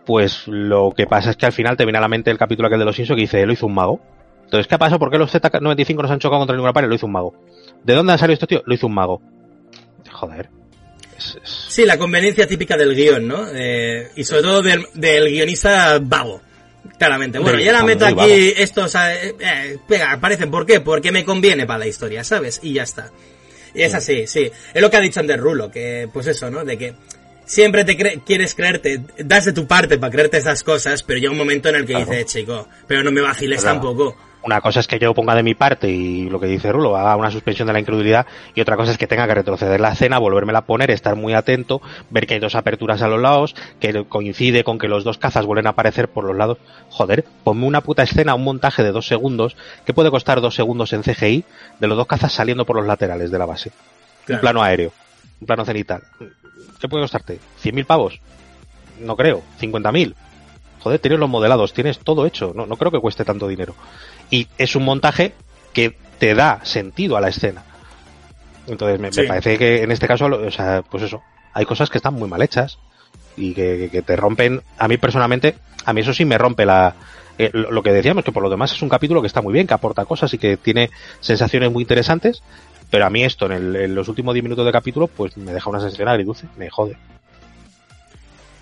[0.05, 2.67] pues lo que pasa es que al final te viene a la mente el capítulo
[2.67, 3.99] aquel de los Simpsons que dice, lo hizo un mago.
[4.45, 4.97] Entonces, ¿qué pasó?
[4.97, 6.87] ¿Por qué los Z95 nos han chocado contra ninguna pared?
[6.87, 7.33] Lo hizo un mago.
[7.83, 8.63] ¿De dónde ha salido esto, tío?
[8.65, 9.21] Lo hizo un mago.
[10.09, 10.49] Joder.
[11.17, 13.45] Es- es- Sí, la conveniencia típica del guion, ¿no?
[13.53, 16.41] Eh, y sobre todo del, del guionista vago.
[16.97, 17.39] Claramente.
[17.39, 18.21] Bueno, ya la meto vago.
[18.21, 18.95] aquí estos...
[18.95, 20.49] eh, eh, pega, aparecen.
[20.49, 20.79] ¿Por qué?
[20.79, 22.59] Porque me conviene para la historia, ¿sabes?
[22.63, 23.11] Y ya está.
[23.73, 24.49] Y es así, sí.
[24.73, 26.63] Es lo que ha dicho Ander Rulo, que pues eso, ¿no?
[26.65, 26.95] De que
[27.45, 31.31] siempre te cre- quieres creerte, das de tu parte para creerte esas cosas, pero llega
[31.31, 32.09] un momento en el que Claro.
[32.09, 33.75] dices, chico, pero no me vaciles Claro.
[33.79, 34.17] tampoco.
[34.43, 37.15] Una cosa es que yo ponga de mi parte y lo que dice Rulo, haga
[37.15, 38.25] una suspensión de la incredulidad
[38.55, 41.33] y otra cosa es que tenga que retroceder la escena, volvérmela a poner, estar muy
[41.33, 45.17] atento, ver que hay dos aperturas a los lados, que coincide con que los dos
[45.17, 46.59] cazas vuelven a aparecer por los lados.
[46.89, 50.93] Joder, ponme una puta escena, un montaje de dos segundos, que puede costar dos segundos
[50.93, 51.43] en CGI,
[51.79, 53.71] de los dos cazas saliendo por los laterales de la base.
[54.25, 54.37] Claro.
[54.37, 54.93] Un plano aéreo,
[55.41, 56.03] un plano cenital.
[56.79, 57.39] ¿Qué puede costarte?
[57.63, 58.21] ¿100.000 pavos?
[58.99, 59.41] No creo.
[59.59, 60.13] ¿50.000?
[60.79, 62.53] Joder, tienes los modelados, tienes todo hecho.
[62.55, 63.75] No, no creo que cueste tanto dinero.
[64.29, 65.33] Y es un montaje
[65.73, 67.63] que te da sentido a la escena.
[68.67, 71.21] Entonces me, parece que en este caso, o sea, pues eso,
[71.53, 72.77] hay cosas que están muy mal hechas
[73.37, 74.61] y que, que- que te rompen.
[74.77, 75.55] A mí personalmente,
[75.85, 76.95] a mí eso sí me rompe la.
[77.37, 79.53] eh, lo, lo que decíamos, que por lo demás es un capítulo que está muy
[79.53, 80.89] bien, que aporta cosas y que tiene
[81.21, 82.41] sensaciones muy interesantes.
[82.89, 85.53] Pero a mí esto, en, el- en los últimos 10 minutos de capítulo, pues me
[85.53, 86.97] deja una sensación agridulce, me jode.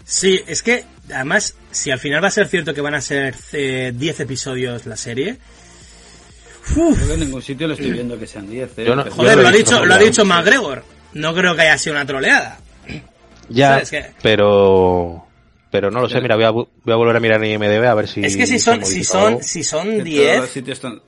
[0.05, 3.35] Sí, es que además, si al final va a ser cierto que van a ser
[3.53, 5.37] eh, 10 episodios la serie,
[6.75, 8.69] uf, Creo que en ningún sitio lo estoy viendo que sean 10.
[8.77, 8.85] ¿eh?
[8.95, 10.23] No- joder, lo ha dicho, lo ha dicho.
[10.23, 10.83] McGregor.
[11.13, 12.59] No creo que haya sido una troleada.
[13.49, 14.05] Ya, ¿Sabes qué?
[14.21, 15.25] pero
[15.69, 17.93] pero no lo sé, mira, voy a, voy a volver a mirar en IMDB a
[17.93, 21.01] ver si es que si son, si son, si son todos los 10, sitios están...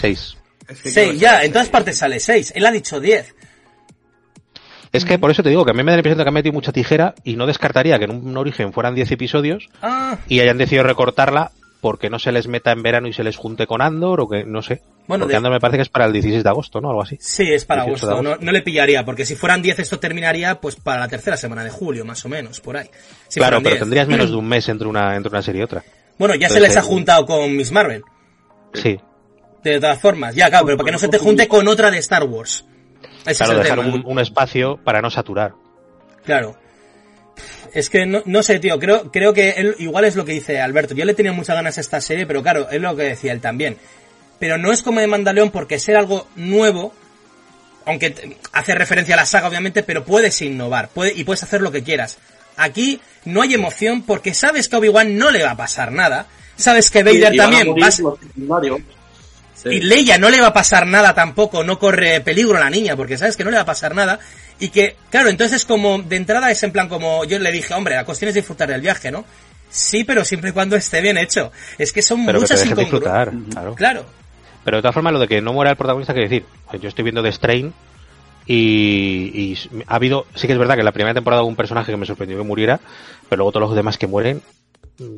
[0.00, 0.36] Seis.
[0.68, 1.46] Es que 6, claro, ya, seis.
[1.46, 2.52] en todas partes sale 6.
[2.56, 3.34] Él ha dicho 10.
[4.92, 6.28] Es que por eso te digo que a mí me da la impresión de que
[6.28, 10.16] han metido mucha tijera y no descartaría que en un origen fueran 10 episodios Ah,
[10.28, 13.66] y hayan decidido recortarla porque no se les meta en verano y se les junte
[13.66, 14.82] con Andor o que no sé.
[15.06, 16.90] Bueno, porque de- Andor me parece que es para el 16 de agosto, ¿no?
[16.90, 17.16] Algo así.
[17.20, 18.44] sí, es para 18 de agosto.
[18.44, 21.70] No, le pillaría, porque si fueran 10 esto terminaría pues para la tercera semana de
[21.70, 22.90] julio, más o menos, por ahí.
[23.28, 23.80] Si claro, pero 10.
[23.80, 25.82] tendrías menos de un mes entre una entre una serie y otra.
[26.18, 28.02] Bueno, ya se les ha eh, juntado con Miss Marvel.
[28.74, 28.98] Sí.
[29.64, 31.98] De todas formas, ya, claro, pero para que no se te junte con otra de
[31.98, 32.64] Star Wars.
[33.26, 33.94] Ese Claro, es el dejar tema.
[33.94, 35.52] un, un espacio para no saturar.
[36.24, 36.56] Claro.
[37.72, 40.60] Es que no, no sé, tío, creo, creo que él, igual es lo que dice
[40.60, 40.94] Alberto.
[40.94, 43.40] Yo le tenía muchas ganas a esta serie, pero claro, es lo que decía él
[43.40, 43.76] también.
[44.38, 46.92] Pero no es como de Mandaleón porque ser algo nuevo,
[47.86, 51.70] aunque hace referencia a la saga obviamente, pero puedes innovar puede, y puedes hacer lo
[51.70, 52.18] que quieras.
[52.56, 56.26] Aquí no hay emoción porque sabes que a Obi-Wan no le va a pasar nada.
[56.56, 58.99] Sabes que Vader a también morir va a-.
[59.62, 59.68] Sí.
[59.68, 62.96] y Leia no le va a pasar nada tampoco, no corre peligro a la niña,
[62.96, 64.18] porque sabes que no le va a pasar nada.
[64.58, 67.94] Y que, claro, entonces como de entrada es en plan como yo le dije, hombre,
[67.94, 69.24] la cuestión es disfrutar del viaje, ¿no?
[69.70, 71.52] Sí, pero siempre y cuando esté bien hecho.
[71.78, 73.74] Es que son Pero que te muchas disfrutar, claro.
[73.74, 74.06] Claro.
[74.64, 76.44] Pero de todas formas, lo de que no muera el protagonista, que decir,
[76.80, 77.72] yo estoy viendo The Strain
[78.46, 81.56] y, y ha habido, sí que es verdad que en la primera temporada hubo un
[81.56, 82.80] personaje que me sorprendió que muriera,
[83.28, 84.42] pero luego todos los demás que mueren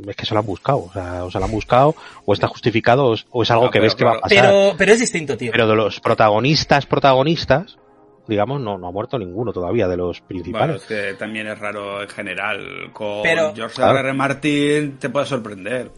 [0.08, 2.46] es que se lo han buscado, o sea, o se lo han buscado, o está
[2.48, 4.44] justificado, o es, o es algo que pero ves que va a pasar.
[4.46, 5.50] Pero, pero es distinto, tío.
[5.52, 7.78] Pero de los protagonistas, protagonistas,
[8.28, 10.82] digamos, no, no ha muerto ninguno todavía de los Bueno, principales.
[10.82, 12.90] es que también es raro en general.
[12.92, 13.98] Con Pero- George Claro.
[13.98, 14.08] R.
[14.08, 14.12] R.
[14.16, 15.90] Martin te puede sorprender.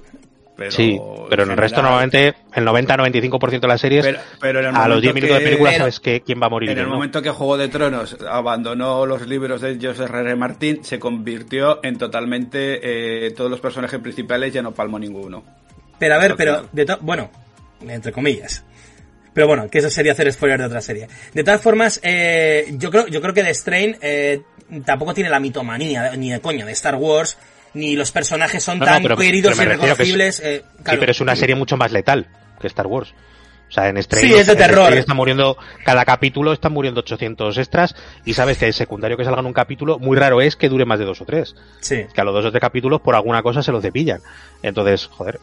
[0.57, 4.67] Pero sí, pero en el resto normalmente el 90-95% de las series, Pero, pero en
[4.67, 6.71] el a los momento 10 minutos de película sabes que quién va a morir.
[6.71, 6.95] En el no.
[6.95, 10.21] momento que Juego de Tronos abandonó los libros de George R.
[10.21, 10.37] R.
[10.37, 15.43] Martin, se convirtió en totalmente eh, todos los personajes principales ya no palmó ninguno.
[15.99, 17.31] Pero a ver, pero, de to- bueno,
[17.89, 18.65] entre comillas.
[19.33, 21.09] Pero bueno, que eso sería hacer spoiler de otra serie.
[21.33, 24.43] De todas formas, eh, yo creo, yo creo que The Strain eh,
[24.85, 27.37] tampoco tiene la mitomanía, ni de coña, de Star Wars,
[27.75, 30.41] ni los personajes son No, no, tan pero- queridos pero y es- reconocibles.
[30.41, 32.27] eh, Sí, pero es una serie mucho más letal
[32.61, 33.13] que Star Wars.
[33.69, 34.93] O sea, en Strain, Sí, es de terror.
[34.93, 39.41] Está muriendo, cada capítulo están muriendo 800 extras y sabes que el secundario que salga
[39.41, 41.57] en un capítulo, muy raro es que dure más de dos o tres.
[41.81, 42.05] Sí.
[42.15, 44.21] Que a los dos o tres capítulos por alguna cosa se los cepillan.
[44.63, 45.41] Entonces, joder.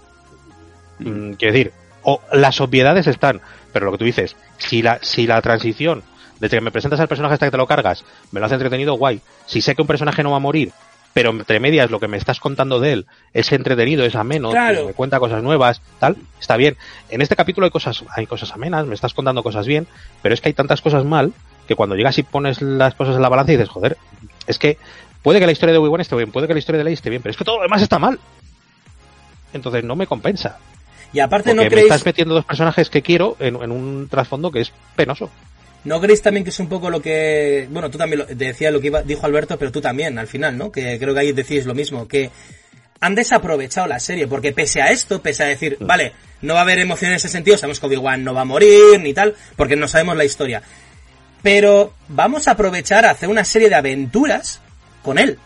[0.99, 1.71] Mm, quiero decir,
[2.03, 3.41] o las obviedades están,
[3.73, 6.03] pero lo que tú dices, si la, si la transición,
[6.39, 8.93] desde que me presentas al personaje hasta que te lo cargas, me lo hace entretenido,
[8.93, 9.19] guay.
[9.45, 10.71] Si sé que un personaje no va a morir,
[11.13, 14.87] pero entre medias lo que me estás contando de él es entretenido, es ameno, Claro.
[14.87, 16.77] me cuenta cosas nuevas, tal, está bien.
[17.09, 19.87] En este capítulo hay cosas, hay cosas amenas, me estás contando cosas bien,
[20.21, 21.33] pero es que hay tantas cosas mal
[21.67, 23.97] que cuando llegas y pones las cosas en la balanza y dices, joder,
[24.47, 24.77] es que
[25.21, 27.09] puede que la historia de Obi-Wan esté bien, puede que la historia de Leia esté
[27.09, 28.19] bien, pero es que todo lo demás está mal.
[29.53, 30.57] Entonces no me compensa.
[31.13, 34.07] Y aparte, Porque ¿no me creéis, estás metiendo dos personajes que quiero en, en un
[34.09, 35.29] trasfondo que es penoso.
[35.83, 37.67] ¿No creéis también que es un poco lo que...
[37.71, 40.27] Bueno, tú también lo, te decía lo que iba- dijo Alberto, pero tú también, al
[40.27, 40.71] final, ¿no?
[40.71, 42.29] Que creo que ahí decís lo mismo, que
[42.99, 45.87] han desaprovechado la serie, porque pese a esto, pese a decir, Mm.
[45.87, 48.45] vale, no va a haber emoción en ese sentido, sabemos que Obi-Wan no va a
[48.45, 50.61] morir, ni tal, porque no sabemos la historia.
[51.41, 54.61] Pero vamos a aprovechar a hacer una serie de aventuras
[55.01, 55.39] con él.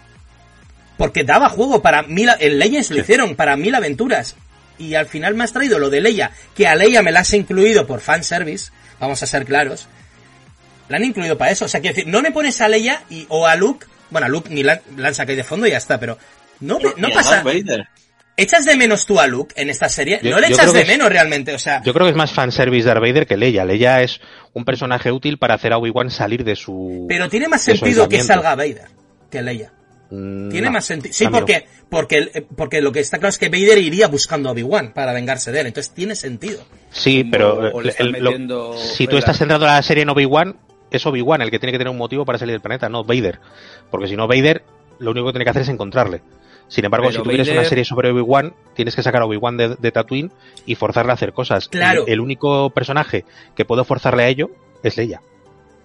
[0.98, 4.36] Porque daba juego para mil, en Legends lo hicieron, para mil aventuras.
[4.78, 7.34] Y al final me has traído lo de Leia, que a Leia me la has
[7.34, 9.88] incluido por fanservice, vamos a ser claros.
[10.90, 11.66] La han incluido para eso.
[11.66, 14.30] O sea, quiero decir, no me pones a Leia y, o a Luke, bueno, a
[14.30, 16.18] Luke ni la, la han sacado ahí de fondo y ya está, pero
[16.60, 17.44] no, me- no a pasa.
[18.38, 20.20] ¿Echas de menos tú a Luke en esta serie?
[20.22, 22.18] Yo- no le echas de que es- menos realmente, o sea, Yo creo que es
[22.18, 23.64] más fanservice Darth Vader que Leia.
[23.64, 24.20] Leia es
[24.54, 27.06] un personaje útil para hacer a Obi-Wan salir de su...
[27.08, 28.88] pero tiene más sentido que salga Vader
[29.32, 29.72] que Leia.
[30.12, 31.14] Mm, Tiene no, más sentido.
[31.14, 34.94] Sí, porque, porque, porque lo que está claro es que Vader iría buscando a Obi-Wan
[34.94, 36.64] para vengarse de él, entonces tiene sentido.
[36.92, 40.04] Sí, pero o le el- están el- lo- metiendo si tú estás centrando la serie
[40.04, 40.58] en Obi-Wan,
[40.98, 43.40] es Obi-Wan el que tiene que tener un motivo para salir del planeta, no Vader.
[43.92, 44.64] Porque si no, Vader
[45.00, 46.22] lo único que tiene que hacer es encontrarle.
[46.68, 49.56] Sin embargo, Pero si tú quieres una serie sobre Obi-Wan, tienes que sacar a Obi-Wan
[49.58, 50.32] de, de Tatooine
[50.66, 51.68] y forzarle a hacer cosas.
[51.68, 52.06] Claro.
[52.08, 53.24] El, el único personaje
[53.56, 54.50] que puede forzarle a ello
[54.82, 55.22] es Leia.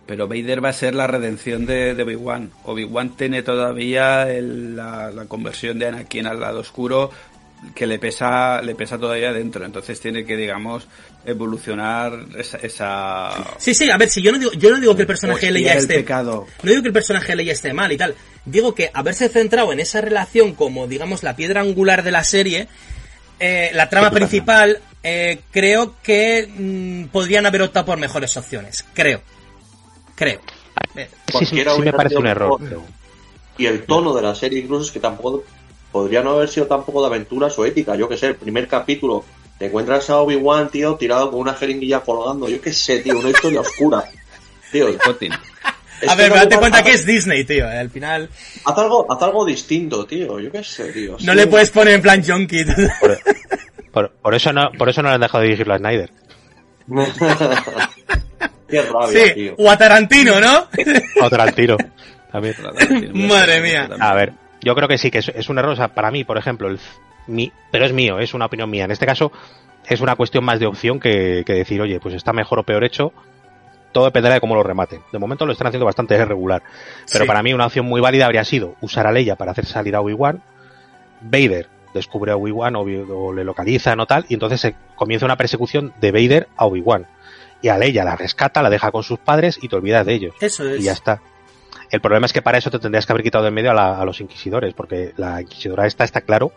[0.06, 2.50] Pero Vader va a ser la redención de, de Obi-Wan.
[2.64, 7.10] Obi-Wan tiene todavía el- la, la conversión de Anakin al lado oscuro
[7.74, 9.64] que le pesa, le pesa todavía dentro.
[9.64, 10.86] Entonces tiene que, digamos,
[11.24, 12.58] evolucionar esa...
[12.58, 15.46] esa Sí, sí, a ver, si yo no digo, yo no digo que el personaje
[15.46, 15.94] de Leia esté.
[15.96, 16.46] pecado.
[16.62, 18.14] No digo que el personaje de Leia esté mal y tal.
[18.44, 22.68] Digo que haberse centrado en esa relación como, digamos, la piedra angular de la serie,
[23.38, 28.84] eh, la trama principal, eh, creo que mm, podrían haber optado por mejores opciones.
[28.94, 29.20] Creo.
[30.14, 30.40] Creo.
[30.96, 31.08] Eh,
[31.38, 32.60] Sí, sí, sí me parece un error.
[33.56, 35.44] Y el tono de la serie incluso es que tampoco
[35.92, 37.96] podría no haber sido tampoco de aventuras o ética.
[37.96, 39.24] Yo que sé, el primer capítulo
[39.58, 42.48] te encuentras a Obi-Wan, tío, tirado con una jeringuilla colgando.
[42.48, 44.04] Yo qué sé, tío, una historia oscura.
[44.72, 45.32] Tío, es Potin.
[46.08, 47.68] a ver, date cuenta haz- que es Disney, tío.
[47.70, 48.30] eh, Al final
[48.64, 50.38] Haz algo, haz algo distinto, tío.
[50.40, 51.12] Yo qué sé, tío.
[51.12, 51.38] no Sí.
[51.38, 52.64] le puedes poner en plan junkie.
[53.00, 53.18] Por,
[53.92, 56.10] por- por eso no, por eso no le han dejado dirigirlo a Snyder.
[58.68, 59.54] Qué rabia, Sí, tío.
[59.58, 60.68] o a Tarantino, ¿no?
[61.22, 61.76] Otra al tiro.
[62.32, 62.54] También.
[63.26, 63.88] Madre mía.
[63.98, 64.32] A ver,
[64.62, 65.72] yo creo que sí, que es, es un error.
[65.72, 66.78] O sea, para mí, por ejemplo, el,
[67.26, 68.84] mi, pero es mío, es una opinión mía.
[68.84, 69.32] En este caso,
[69.88, 72.84] es una cuestión más de opción que, que decir, oye, pues está mejor o peor
[72.84, 73.12] hecho.
[73.92, 75.00] todo dependerá de cómo lo rematen.
[75.12, 76.62] De momento lo están haciendo bastante irregular.
[77.12, 77.28] Pero Sí.
[77.28, 80.00] para mí una opción muy válida habría sido usar a Leia para hacer salir a
[80.00, 80.42] Obi-Wan.
[81.22, 85.36] Vader descubre a Obi-Wan o, o le localizan o tal, y entonces se comienza una
[85.36, 87.06] persecución de Vader a Obi-Wan.
[87.62, 90.34] Y a Leia la rescata, la deja con sus padres y te olvidas de ellos.
[90.40, 90.80] Eso es.
[90.80, 91.20] Y ya está.
[91.90, 93.74] El problema es que para eso te tendrías que haber quitado de en medio a,
[93.74, 96.52] la- a los inquisidores, porque la inquisidora esta está claro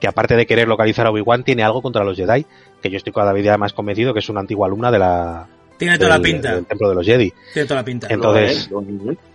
[0.00, 2.46] que aparte de querer localizar a Obi-Wan, tiene algo contra los Jedi,
[2.82, 5.98] que yo estoy cada día más convencido que es una antigua alumna de la, Tiene
[5.98, 6.54] toda la del- pinta.
[6.54, 7.32] del templo de los Jedi.
[7.52, 8.06] Tiene toda la pinta.
[8.08, 8.62] Entonces- es,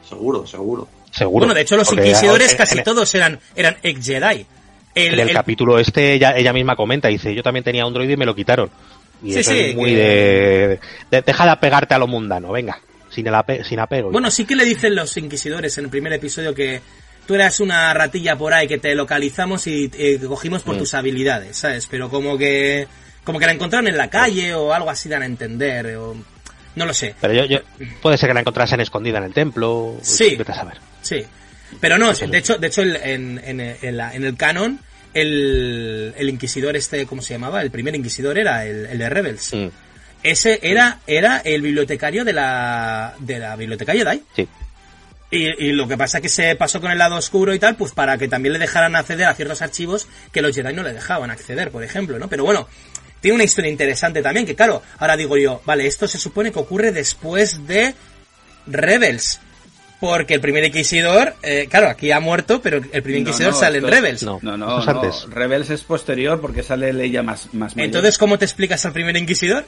[0.10, 0.88] seguro, seguro.
[1.12, 1.40] Seguro.
[1.46, 4.46] bueno, de hecho los Porque inquisidores en- casi en- todos eran, eran ex Jedi.
[4.96, 7.94] El, En el, el- capítulo este ella, ella misma comenta, dice, yo también tenía un
[7.94, 8.70] droide y me lo quitaron.
[9.22, 10.80] Y Sí, eso sí, es muy que- de,
[11.12, 12.80] de- Deja de apegarte a lo mundano, venga.
[13.14, 14.12] Sin, el ape- sin apego.
[14.12, 16.82] Bueno, sí que le dicen los inquisidores en el primer episodio que
[17.28, 20.80] tú eras una ratilla por ahí que te localizamos y eh, cogimos por Mm.
[20.80, 21.88] tus habilidades, ¿sabes?
[21.90, 22.88] Pero como que
[23.24, 26.16] como que la encontraron en la calle o algo así dan a entender o
[26.76, 27.16] no lo sé.
[27.22, 27.60] Pero yo, yo,
[28.02, 29.96] puede ser que la encontrasen escondida en el templo.
[30.02, 30.36] Sí.
[30.36, 30.78] Vete a saber.
[31.02, 31.24] Sí.
[31.80, 34.80] Pero no, de hecho, de hecho en, en, en la- en el canon
[35.14, 37.62] el, el inquisidor este, ¿cómo se llamaba?
[37.62, 39.54] El primer inquisidor era el, el de Rebels.
[39.54, 39.68] Mm,
[40.24, 44.24] Ese era era el bibliotecario de la de la biblioteca Jedi.
[44.36, 44.48] sí.
[45.32, 47.76] Y, y lo que pasa es que se pasó con el lado oscuro y tal,
[47.76, 50.94] pues para que también le dejaran acceder a ciertos archivos que los Jedi no le
[50.94, 52.30] dejaban acceder, por ejemplo, ¿no?
[52.30, 52.68] Pero bueno,
[53.20, 56.60] tiene una historia interesante también, que claro, ahora digo yo, vale, esto se supone que
[56.60, 57.96] ocurre después de
[58.68, 59.40] Rebels.
[60.00, 63.78] Porque el primer Inquisidor, eh, claro, aquí ha muerto, pero el primer Inquisidor no, sale
[63.80, 64.22] en Rebels.
[64.24, 64.92] No, No, no, no.
[64.92, 65.26] antes.
[65.30, 67.86] Rebels es posterior porque sale Leia más, más mayor.
[67.88, 69.66] Entonces, ¿cómo te explicas al primer Inquisidor?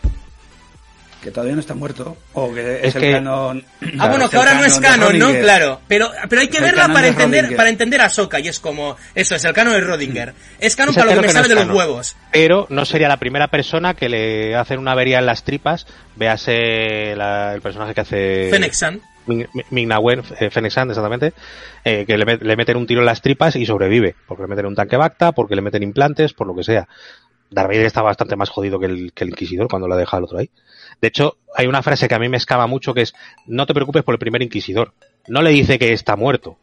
[1.25, 2.15] Que todavía no está muerto.
[2.33, 3.65] O que es, Es el que- canon...
[3.97, 5.31] Ah, bueno, es que ahora no es canon, ¿no?
[5.31, 5.81] Claro.
[5.87, 7.57] Pero, pero hay que Es el verla para de entender, Rodinger.
[7.57, 10.33] para entender a Soka y es como, eso es el canon de Rodinger.
[10.59, 12.15] Es canon Ese para lo que me que no sale es de los huevos.
[12.31, 15.87] Pero no sería la primera persona que le hacen una avería en las tripas.
[16.15, 18.47] Véase la- el personaje que hace.
[18.51, 19.01] Fennec San.
[19.25, 21.33] Ming- Ming-Na Wen, eh, Fennec Shand, exactamente,
[21.83, 24.47] eh, que le, met- le meten un tiro en las tripas y sobrevive, porque le
[24.49, 26.87] meten un tanque Bacta, porque le meten implantes, por lo que sea.
[27.49, 30.19] Darth Vader está bastante más jodido que el, que el Inquisidor cuando lo ha dejado
[30.19, 30.49] el otro ahí.
[31.01, 33.13] De hecho, hay una frase que a mí me escama mucho que es,
[33.45, 34.93] no te preocupes por el primer Inquisidor.
[35.27, 36.57] No le dice que está muerto.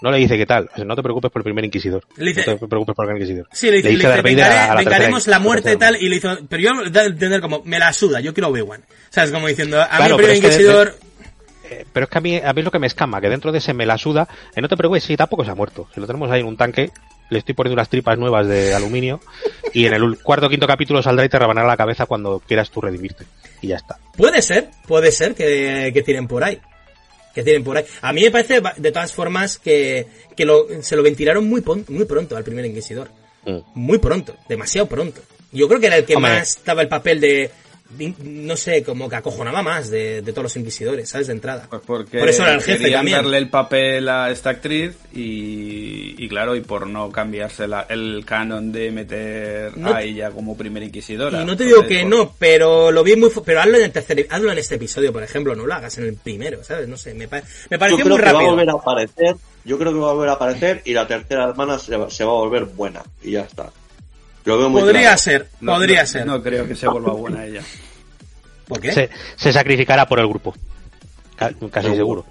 [0.00, 0.68] No le dice que tal.
[0.72, 2.04] O sea, no te preocupes por el primer Inquisidor.
[2.16, 3.46] Le dice- no te preocupes por el Inquisidor.
[3.52, 5.92] Sí, le dice, le dice, Darth Vader "Vengaré- a- la vengaremos tercera- la muerte tercera.
[5.92, 8.48] tal, y le hizo, pero yo da a entender como, me la suda, yo quiero
[8.48, 8.82] Obi-Wan.
[9.10, 9.30] ¿Sabes?
[9.30, 10.94] Como diciendo, a mí Claro, el primer pero es que de- Inquisidor,
[11.70, 13.52] Eh, pero es que a mí, a mí es lo que me escama, que dentro
[13.52, 15.88] de ese me la suda, eh, no te preocupes, si tampoco se ha muerto.
[15.94, 16.90] Si lo tenemos ahí en un tanque,
[17.32, 19.20] le estoy poniendo unas tripas nuevas de aluminio
[19.72, 22.70] y en el cuarto o quinto capítulo saldrá y te rebanará la cabeza cuando quieras
[22.70, 23.24] tú redimirte.
[23.60, 23.98] Y ya está.
[24.16, 26.60] puede ser, puede ser que, que tienen por ahí.
[27.34, 27.84] Que tienen por ahí.
[28.02, 30.06] A mí me parece, de todas formas, que,
[30.36, 33.08] que lo, se lo ventilaron muy, muy pronto al primer Inquisidor.
[33.46, 33.58] Mm.
[33.74, 35.20] Muy pronto, demasiado pronto.
[35.50, 36.32] Yo creo que era el que Hombre.
[36.32, 37.50] más daba el papel de-
[38.24, 41.26] no sé, como que acojonaba más de, de todos los inquisidores, ¿sabes?
[41.28, 41.66] De entrada.
[41.68, 43.18] Pues porque Por eso era el jefe también.
[43.18, 48.24] darle el papel a esta actriz y, y claro, y por no cambiarse la- el
[48.24, 51.42] canon de meter No- a ella como primera inquisidora.
[51.42, 53.30] Y no te digo Entonces, que pues, no, pero lo vi muy...
[53.30, 54.26] fu- Pero hazlo en el tercer...
[54.30, 56.88] Hazlo en este episodio, por ejemplo, no lo hagas en el primero, ¿sabes?
[56.88, 58.50] No sé, me, pa- me Yo pareció creo muy que va a rápido.
[58.50, 59.36] volver a aparecer.
[59.64, 62.24] Yo creo que va a volver a aparecer y la tercera hermana se va, se
[62.24, 63.02] va a volver buena.
[63.22, 63.70] Y ya está.
[64.44, 65.18] Lo veo muy Podría claro.
[65.18, 66.26] ser, no- podría no- ser.
[66.26, 67.62] No creo que se vuelva buena ella.
[68.68, 68.92] ¿Por qué?
[68.92, 70.54] Se, se sacrificará por el grupo.
[71.36, 72.24] Ca- Casi seguro.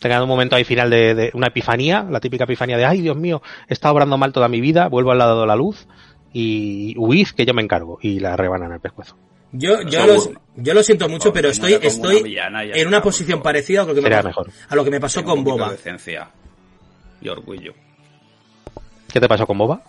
[0.00, 3.16] Tenga un momento ahí final de, de una epifanía, la típica epifanía de, ay Dios
[3.16, 5.86] mío, he estado obrando mal toda mi vida, vuelvo al lado de la luz
[6.32, 7.98] y huid que yo me encargo.
[8.02, 9.16] Y la rebanan el pescuezo.
[9.52, 13.40] Yo, yo, lo, yo lo siento mucho, pero estoy, estoy villana en una está, posición
[13.42, 14.50] parecida a lo que me, pasó, mejor.
[14.68, 15.66] a lo que me pasó Tenga con Boba.
[15.70, 16.28] de decencia
[17.22, 17.72] y orgullo.
[19.10, 19.80] ¿Qué te pasó con Boba?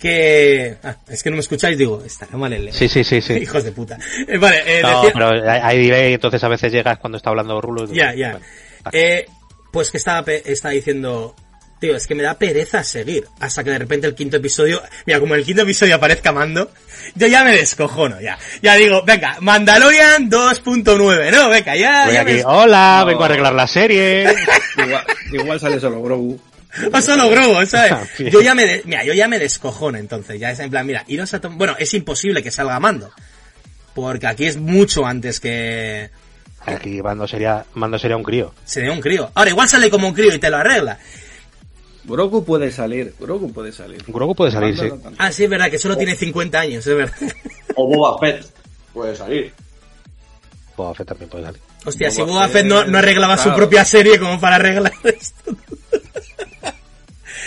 [0.00, 0.76] Que...
[0.82, 2.72] Ah, es que no me escucháis, digo, está mal el...
[2.72, 3.34] Sí, sí, sí, sí.
[3.42, 3.98] Hijos de puta.
[4.26, 5.28] Eh, vale, eh, No, decía- pero
[5.62, 7.84] hay, delay, entonces a veces llegas cuando está hablando Rulo.
[7.92, 8.30] Ya, ya.
[8.32, 8.46] Bueno,
[8.92, 9.26] Eh,
[9.72, 11.34] pues que estaba, pe- estaba diciendo,
[11.78, 13.26] tío, es que me da pereza seguir.
[13.40, 16.70] Hasta que de repente el quinto episodio, mira, como el quinto episodio aparezca Mando,
[17.14, 18.38] yo ya me descojono, ya.
[18.62, 22.44] Ya digo, venga, Mandalorian 2.9, no, venga, ya, Voy ya aquí, me...
[22.46, 23.06] hola, No.
[23.06, 24.24] vengo a arreglar la serie.
[24.78, 26.40] Igual, igual sale solo Grogu.
[26.92, 28.08] O solo Grobo, ¿sabes?
[28.16, 28.30] Sí.
[28.30, 31.04] Yo ya me, de- mira, yo ya me descojono entonces, ya es en plan, mira,
[31.08, 33.10] iros a tom- bueno, es imposible que salga Mando.
[33.94, 36.10] Porque aquí es mucho antes que
[36.64, 38.54] Aquí Mando sería, Mando sería un crío.
[38.64, 39.30] sería un crío.
[39.34, 40.98] Ahora, igual sale como un crío y te lo arregla.
[42.04, 44.02] Grogu puede salir, Grogu puede salir.
[44.06, 44.88] Grogu puede salir, sí.
[44.88, 45.12] No.
[45.18, 47.16] Ah, sí, es verdad, que solo tiene 50 años, es verdad.
[47.76, 48.46] O Boba Fett.
[48.92, 49.52] Puede salir.
[50.76, 51.60] Boba Fett también puede salir.
[51.84, 55.56] Hostia, si Boba Fett no, no arreglaba su propia serie como para arreglar esto.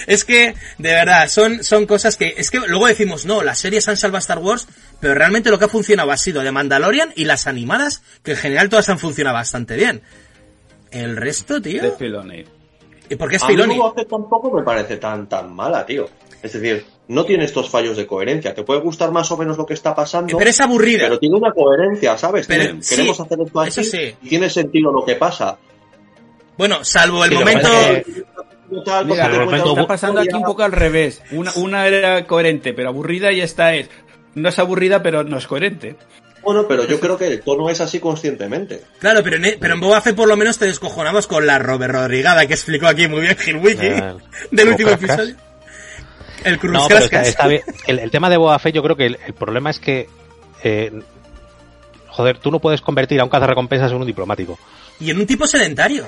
[0.07, 3.87] Es que, de verdad, son, son cosas que, es que luego decimos, no, las series
[3.87, 4.67] han salvado Star Wars,
[4.99, 8.37] pero realmente lo que ha funcionado ha sido de Mandalorian y las animadas, que en
[8.37, 10.01] general todas han funcionado bastante bien.
[10.91, 11.81] El resto, tío.
[11.81, 12.43] De Filoni.
[13.09, 13.77] ¿Y por qué es A Filoni?
[14.09, 16.07] Tampoco me parece tan, tan mala, tío.
[16.41, 18.53] Es decir, no tiene estos fallos de coherencia.
[18.53, 21.05] Te puede gustar más o menos lo que está pasando, Pero es aburrida.
[21.05, 22.47] pero tiene una coherencia, ¿sabes?
[22.47, 24.15] Pero- sí, queremos hacer esto así eso sí.
[24.21, 25.57] y tiene sentido lo que pasa.
[26.57, 27.69] Bueno, salvo el Sí, lo que momento...
[28.83, 31.21] Tal, Mira, porque te el cuenta momento una está pasando aquí un poco al revés.
[31.31, 33.89] Una, una era coherente, pero aburrida, y esta es.
[34.35, 35.95] No es aburrida, pero no es coherente.
[36.41, 38.81] Bueno, pero yo creo que el tono es así conscientemente.
[38.99, 41.93] Claro, pero en, pero en Boba Fett por lo menos te descojonamos con la Robert
[41.93, 44.15] Rodrigada que explicó aquí muy bien Gil Wiki Ah,
[44.51, 45.19] del último Cruzcascas.
[45.29, 45.35] episodio.
[46.43, 47.27] El Cruz No, pero está, Crascas.
[47.29, 47.61] está bien.
[47.87, 50.09] El, el tema de Boba Fett, yo creo que el, el problema es que.
[50.63, 50.91] eh,
[52.09, 54.59] joder, tú no puedes convertir a un cazarrecompensas en un diplomático.
[54.99, 56.05] Y en un tipo sedentario.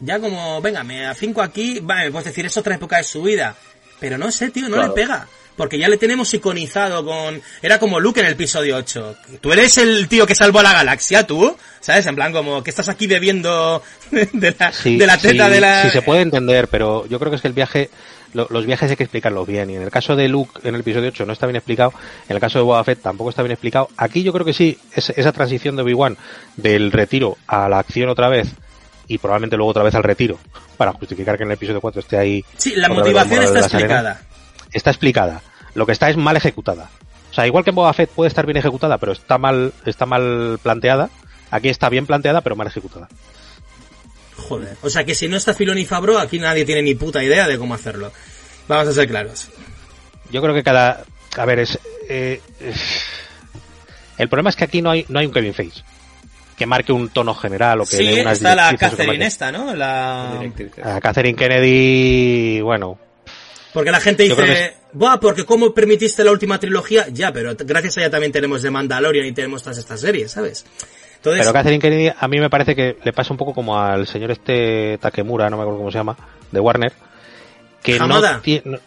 [0.00, 3.54] Ya como, venga, me afinco aquí, vale, puedes decir, es otra época de su vida.
[4.00, 4.88] Pero no sé, tío, no Claro.
[4.88, 5.26] le pega.
[5.56, 7.42] Porque ya le tenemos iconizado con...
[7.60, 9.16] Era como Luke en el episodio 8.
[9.40, 11.56] Tú eres el tío que salvó a la galaxia, tú.
[11.80, 12.06] ¿Sabes?
[12.06, 13.82] En plan, como que estás aquí bebiendo
[14.12, 15.82] de la, Sí, de la teta sí, de la...
[15.82, 17.90] sí se puede entender, pero yo creo que es que el viaje,
[18.34, 19.68] lo- los viajes hay que explicarlos bien.
[19.70, 21.92] Y en el caso de Luke en el episodio 8 no está bien explicado,
[22.28, 23.88] en el caso de Boba Fett tampoco está bien explicado.
[23.96, 26.16] Aquí yo creo que sí, es- esa transición de Obi-Wan
[26.56, 28.46] del retiro a la acción otra vez
[29.08, 30.38] y probablemente luego otra vez al retiro
[30.76, 32.44] para justificar que en el episodio 4 esté ahí.
[32.56, 33.72] Sí, la motivación está arenas.
[33.72, 34.20] explicada.
[34.72, 35.42] Está explicada.
[35.74, 36.90] Lo que está es mal ejecutada.
[37.30, 40.06] O sea, igual que en Boba Fett puede estar bien ejecutada, pero está mal, está
[40.06, 41.10] mal planteada.
[41.50, 43.08] Aquí está bien planteada, pero mal ejecutada.
[44.36, 44.76] Joder.
[44.82, 47.48] O sea que si no está Filoni y Fabro, aquí nadie tiene ni puta idea
[47.48, 48.12] de cómo hacerlo.
[48.68, 49.48] Vamos a ser claros.
[50.30, 51.04] Yo creo que cada.
[51.36, 51.78] A ver, es.
[52.08, 53.02] eh, es-
[54.18, 55.82] el problema es que aquí no hay, no hay un Kevin Face
[56.58, 59.74] que marque un tono general o que Sí, dé unas está la Catherine esta, ¿no?
[59.74, 60.34] La...
[60.40, 60.84] Directrices.
[60.84, 62.98] A Catherine Kennedy, bueno,
[63.72, 68.00] Porque la gente dice, Buah, porque cómo permitiste la última trilogía, ya, pero gracias a
[68.00, 70.64] ella también tenemos The Mandalorian y tenemos todas estas series, ¿sabes?
[71.16, 74.06] Entonces, pero Catherine Kennedy a mí me parece que le pasa un poco como al
[74.06, 76.16] señor este Takemura, no me acuerdo cómo se llama,
[76.50, 76.92] de Warner,
[77.82, 78.34] que Hamada.
[78.34, 78.78] no tiene...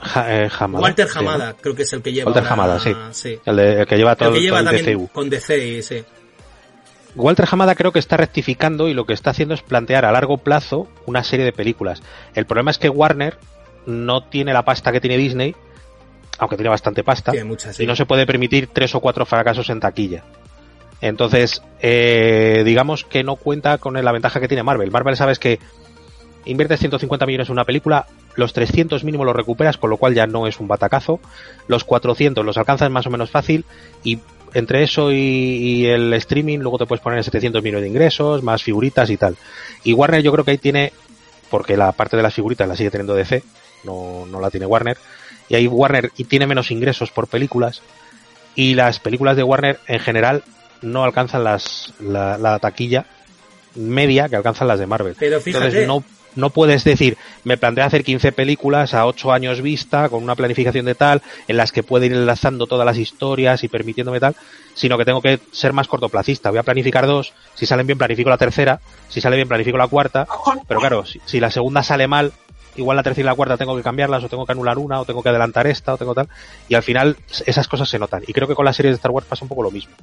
[0.00, 1.20] Ja- eh, Hamada, Walter sí, ¿no?
[1.20, 2.26] Hamada, creo que es el que lleva.
[2.30, 2.92] Walter ahora- Hamada, sí.
[3.10, 3.38] sí.
[3.44, 5.08] El, de- el que lleva todo El que el, lleva el también DCU.
[5.08, 6.04] con DC sí.
[7.18, 10.38] Walter Hamada creo que está rectificando y lo que está haciendo es plantear a largo
[10.38, 12.02] plazo una serie de películas.
[12.34, 13.38] El problema es que Warner
[13.86, 15.54] no tiene la pasta que tiene Disney,
[16.38, 17.82] aunque tiene bastante pasta, Tiene muchas, sí.
[17.82, 20.24] y no se puede permitir tres o cuatro fracasos en taquilla.
[21.00, 24.90] Entonces, eh, digamos que no cuenta con la ventaja que tiene Marvel.
[24.90, 25.58] Marvel sabes que
[26.44, 30.26] inviertes 150 millones en una película, los 300 mínimo los recuperas, con lo cual ya
[30.26, 31.20] no es un batacazo.
[31.66, 33.64] Los 400 los alcanzas más o menos fácil
[34.02, 34.18] y
[34.54, 38.42] entre eso y, y el streaming luego te puedes poner en 700 millones de ingresos,
[38.42, 39.36] más figuritas y tal.
[39.84, 40.92] Y Warner yo creo que ahí tiene,
[41.50, 43.42] porque la parte de las figuritas la sigue teniendo DC,
[43.84, 44.96] no, no la tiene Warner,
[45.48, 47.82] y ahí Warner y tiene menos ingresos por películas
[48.54, 50.42] y las películas de Warner en general
[50.82, 53.06] no alcanzan las, la, la taquilla
[53.74, 55.14] media que alcanzan las de Marvel.
[55.18, 56.02] Pero fíjate- Entonces no,
[56.34, 60.86] no puedes decir, me planteo hacer 15 películas a 8 años vista, con una planificación
[60.86, 64.36] de tal, en las que puedo ir enlazando todas las historias y permitiéndome tal,
[64.74, 66.50] sino que tengo que ser más cortoplacista.
[66.50, 69.88] Voy a planificar dos, si salen bien planifico la tercera, si sale bien planifico la
[69.88, 70.26] cuarta,
[70.66, 72.32] pero claro, si, si la segunda sale mal,
[72.76, 75.04] igual la tercera y la cuarta tengo que cambiarlas, o tengo que anular una, o
[75.04, 76.28] tengo que adelantar esta, o tengo tal,
[76.68, 77.16] y al final
[77.46, 78.22] esas cosas se notan.
[78.26, 79.94] Y creo que con las series de Star Wars pasa un poco lo mismo.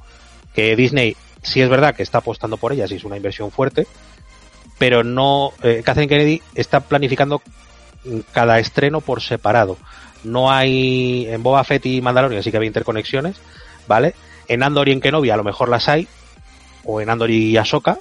[0.54, 3.88] Que Disney, sí es verdad que está apostando por ellas y es una inversión fuerte,
[4.78, 7.42] pero no, eh, Kennedy está planificando
[8.32, 9.78] cada estreno por separado.
[10.24, 13.38] No hay, en Boba Fett y Mandalorian sí que había interconexiones,
[13.88, 14.16] ¿vale?
[14.48, 16.08] En Andor y en Kenobi a lo mejor las hay,
[16.84, 17.98] o en Andor y Ahsoka,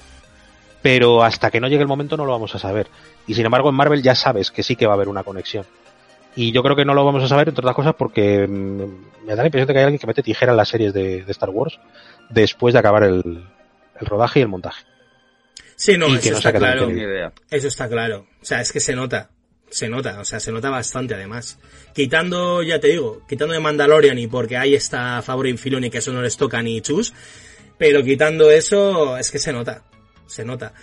[0.81, 2.87] pero hasta que no llegue el momento no lo vamos a saber.
[3.27, 5.65] Y sin embargo en Marvel ya sabes que sí que va a haber una conexión.
[6.35, 9.35] Y yo creo que no lo vamos a saber, entre otras cosas, porque mm, me
[9.35, 11.49] da la impresión de que hay alguien que mete tijera en las series de, Star
[11.49, 11.79] Wars
[12.29, 13.45] después de acabar el
[14.01, 14.83] rodaje y el montaje.
[15.75, 16.89] Sí, no, Y eso que no está claro.
[16.89, 17.33] Idea.
[17.49, 18.27] Eso está claro.
[18.41, 19.29] O sea, es que se nota.
[19.69, 21.57] Se nota, o sea, se nota bastante además.
[21.93, 25.97] Quitando, ya te digo, quitando de Mandalorian y porque ahí está Favre y Filoni que
[25.97, 27.13] eso no les toca ni chus,
[27.77, 29.83] pero quitando eso, es que se nota.
[30.27, 30.73] Se nota.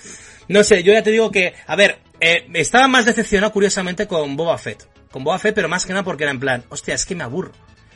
[0.49, 4.37] No sé, yo ya te digo que, a ver, eh, estaba más decepcionado curiosamente con
[4.37, 4.87] Boba Fett.
[5.11, 7.25] Con Boba Fett, pero más que nada porque era en plan, hostia, es que me
[7.25, 7.53] aburro.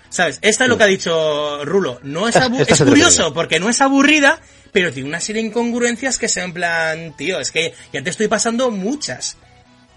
[0.09, 0.39] ¿Sabes?
[0.41, 1.99] Esta es lo que ha dicho Rulo.
[2.05, 4.41] No es, Esta- esta es curioso, porque no es aburrida,
[4.77, 8.11] pero tiene una serie de incongruencias que sea en plan, tío, es que ya te
[8.11, 9.39] estoy pasando muchas.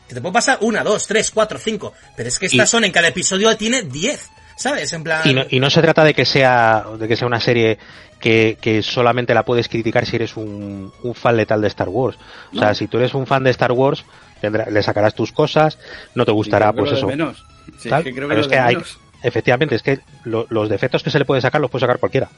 [0.08, 1.92] Que te puedo pasar una, dos, tres, cuatro, cinco.
[2.16, 4.30] Pero es que estas Y- son, en cada episodio tiene diez.
[4.56, 4.94] ¿Sabes?
[4.94, 5.24] En plan.
[5.26, 7.78] Y no, y no se trata de que sea de que sea una serie
[8.22, 12.18] que, que solamente la puedes criticar si eres un, un fan letal de Star Wars.
[12.56, 14.06] O sea, si tú eres un fan de Star Wars,
[14.42, 15.78] le sacarás tus cosas,
[16.16, 17.06] no te gustará, pues eso.
[17.06, 17.44] Menos.
[17.84, 18.78] pero es que hay,
[19.24, 22.30] efectivamente, es que los defectos que se le puede sacar los puede sacar cualquiera.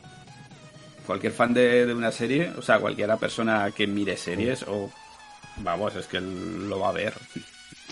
[1.06, 4.90] Cualquier fan de, una serie, o sea, cualquiera persona que mire series o
[5.58, 7.14] vamos, es que lo va a ver.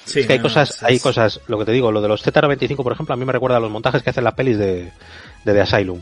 [0.06, 2.84] Sí, es que hay cosas, hay cosas, lo que te digo, lo de los Z95,
[2.84, 4.92] por ejemplo, a mí me recuerda a los montajes que hacen las pelis de,
[5.44, 6.02] de The Asylum.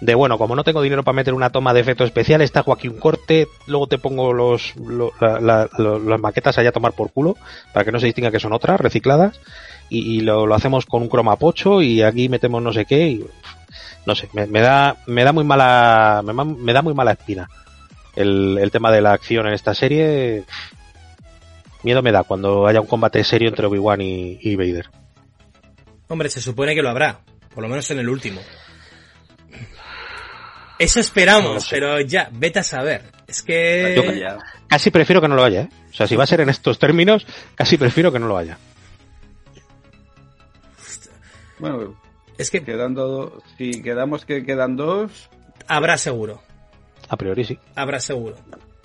[0.00, 2.86] De bueno, como no tengo dinero para meter una toma de efecto especial, está aquí
[2.86, 7.36] un corte, luego te pongo los, las maquetas allá a tomar por culo,
[7.72, 9.40] para que no se distinga que son otras, recicladas,
[9.88, 13.24] y, lo, hacemos con un croma pocho y aquí metemos no sé qué, y,
[14.04, 17.48] no sé, me, da, me da muy mala, me, da muy mala espina
[18.14, 20.44] el, el tema de la acción en esta serie.
[21.82, 24.90] Miedo me da cuando haya un combate serio entre Obi-Wan y, y Vader.
[26.08, 27.20] Hombre, se supone que lo habrá,
[27.54, 28.40] por lo menos en el último.
[30.78, 33.02] Eso esperamos, pero ya, vete a saber.
[33.26, 34.26] Es que...
[34.68, 35.68] casi prefiero que no lo haya, ¿eh?
[35.90, 38.58] O sea, si va a ser en estos términos, casi prefiero que no lo haya.
[41.58, 41.98] Bueno,
[42.38, 45.30] es que quedando si quedamos que quedan dos,
[45.66, 46.40] habrá seguro.
[47.08, 47.58] A priori sí.
[47.74, 48.36] Habrá seguro.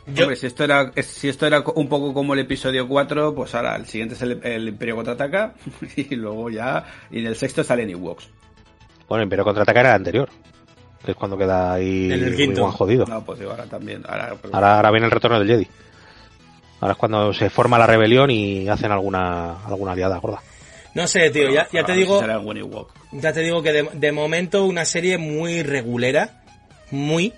[0.07, 3.75] Hombre, si esto era si esto era un poco como el episodio 4, pues ahora
[3.75, 5.53] el siguiente es el, Imperio contraataca
[5.95, 8.29] y luego ya y en el sexto sale New Walks.
[9.07, 10.29] Bueno, el Imperio contraataca era el anterior
[11.03, 12.71] que es cuando queda ahí en el quinto.
[12.71, 13.05] jodido.
[13.05, 14.03] No, pues ahora también.
[14.07, 15.67] Ahora, ahora, viene el retorno del Jedi.
[16.79, 20.41] Ahora es cuando se forma la rebelión y hacen alguna alguna aliada gorda.
[20.93, 22.21] No sé, tío, ya, ya te digo.
[23.11, 26.41] Ya te digo que de, de, momento una serie muy regulera.
[26.91, 27.33] Muy.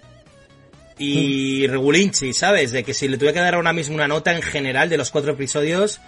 [0.98, 1.72] Y mm.
[1.72, 2.72] regulinchi, ¿sabes?
[2.72, 5.12] De que si le tuviera que dar ahora mismo una nota en general de los
[5.12, 6.02] cuatro episodios.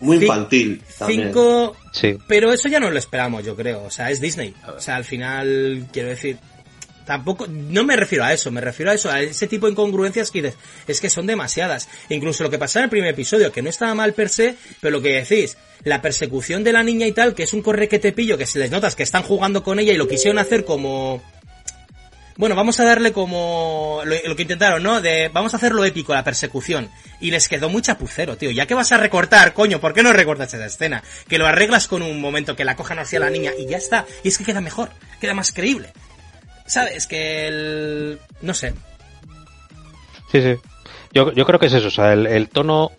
[0.00, 0.82] Muy infantil.
[1.06, 1.76] Cinco.
[1.92, 2.18] Sí.
[2.26, 3.84] Pero eso ya no lo esperamos, yo creo.
[3.84, 4.54] O sea, es Disney.
[4.76, 6.38] O sea, al final, quiero decir,
[7.06, 10.30] tampoco, no me refiero a eso, me refiero a eso, a ese tipo de incongruencias
[10.30, 11.88] que dices, es que son demasiadas.
[12.10, 14.98] Incluso lo que pasaba en el primer episodio, que no estaba mal per se, pero
[14.98, 17.98] lo que decís, la persecución de la niña y tal, que es un corre que
[17.98, 20.64] te pillo, que se les notas que están jugando con ella y lo quisieron hacer
[20.64, 21.22] como,
[22.36, 25.00] bueno, vamos a darle como lo, que intentaron, ¿no?
[25.00, 26.90] De vamos a hacerlo épico, la persecución.
[27.18, 28.50] Y les quedó muy chapucero, tío.
[28.50, 31.02] Ya que vas a recortar, coño, ¿por qué no recortas esa escena?
[31.28, 34.04] Que lo arreglas con un momento que la cojan hacia la niña y ya está.
[34.22, 35.92] Y es que queda mejor, queda más creíble.
[36.66, 37.06] ¿Sabes?
[37.06, 38.18] Que el...
[38.42, 38.74] No sé.
[40.30, 40.56] Sí, sí.
[41.12, 42.92] Yo, yo creo que es eso, o sea, el, tono...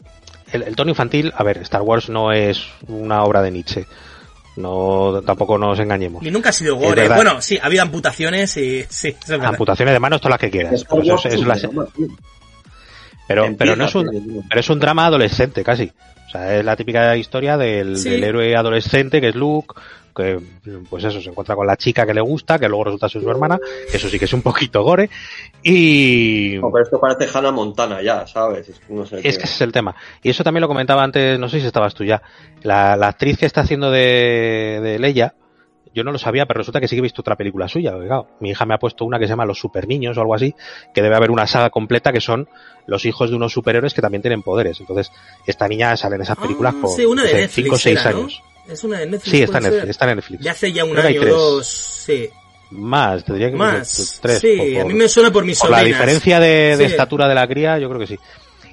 [0.52, 3.86] El, tono infantil, a ver, Star Wars no es una obra de Nietzsche.
[4.56, 6.26] No, tampoco nos engañemos.
[6.26, 7.10] Y nunca ha sido gore.
[7.10, 9.16] Bueno, sí, ha habido amputaciones y sí.
[9.40, 10.84] amputaciones de manos, todas las que quieras.
[13.28, 15.92] Pero, pero no es un, pero es un drama adolescente casi.
[16.28, 19.74] O sea, es la típica historia del, del héroe adolescente que es Luke,
[20.18, 20.40] que
[20.90, 23.30] pues eso, se encuentra con la chica que le gusta, que luego resulta ser su
[23.30, 23.60] hermana,
[23.94, 25.10] eso sí que es un poquito gore,
[25.62, 26.60] y...
[26.60, 28.68] pero esto parece Hannah Montana ya, ¿sabes?
[28.68, 29.96] Es, que ese es el tema.
[30.24, 32.24] Y eso también lo comentaba antes, no sé si estabas tú ya,
[32.64, 35.36] la, actriz que está haciendo de, de Leia,
[35.98, 37.96] yo no lo sabía, pero resulta que sí que he visto otra película suya.
[38.40, 40.54] mi hija me ha puesto una que se llama Los Super Niños o algo así,
[40.94, 42.48] que debe haber una saga completa que son
[42.86, 44.80] los hijos de unos superhéroes que también tienen poderes.
[44.80, 45.12] Entonces,
[45.48, 46.92] esta niña sale en esas películas ah, por
[47.50, 48.44] 5 o 6 años.
[48.70, 49.32] Es una de Netflix.
[49.32, 50.44] Sí, está en Netflix, está en Netflix.
[50.44, 52.30] Ya hace ya un año o dos, sí.
[52.70, 54.20] Más, te diría que más.
[54.22, 57.48] Tres, sí, a mí me suena por mis por la diferencia de, estatura de la
[57.48, 58.20] cría, yo creo que sí.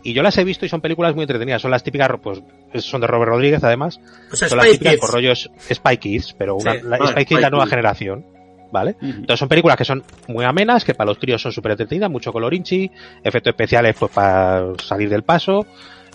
[0.04, 1.62] Y yo las he visto y son películas muy entretenidas.
[1.62, 2.42] Son las típicas, pues,
[2.84, 3.98] son de Robert Rodríguez además.
[4.30, 7.50] O sea, son las típicas por rollos Spy Kids, pero una, la, Spy Kids la
[7.50, 8.24] nueva generación.
[8.70, 8.96] ¿Vale?
[9.00, 12.32] Entonces son películas que son muy amenas, que para los críos son súper entretenidas, mucho
[12.32, 12.90] colorinchi,
[13.22, 15.64] efectos especiales pues para salir del paso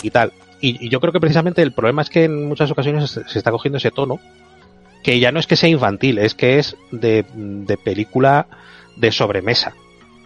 [0.03, 0.33] y tal.
[0.61, 3.77] Y, yo creo que precisamente el problema es que en muchas ocasiones se, está cogiendo
[3.77, 4.19] ese tono,
[5.03, 7.23] que ya no es que sea infantil, es que es de,
[7.83, 8.47] película
[8.97, 9.73] de sobremesa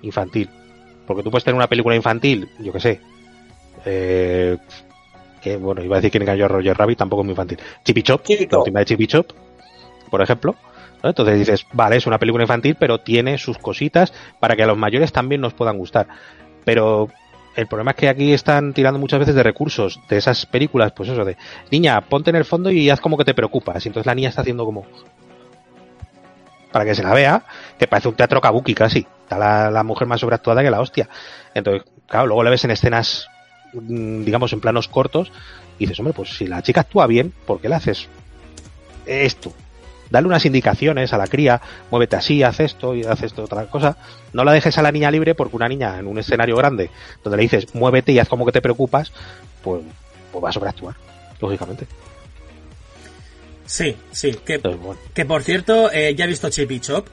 [0.02, 0.50] infantil.
[1.06, 3.02] Porque tú puedes tener una película infantil, yo que sé,
[3.86, 4.58] eh,
[5.42, 7.60] que bueno, iba a decir que engañó a Roger Rabbit, tampoco es muy infantil.
[7.84, 9.32] Chippy Chop, la última de Chippy Chop,
[10.10, 10.56] por ejemplo.
[11.02, 14.78] Entonces dices, vale, es una película infantil, pero tiene sus cositas para que a los
[14.78, 16.08] mayores también nos puedan gustar.
[16.64, 17.10] Pero
[17.56, 21.10] el problema es que aquí están tirando muchas veces de recursos de esas películas, pues
[21.10, 21.36] eso de,
[21.72, 23.86] niña, ponte en el fondo y haz como que te preocupas.
[23.86, 24.86] Y entonces la niña está haciendo como,
[26.72, 27.46] para que se la vea,
[27.78, 29.06] que parece un teatro kabuki casi.
[29.22, 31.08] Está la, mujer más sobreactuada que la hostia.
[31.54, 33.28] Entonces, claro, luego le ves en escenas,
[33.74, 35.32] digamos, en planos cortos,
[35.78, 38.08] y dices, hombre, pues si la chica actúa bien, ¿por qué le haces
[39.06, 39.54] esto?
[40.14, 41.60] dale unas indicaciones a la cría,
[41.90, 43.98] muévete así, haz esto y haz esto otra cosa.
[44.32, 46.92] No la dejes a la niña libre porque una niña en un escenario grande
[47.24, 49.12] donde le dices muévete y haz como que te preocupas,
[49.64, 49.82] pues,
[50.32, 50.96] pues va a sobreactuar,
[51.42, 51.88] lógicamente.
[53.66, 54.62] Sí, sí, que,
[55.16, 57.08] que por cierto, eh, ya he visto Chip Chop,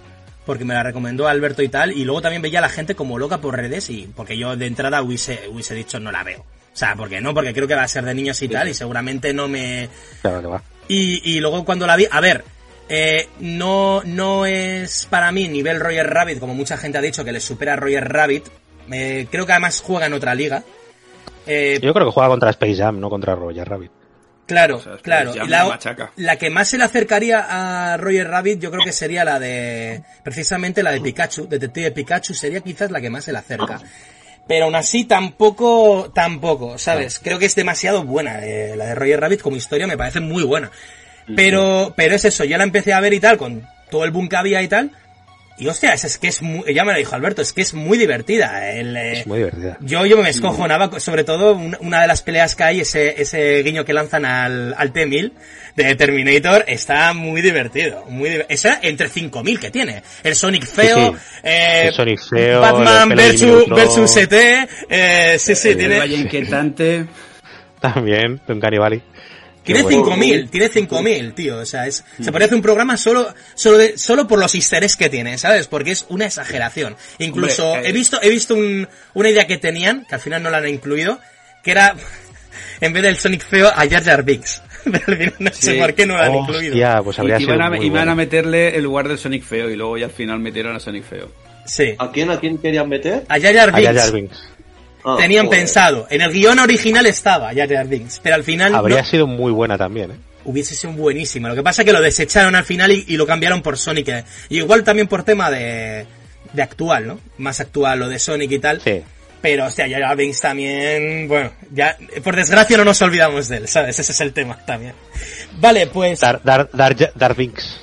[0.46, 3.18] porque me la recomendó Alberto y tal, y luego también veía a la gente como
[3.18, 6.40] loca por redes, y porque yo de entrada hubiese, hubiese dicho no la veo.
[6.40, 8.74] O sea, porque no, porque creo que va a ser de niños y tal, y
[8.74, 9.88] seguramente no me...
[10.22, 10.62] Claro que va.
[10.88, 12.44] Y, y luego cuando la vi, a ver,
[12.88, 17.30] eh, no, no es para mí nivel Roger Rabbit, como mucha gente ha dicho que
[17.32, 18.48] le supera a Roger Rabbit.
[18.90, 20.64] Eh, creo que además juega en otra liga.
[21.46, 23.92] Eh, Yo creo que juega contra Space Jam, no contra Roger Rabbit.
[24.50, 25.32] Claro, O sea, claro.
[25.34, 25.48] Y
[26.16, 30.02] la que más se le acercaría a Roger Rabbit, yo creo que sería la de.
[30.22, 33.80] Precisamente la de Pikachu, Detective Pikachu, sería quizás la que más se le acerca.
[34.46, 37.20] Pero aún así tampoco, tampoco, ¿sabes?
[37.20, 38.44] Creo que es demasiado buena.
[38.44, 40.70] eh, la de Roger Rabbit como historia me parece muy buena.
[41.36, 44.28] Pero, pero es eso, yo la empecé a ver y tal, con todo el boom
[44.28, 44.90] que había y tal.
[45.60, 47.74] Y hostia, es, es que es muy, ya me lo dijo Alberto, es que es
[47.74, 48.70] muy divertida.
[48.72, 49.76] El, eh, Es muy divertida.
[49.80, 53.62] yo, yo me escojonaba, sobre todo una, una de las peleas que hay, ese, ese
[53.62, 55.32] guiño que lanzan al, al T-1000
[55.76, 58.04] de Terminator, está muy divertido.
[58.08, 60.02] Muy Esa entre 5000 que tiene.
[60.24, 61.40] El Sonic feo, Sí, sí.
[61.44, 64.32] eh, El Sonic feo, Batman versus, versus ET,
[64.88, 67.06] eh, sí, sí, el tiene, Valle Inquietante.
[67.80, 69.02] También, de un Canibali.
[69.64, 70.04] Tiene Qué bueno.
[70.04, 71.58] 5000, tiene 5000, tío.
[71.58, 74.96] O sea, es, se parece un programa solo, solo, de- solo por los easter eggs
[74.96, 75.66] que tiene, ¿sabes?
[75.68, 76.96] Porque es una exageración.
[77.18, 80.42] Incluso Hombre, eh, he visto, he visto un- una idea que tenían, que al final
[80.42, 81.20] no la han incluido,
[81.62, 81.94] que era,
[82.80, 84.62] en vez del Sonic feo, a Jar Jar Binks.
[84.84, 85.78] Pero al final no sé Sí.
[85.78, 86.72] por qué no la han incluido.
[86.72, 88.12] Hostia, pues habría y sido iban, a, iban bueno.
[88.12, 91.04] a meterle el lugar del Sonic feo y luego ya al final metieron a Sonic
[91.04, 91.30] feo.
[91.66, 91.94] Sí.
[91.98, 93.24] ¿A quién, a quién querían meter?
[93.28, 94.00] A Jar Jar A Jar Binks.
[94.02, 94.48] Jar Binks.
[95.04, 95.60] Ah, Tenían joder.
[95.60, 96.06] pensado.
[96.10, 98.20] En el guion original estaba Jar Jar Binks.
[98.22, 100.14] Pero al final Habría no- sido muy buena también, ¿eh?
[100.44, 101.48] hubiese sido buenísima.
[101.48, 104.24] Lo que pasa es que lo desecharon al final y, y lo cambiaron por Sonic.
[104.48, 106.06] Y igual también por tema de,
[106.52, 107.20] de actual, ¿no?
[107.38, 108.80] Más actual lo de Sonic y tal.
[108.80, 109.02] Sí.
[109.42, 113.68] Pero, hostia, Jar Jar Binks también, bueno, ya, por desgracia no nos olvidamos de él,
[113.68, 113.98] ¿sabes?
[113.98, 114.92] Ese es el tema también.
[115.58, 117.80] Vale, pues, Dar, Dar, Dar, Dar Binks.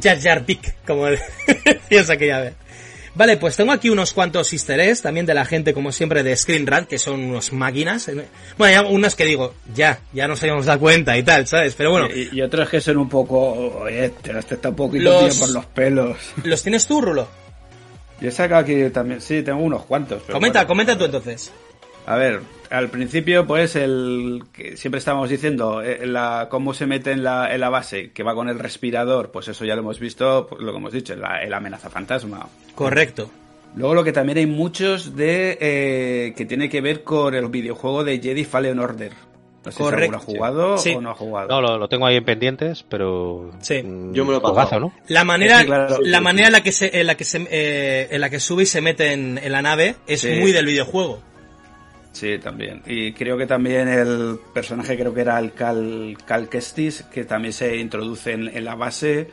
[0.00, 1.06] Jar Jar Bink, como
[1.64, 2.54] decías aquella vez.
[3.14, 6.36] Vale, pues tengo aquí unos cuantos easter eggs, también de la gente, como siempre, de
[6.36, 8.08] Screen Rant, que son unos máquinas.
[8.56, 11.74] Bueno, ya unas que digo, ya, ya nos habíamos dado cuenta y tal, ¿sabes?
[11.74, 13.80] Pero bueno, Y, y otros que son un poco...
[13.80, 16.16] Oye, te este está un poquito Los- por los pelos.
[16.44, 17.28] ¿los tienes tú, Rulo?
[18.20, 19.20] Yo he sacado aquí también...
[19.20, 20.22] Sí, tengo unos cuantos.
[20.26, 20.68] pero Comenta, bueno.
[20.68, 21.50] comenta tú entonces.
[22.06, 22.40] A ver,
[22.70, 27.52] al principio, pues, el que siempre estábamos diciendo, eh, la, cómo se mete en la,
[27.54, 30.62] en la base, que va con el respirador, pues eso ya lo hemos visto, pues,
[30.62, 32.48] lo que hemos dicho, la, el amenaza fantasma.
[32.74, 33.30] Correcto.
[33.76, 38.02] Luego lo que también hay muchos de eh, que tiene que ver con el videojuego
[38.02, 39.12] de Jedi Fallen Order.
[39.64, 40.16] No sé si Correcto.
[40.16, 40.90] alguno ha jugado Sí.
[40.94, 41.48] o no ha jugado.
[41.48, 43.50] No, lo, lo tengo ahí en pendientes, pero...
[43.60, 43.82] Sí.
[43.82, 44.80] mm, Yo me lo he pasado.
[44.80, 44.92] ¿no?
[45.06, 45.98] La manera, Sí, claro.
[46.00, 48.62] la manera en la que se, en la que se, eh, en la que sube
[48.62, 50.30] y se mete en, en la nave es Sí.
[50.40, 51.22] muy del videojuego.
[52.12, 52.82] Sí, también.
[52.86, 57.52] Y creo que también el personaje, creo que era el Cal, Cal Kestis, que también
[57.52, 59.28] se introduce en, en la base,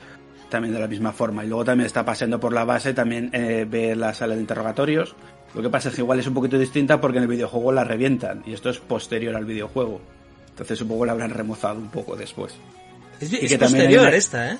[0.49, 1.43] también de la misma forma.
[1.43, 5.15] Y luego también está paseando por la base, también eh, ve la sala de interrogatorios.
[5.55, 7.83] Lo que pasa es que igual es un poquito distinta porque en el videojuego la
[7.83, 9.99] revientan, y esto es posterior al videojuego.
[10.49, 12.53] Entonces supongo que la habrán remozado un poco después.
[13.19, 14.57] Es, Y es que también posterior una- esta, ¿eh?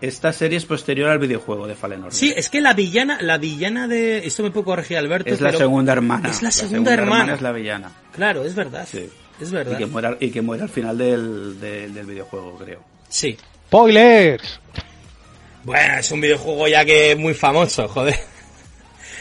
[0.00, 2.12] Esta serie es posterior al videojuego de Fallen Order.
[2.14, 5.48] Sí, es que la villana, la villana de, esto me puede corregir Alberto, es la
[5.48, 6.30] pero- segunda hermana.
[6.30, 7.34] Es la segunda hermana.
[7.34, 7.92] es la villana.
[8.12, 8.88] Claro, es verdad.
[8.90, 9.08] Sí.
[9.40, 9.76] Es Y verdad.
[9.78, 12.80] que, muera, y que muere al final del, del, del videojuego, creo.
[13.08, 13.36] Sí.
[13.68, 14.60] ¡Spoilers!
[15.64, 18.16] Bueno, es un videojuego ya que es muy famoso, joder.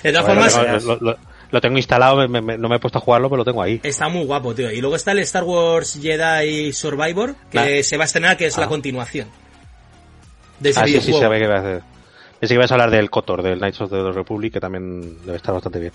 [0.03, 1.17] De todas Bueno, formas, lo, tengo, lo- lo-
[1.51, 3.81] lo tengo instalado, me- me- no me he puesto a jugarlo, pero lo tengo ahí.
[3.83, 4.71] está muy guapo, tío.
[4.71, 7.83] Y luego está el Star Wars Jedi Survivor, que Ah.
[7.83, 8.69] se va a estrenar, que es la Ah.
[8.69, 9.27] continuación.
[10.59, 11.81] De ese Ah, sí, sí, ve que va a hacer.
[12.39, 15.37] Pensé que ibas a hablar del KOTOR, del Knights of the Republic, que también debe
[15.37, 15.93] estar bastante bien.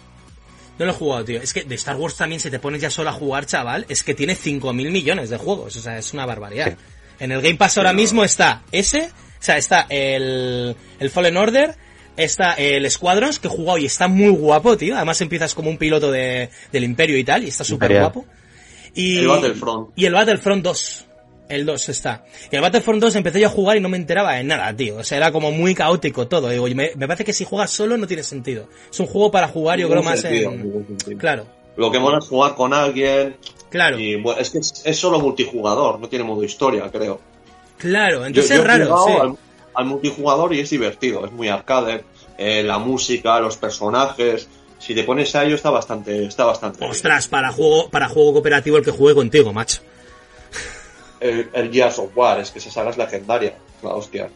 [0.78, 1.40] No lo he jugado, tío.
[1.40, 4.02] Es que de Star Wars también, si te pones ya solo a jugar, chaval, es
[4.02, 5.76] que tiene 5.000 millones de juegos.
[5.76, 6.70] O sea, es una barbaridad.
[6.70, 6.76] Sí.
[7.20, 11.76] En el Game Pass ahora mismo está ese, o sea, está el, el Fallen Order,
[12.16, 14.96] está el Squadrons, que he jugado y está muy guapo, tío.
[14.96, 18.26] Además empiezas como un piloto de, del Imperio y tal, y está súper guapo.
[18.94, 19.90] Y, El Battlefront.
[19.96, 21.06] Y el Battlefront 2.
[21.48, 22.24] El 2 está.
[22.50, 24.96] Y el Battlefront 2 empecé yo a jugar y no me enteraba de nada, tío.
[24.96, 26.48] O sea, era como muy caótico todo.
[26.48, 28.66] Digo, y me, me parece que si juegas solo no tiene sentido.
[28.90, 31.18] Es un juego para jugar, yo creo, más sentido, en...
[31.18, 31.44] Claro,
[31.76, 33.36] Lo que mola es jugar con alguien.
[33.70, 37.20] claro, Y bueno, es que es, es solo multijugador, no tiene modo historia, creo.
[37.78, 38.24] claro.
[38.24, 39.12] Entonces yo es raro, sí.
[39.20, 39.36] al,
[39.74, 42.04] al multijugador y es divertido, es muy arcade.
[42.38, 44.48] eh, la música, los personajes.
[44.78, 46.78] Si te pones a ello está bastante, está bastante.
[46.80, 46.90] bien.
[46.90, 49.80] Ostras, para juego, para juego cooperativo el que juegue contigo, macho.
[51.24, 53.54] El, el Gears of War, es que esa saga es legendaria.
[53.82, 54.28] La hostia.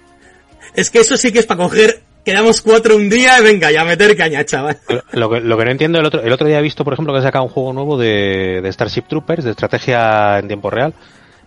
[0.74, 3.82] Es que eso sí que es para coger, quedamos cuatro un día y venga, ya
[3.82, 4.78] a meter caña, chaval.
[5.12, 7.12] Lo que, lo que no entiendo, el otro, el otro día he visto, por ejemplo,
[7.12, 10.94] que han sacado un juego nuevo de, de Starship Troopers, de estrategia en tiempo real,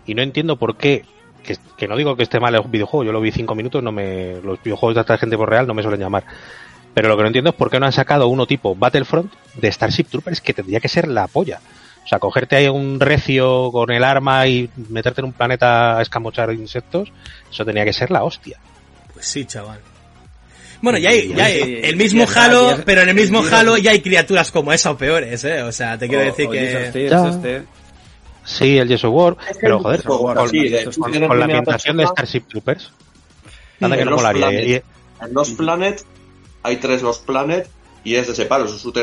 [0.05, 1.05] y no entiendo por qué,
[1.43, 3.91] que, que no digo que esté mal el videojuego, yo lo vi cinco minutos, no
[3.91, 6.23] me, los videojuegos de estrategia en tiempo real no me suelen llamar.
[6.93, 9.71] Pero lo que no entiendo es por qué no han sacado uno tipo Battlefront de
[9.71, 11.59] Starship Troopers, que tendría que ser la polla.
[12.03, 16.01] O sea, cogerte ahí un recio con el arma y meterte en un planeta a
[16.01, 17.11] escamochar insectos,
[17.49, 18.59] eso tenía que ser la hostia.
[19.13, 19.79] Pues sí, chaval.
[20.81, 24.01] Bueno, ya hay, ya hay el mismo Halo, pero en el mismo Halo ya hay
[24.01, 25.61] criaturas como esa o peores, ¿eh?
[25.61, 26.87] O sea, te quiero decir que...
[26.87, 27.63] Este.
[28.43, 32.07] Sí, el Yes of War, pero joder, con, la ambientación de.
[32.07, 32.91] Starship Troopers.
[33.79, 34.51] Anda que no molaría.
[34.51, 34.73] Y-
[35.21, 36.03] En Lost Planet
[36.63, 37.69] hay tres Lost Planet
[38.03, 38.93] y es de ese palo, es un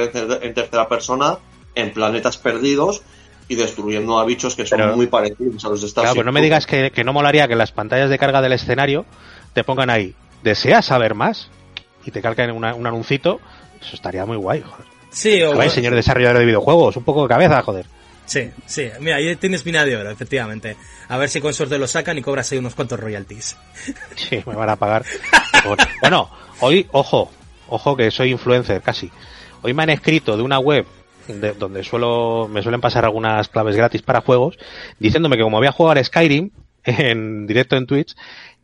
[0.42, 1.38] en tercera persona
[1.74, 3.02] en planetas perdidos
[3.48, 6.26] y destruyendo a bichos que son Pero- muy parecidos a los de Starship Claro, pero
[6.26, 9.06] no me digas que, que no molaría que en las pantallas de carga del escenario
[9.54, 11.48] te pongan ahí, ¿deseas saber más?
[12.04, 13.40] Y te calcan una- un anuncito.
[13.80, 14.86] Eso estaría muy guay, joder.
[15.10, 15.54] Sí, o...
[15.54, 17.86] Joder, señor desarrollador de videojuegos, un poco de cabeza, joder.
[18.26, 18.88] Sí, sí.
[19.00, 20.76] Mira, ahí tienes mina de oro, efectivamente.
[21.08, 23.56] A ver si con suerte lo sacan y cobras ahí unos cuantos royalties.
[24.16, 25.04] Sí, me van a pagar.
[26.02, 27.30] bueno, hoy, ojo,
[27.68, 29.10] ojo que soy influencer casi.
[29.62, 30.86] Hoy me han escrito de una web
[31.28, 34.58] de- donde suelo, me suelen pasar algunas claves gratis para juegos,
[34.98, 36.50] diciéndome que como había jugado al Skyrim
[36.84, 38.14] en directo en Twitch,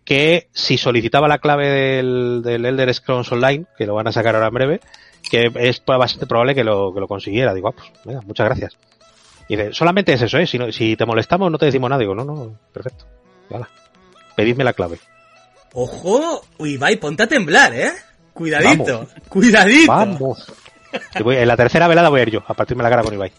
[0.04, 4.34] que si solicitaba la clave del, del Elder Scrolls Online, que lo van a sacar
[4.34, 4.80] ahora en breve,
[5.30, 7.54] que es bastante probable que lo, que lo consiguiera.
[7.54, 7.72] Digo, ah,
[8.04, 8.76] pues, muchas gracias.
[9.48, 10.46] Y dice, solamente es eso, ¿eh?
[10.46, 12.00] Si, no- si te molestamos no te decimos nada.
[12.00, 13.06] Digo, no, no, perfecto.
[13.50, 13.68] Hala.
[14.36, 14.98] Pedidme la clave.
[15.72, 16.42] ¡Ojo!
[16.58, 17.92] Uy, Ibai, ponte a temblar, ¿eh?
[18.32, 19.08] Cuidadito, Vamos.
[19.28, 19.92] cuidadito.
[19.92, 20.52] Vamos.
[21.22, 23.32] Voy- en la tercera velada voy a ir yo, a partirme la cara con Ibai.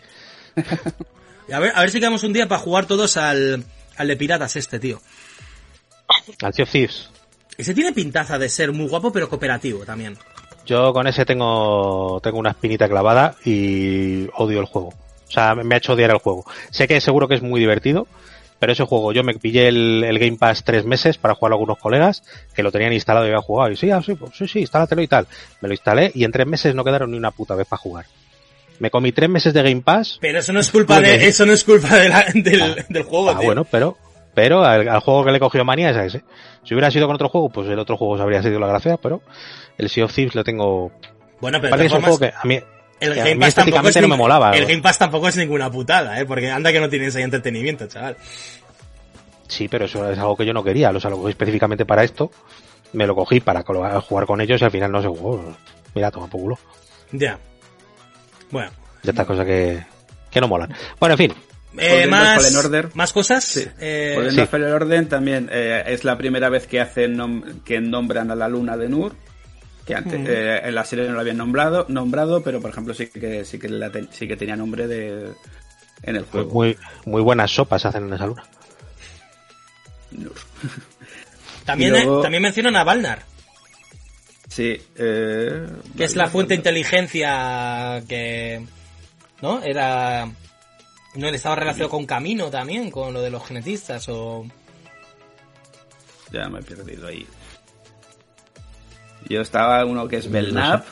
[1.53, 3.64] A ver, a ver si quedamos un día para jugar todos al,
[3.97, 4.99] al de piratas este, tío.
[6.41, 7.10] Al Sea of Thieves.
[7.56, 10.18] Ese tiene pintaza de ser muy guapo, pero cooperativo también.
[10.66, 14.88] Yo con ese tengo, tengo una espinita clavada y odio el juego.
[14.89, 16.45] O sea, me ha hecho odiar el juego.
[16.72, 18.08] Sé que seguro que es muy divertido,
[18.66, 21.53] pero ese juego yo me pillé el, el Game Pass tres meses para jugar a
[21.53, 22.24] algunos colegas
[22.55, 23.70] que lo tenían instalado y habían jugado.
[23.72, 25.28] Y sí, ah, sí, pues, sí, sí, instálatelo y tal.
[25.61, 28.05] Me lo instalé y en tres meses no quedaron ni una puta vez para jugar.
[28.80, 30.18] Me comí tres meses de Game Pass.
[30.20, 33.30] Pero eso no es culpa de, eso no es culpa de la- del, del juego,
[33.30, 33.45] Ah, tío.
[33.45, 33.99] bueno, pero,
[34.34, 36.24] pero al, al juego que le he cogido manía es a ese.
[36.63, 38.97] Si hubiera sido con otro juego, pues el otro juego se habría sido la gracia,
[38.97, 39.22] pero
[39.78, 40.91] el Sea of Thieves lo tengo.
[41.39, 42.59] Bueno, pero que es un juego que a mí,
[42.99, 44.51] el que Game Pass tampoco es no me molaba.
[44.51, 46.25] El Game Pass tampoco es ninguna putada, ¿eh?
[46.25, 48.17] Porque anda que no tienes ahí entretenimiento, chaval.
[49.47, 52.31] Sí, pero eso es algo que yo no quería, lo salgo específicamente para esto.
[52.93, 53.63] Me lo cogí para
[54.01, 55.55] jugar con ellos y al final no se jugó.
[55.93, 56.59] Mira, toma por culo.
[57.11, 57.37] Ya.
[58.51, 58.71] Bueno.
[59.03, 59.83] De estas cosas que,
[60.31, 60.73] que no molan.
[60.99, 61.33] Bueno, en fin.
[61.77, 62.89] Eh, más, Order.
[62.93, 63.43] más cosas.
[63.43, 63.67] Sí.
[63.79, 64.45] Eh, sí.
[64.45, 68.47] Fallen Order también eh, es la primera vez que hacen nom- que nombran a la
[68.47, 69.13] luna de Nur
[69.86, 70.25] que antes Mm.
[70.27, 73.59] eh, en la serie no lo habían nombrado nombrado pero por ejemplo sí que sí
[73.59, 75.31] que la ten- sí que tenía nombre de
[76.03, 78.43] en el Pues juego muy, muy buenas sopas hacen en esa luna.
[81.65, 83.23] También, luego- eh, también mencionan a Valnar,
[84.49, 85.67] sí eh,
[85.97, 88.63] que es la fuente de inteligencia que.
[89.41, 89.61] ¿No?
[89.63, 90.25] Era.
[91.15, 94.45] No, él estaba relacionado con Camino también, con lo de los genetistas o.
[96.31, 97.25] ya me he perdido ahí
[99.30, 100.86] yo estaba uno que es Belknap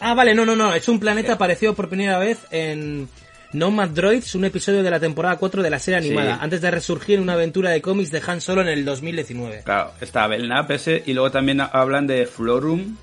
[0.00, 0.74] Ah, vale, no, no, no.
[0.74, 3.08] Es un planeta apareció por primera vez en
[3.54, 6.08] Nomad Droids, un episodio de la temporada 4 de la serie Sí.
[6.08, 9.62] animada, antes de resurgir en una aventura de cómics de Han Solo en el 2019.
[9.64, 12.96] Claro, está Belknap ese y luego también hablan de Florum,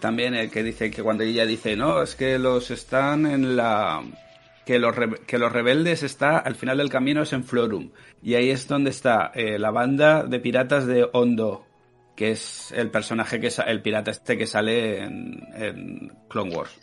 [0.00, 4.02] también el que dice que cuando ella dice, no, es que los están en la...
[4.66, 7.90] Que los, re- que los rebeldes está al final del camino es en Florum.
[8.22, 11.63] Y ahí es donde está eh, la banda de piratas de Hondo,
[12.14, 16.76] que es el personaje que el pirata este que sale en, en Clone Wars.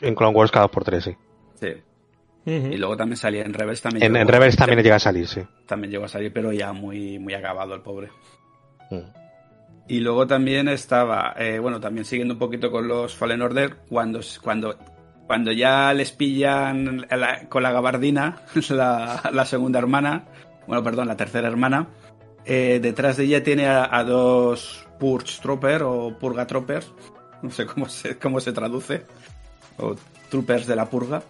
[0.00, 1.16] En Clone Wars cada dos por tres, sí.
[1.54, 1.72] Sí.
[2.46, 4.02] Y luego también salía en Rebels también.
[4.04, 5.42] En, llegó- en Reverse también llega a salir, sí.
[5.66, 8.08] También llegó a salir, pero ya muy, muy acabado el pobre.
[8.90, 9.00] Mm.
[9.88, 14.20] Y luego también estaba, eh, bueno, también siguiendo un poquito con los Fallen Order, cuando,
[14.42, 14.78] cuando,
[15.26, 20.24] cuando ya les pillan la- con la gabardina, la, la segunda hermana,
[20.66, 21.88] bueno, perdón, la tercera hermana,
[22.48, 26.90] eh, detrás de ella tiene a, a dos Purge Trooper o Purga Troopers,
[27.42, 29.04] no sé cómo se, cómo se traduce,
[29.76, 29.94] o
[30.30, 31.22] Troopers de la Purga,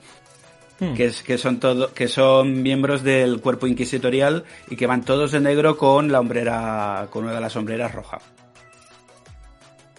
[0.80, 0.94] Hmm.
[0.94, 5.32] que, es, que, son todo, que son miembros del cuerpo inquisitorial y que van todos
[5.32, 8.18] de negro con la hombrera, con una de las sombreras roja.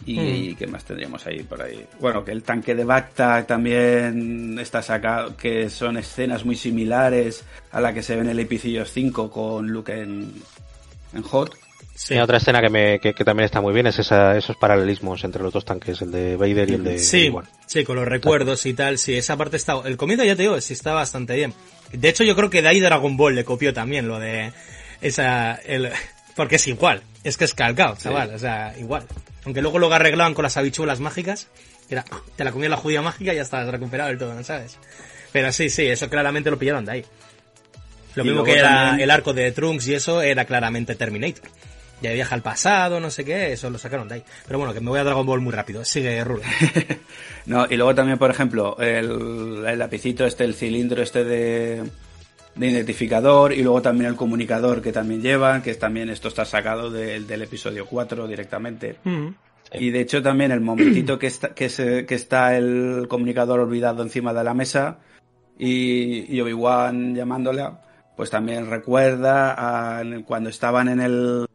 [0.05, 0.55] Y, Hmm.
[0.55, 1.85] qué más tendríamos ahí por ahí.
[1.99, 7.81] Bueno, que el tanque de Bacta también está sacado, que son escenas muy similares a
[7.81, 10.31] la que se ve en el Epicillos 5 con Luke en,
[11.13, 11.55] en Hot.
[11.95, 12.13] Sí.
[12.13, 15.21] Y otra escena que, me, que, que también está muy bien es esa, esos paralelismos
[15.25, 17.45] entre los dos tanques, el de Vader y el de Sí, Obi-Wan.
[17.65, 19.81] sí, con los recuerdos y tal, sí, esa parte está...
[19.83, 21.53] El comienzo ya te digo, sí está bastante bien.
[21.91, 24.53] De hecho, yo creo que de ahí Dragon Ball le copió también lo de
[25.01, 25.55] esa...
[25.55, 25.89] El,
[26.37, 29.05] porque es igual, es que es calcado, chaval, o sea, igual.
[29.43, 31.49] Aunque luego lo arreglaban con las habichuelas mágicas,
[31.89, 32.05] que era,
[32.37, 34.77] te la comía la judía mágica y ya estás recuperado del todo, ¿no sabes?
[35.33, 37.05] Pero sí, sí, eso claramente lo pillaron de ahí.
[38.15, 41.49] Lo Y mismo que era también- el arco de Trunks y eso era claramente Terminator.
[42.01, 44.23] Ya viaja al pasado, no sé qué, eso lo sacaron de ahí.
[44.47, 45.83] Pero bueno, que me voy a Dragon Ball muy rápido.
[45.83, 46.41] Sigue, Rulo.
[47.45, 51.83] No, y luego también, por ejemplo, el, el lapicito este, el cilindro este de,
[52.55, 56.45] de identificador y luego también el comunicador que también llevan, que es también esto está
[56.45, 58.97] sacado del- del episodio 4 directamente.
[59.73, 64.03] Y de hecho también el momentito que está, que, se- que está el comunicador olvidado
[64.03, 64.99] encima de la mesa
[65.57, 67.81] y, y Obi-Wan llamándola,
[68.19, 71.45] pues también recuerda a cuando estaban en el,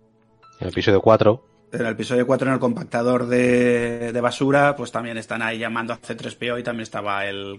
[0.61, 1.45] En el episodio 4.
[1.73, 5.93] en el episodio 4 en el compactador de, de basura, pues también están ahí llamando
[5.93, 7.59] a C3PO y también estaba el,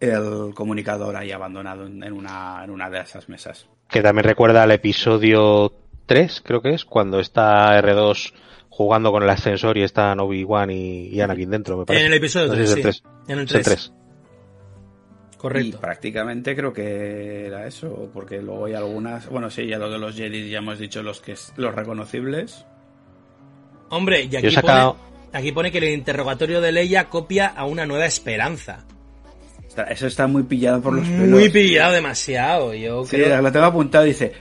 [0.00, 3.68] el comunicador ahí abandonado en, en una, en una de esas mesas.
[3.90, 5.74] Que también recuerda al episodio
[6.06, 8.32] 3, creo que es, cuando está R2
[8.70, 12.06] jugando con el ascensor y están Obi-Wan y, y Anakin dentro, me parece.
[12.06, 13.02] En el episodio No sé 3, si es el sí.
[13.02, 13.04] 3.
[13.28, 13.92] En el Es el 3.
[15.48, 15.64] 3.
[15.64, 15.80] Y Correcto.
[15.80, 20.14] prácticamente creo que era eso, porque luego hay algunas, bueno sí, ya lo de los
[20.16, 22.64] Jedi ya hemos dicho los que los reconocibles.
[23.90, 24.94] Hombre, y aquí sacado...
[24.96, 28.84] pone, aquí pone que el interrogatorio de Leia copia a una nueva esperanza.
[29.68, 31.28] Está- Eso está muy pillado por los pelos.
[31.28, 33.40] Muy pillado demasiado, yo Sí, creo.
[33.42, 34.32] lo tengo apuntado, dice.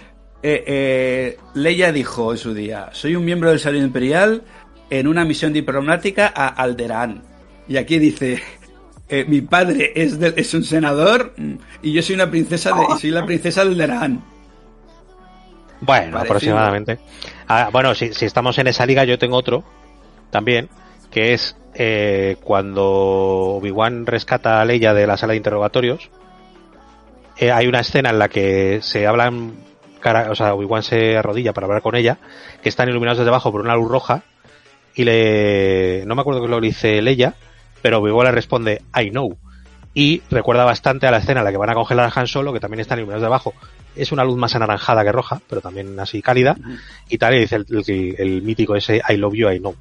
[0.43, 4.43] Eh, eh, Leia dijo en su día, soy un miembro del Salón Imperial
[4.89, 7.21] en una misión diplomática a Alderaan.
[7.67, 8.41] Y aquí dice,
[9.11, 11.33] eh, mi padre es, del- es un senador
[11.81, 14.23] y yo soy una princesa de, y soy la princesa de Alderaan.
[15.81, 16.21] Bueno, Parecido.
[16.21, 16.99] aproximadamente.
[17.47, 19.63] Ah, bueno, si, si estamos en esa liga, yo tengo otro
[20.29, 20.69] también,
[21.09, 22.85] que es eh, cuando
[23.57, 26.09] Obi-Wan rescata a Leia de la sala de interrogatorios.
[27.37, 29.53] eh, hay una escena en la que se hablan,
[29.99, 32.19] cara, o sea, Obi-Wan se arrodilla para hablar con ella,
[32.61, 34.23] que están iluminados desde abajo por una luz roja,
[34.93, 36.03] y le.
[36.05, 37.33] No me acuerdo lo que le dice Leia,
[37.81, 39.37] pero Obi-Wan le responde, I know.
[39.93, 42.53] Y recuerda bastante a la escena en la que van a congelar a Han Solo,
[42.53, 43.53] que también están iluminados de abajo.
[43.95, 46.55] Es una luz más anaranjada que roja, pero también así cálida.
[47.09, 49.75] Y tal, y dice el, el- el mítico ese I love you, I know,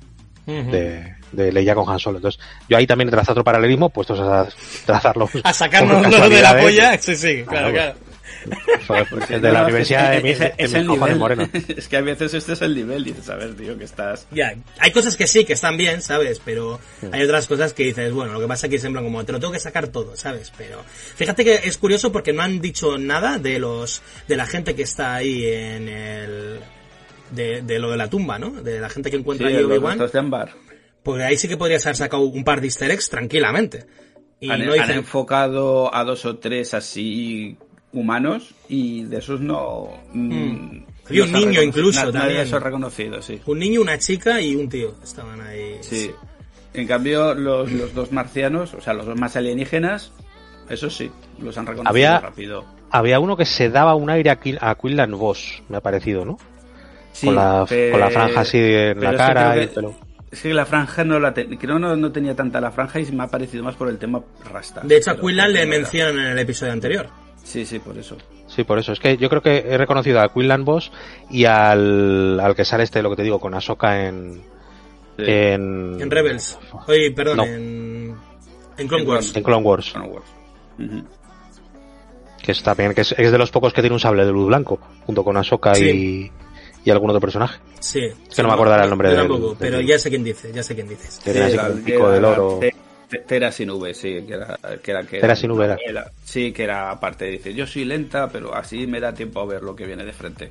[0.46, 2.16] de, de Leia con Han Solo.
[2.18, 4.48] Entonces, yo ahí también he trazado otro paralelismo, puestos a
[4.84, 5.28] trazarlo.
[5.44, 6.62] A sacarnos de la casualidades.
[6.64, 7.94] polla, sí, sí, claro, claro.
[8.86, 9.04] Fue
[9.40, 11.16] de la Universidad es, de, mi- es- es el nivel.
[11.16, 11.48] morenos.
[11.76, 14.26] Es que a veces este es el nivel, dices, a ver, tío, que estás...
[14.30, 16.40] Ya, hay cosas que sí, que están bien, ¿sabes?
[16.44, 16.80] Pero
[17.12, 19.24] hay otras cosas que dices, bueno, lo que pasa es que es en plan como,
[19.24, 20.52] te lo tengo que sacar todo, ¿sabes?
[20.56, 24.74] Pero fíjate que es curioso porque no han dicho nada de los, de la gente
[24.74, 26.60] que está ahí en el,
[27.30, 28.50] de, de lo de la tumba, ¿no?
[28.62, 29.98] De la gente que Sí, encuentra ahí los Obi-Wan.
[31.02, 33.86] Pues ahí sí que podrías haber sacado un par de easter eggs tranquilamente.
[34.40, 37.56] Y han, no han dicen, enfocado a dos o tres así
[37.92, 39.88] humanos y de esos no...
[40.12, 42.36] mm, Había no un niño incluso na- Nadie también.
[42.38, 43.40] de esos reconocido, sí.
[43.46, 45.78] un niño, una chica y un tío estaban ahí.
[45.80, 46.10] Sí.
[46.72, 50.12] En cambio, los, los dos marcianos, o sea, los dos más alienígenas,
[50.68, 51.10] eso sí,
[51.40, 52.64] los han reconocido Había- rápido.
[52.92, 56.24] Había uno que se daba un aire a, Quil- a Quinlan Voss, me ha parecido,
[56.24, 56.38] ¿no?
[57.12, 59.94] Sí, con, la, con la franja así en la cara y el que- pelo.
[60.30, 63.10] Es que la franja no la te- creo no, no tenía tanta la franja y
[63.10, 64.22] me ha parecido más por el tema
[64.52, 64.80] rasta.
[64.84, 67.08] De hecho, a Quinlan le mencionan en el episodio anterior.
[67.44, 68.16] Sí, sí, por eso.
[68.46, 68.92] Sí, por eso.
[68.92, 70.90] Es que yo creo que he reconocido a Quinlan Boss
[71.30, 74.42] y al, al que sale este, lo que te digo, con Ahsoka en...
[75.18, 75.24] Sí.
[75.26, 76.58] En, En Rebels.
[76.88, 77.44] Oye, perdón, No.
[77.44, 78.14] en,
[78.78, 79.36] en Clone Wars.
[79.36, 79.90] en Clone Wars.
[79.92, 80.26] Clone Wars.
[82.42, 84.46] Que es también, que es, es de los pocos que tiene un sable de luz
[84.46, 86.30] blanco, junto con Ahsoka Sí.
[86.84, 87.60] y, y algún otro personaje.
[87.80, 88.00] Sí.
[88.34, 90.74] que no me acordará el nombre tampoco, del- pero ya sé quién dice, ya sé
[90.74, 91.00] quién tiene
[91.44, 92.60] así la- como un que pico del la oro.
[93.26, 96.10] Tera sin V, sí, que era, que era que sin V era.
[96.24, 99.62] Sí, que era aparte, dice, yo soy lenta, pero así me da tiempo a ver
[99.62, 100.50] lo que viene de frente.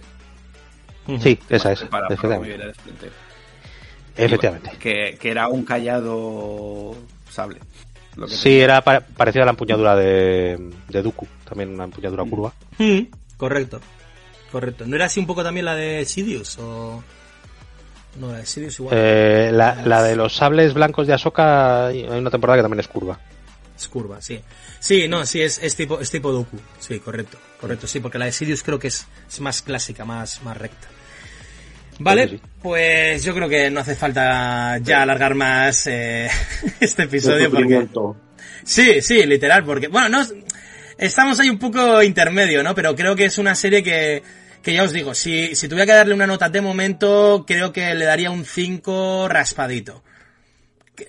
[1.22, 1.80] Sí, esa es.
[1.84, 2.48] Para, para efectivamente.
[2.50, 3.10] viene de frente.
[4.18, 4.72] Efectivamente.
[4.80, 6.96] Que, que era un callado
[7.30, 7.60] sable.
[8.16, 12.24] Lo que Sí, era pa- parecido a la empuñadura de, de Dooku, también una empuñadura
[12.26, 12.54] curva.
[12.78, 13.02] Mm,
[13.38, 13.80] Correcto.
[14.52, 14.86] Correcto.
[14.86, 16.58] ¿No era así un poco también la de Sidious?
[16.60, 17.02] O...
[18.18, 18.96] No, la de Sidious igual.
[18.98, 22.88] Eh, la, la de los sables blancos de Ahsoka, hay una temporada que también es
[22.88, 23.20] curva.
[23.78, 24.42] Es curva, sí.
[24.80, 26.58] Sí, no, sí, es, es tipo, es tipo Doku.
[26.80, 27.38] Sí, correcto.
[27.62, 30.88] Correcto, sí, porque la de Sidious creo que es, es más clásica, más, más recta.
[32.00, 32.48] Vale, Pues sí.
[32.62, 36.30] pues yo creo que no hace falta ya alargar más eh,
[36.80, 37.88] este episodio porque...
[38.64, 40.26] Sí, sí, literal, porque, bueno, no,
[40.98, 42.74] estamos ahí un poco intermedio, ¿no?
[42.76, 44.22] Pero creo que es una serie que,
[44.64, 47.94] que ya os digo, si, si tuviera que darle una nota de momento, creo que
[47.96, 50.04] le daría un 5 raspadito.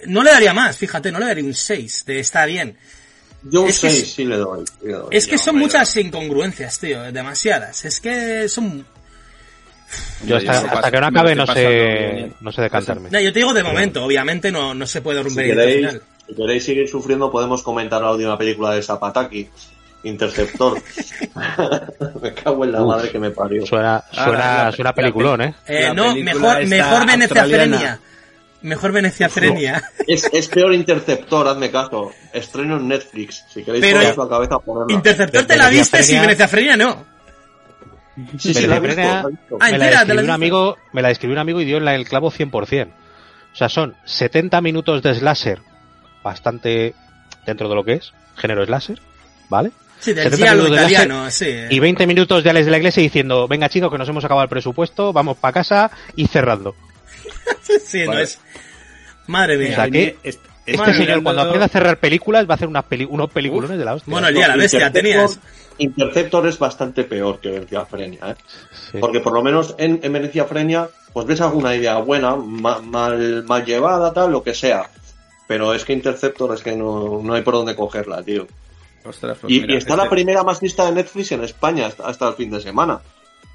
[0.07, 2.77] No le daría más, fíjate, no le daría un 6, de está bien.
[3.43, 4.65] Yo un Es que 6 es- sí le doy.
[4.67, 5.09] sí le doy.
[5.11, 7.85] Es que son muchas incongruencias, tío, demasiadas.
[7.85, 8.87] Es que son...
[10.25, 13.11] Yo hasta, Yo me lo hasta paso- que no acabe no sé, no sé decantarme.
[13.11, 16.03] No, yo te digo de momento, obviamente no, no se puede un Si queréis, final.
[16.29, 19.49] Si queréis seguir sufriendo, podemos comentar la última película de Zapataki,
[20.03, 20.81] Interceptor.
[22.23, 23.67] me cago en la madre que me parió.
[23.67, 25.55] Suena, suena, la- suena peliculón, ¿eh?
[25.67, 27.45] Eh, no, mejor, mejor Venecia.
[27.45, 28.01] Frenia.
[28.63, 29.83] Mejor Venecia Frenia.
[30.07, 32.11] Es, es peor Interceptor, hazme caso.
[32.33, 33.45] Estreno en Netflix.
[33.53, 34.93] Si queréis Pero- poneros la cabeza, ponerla.
[34.95, 37.05] Interceptor te la viste, Frenia- Venecia Frenia no.
[38.39, 39.01] Sí, sí, la visto.
[39.61, 42.31] Ah, describió un amigo, me la describió un amigo y dio en la- el clavo
[42.31, 42.89] 100%.
[43.53, 45.61] O sea, son 70 minutos de slasher,
[46.23, 46.95] bastante
[47.47, 49.01] dentro de lo que es, género slasher,
[49.49, 49.73] ¿vale?
[50.01, 51.55] Sí, del 70 giallo minutos de láser italiano, sí.
[51.71, 54.45] Y 20 minutos de Alex de la Iglesia diciendo, venga chicos, que nos hemos acabado
[54.45, 56.75] el presupuesto, vamos para casa y cerrando.
[57.85, 58.39] Sí, no es.
[59.27, 59.71] Madre mía.
[59.73, 62.57] O sea, que Est- Este Madre señor mirando- cuando aprenda a cerrar películas va a
[62.57, 64.11] hacer unas peli unos peliculones de la hostia.
[64.11, 65.39] Bueno, el día de la bestia tenías.
[65.79, 68.35] Interceptor es bastante peor que Venecia Frenia, ¿eh?
[68.93, 68.99] Sí.
[69.01, 73.45] Porque por lo menos en, en Venecia Frenia, pues ves alguna idea buena, ma- mal,
[73.45, 74.91] mal llevada, tal, lo que sea.
[75.49, 78.47] Pero es que Interceptor es que no, no hay por dónde cogerla, tío.
[79.05, 81.87] Ostras, pues Y, mira, y está este- la primera más vista de Netflix en España
[81.87, 83.01] hasta, hasta el fin de semana.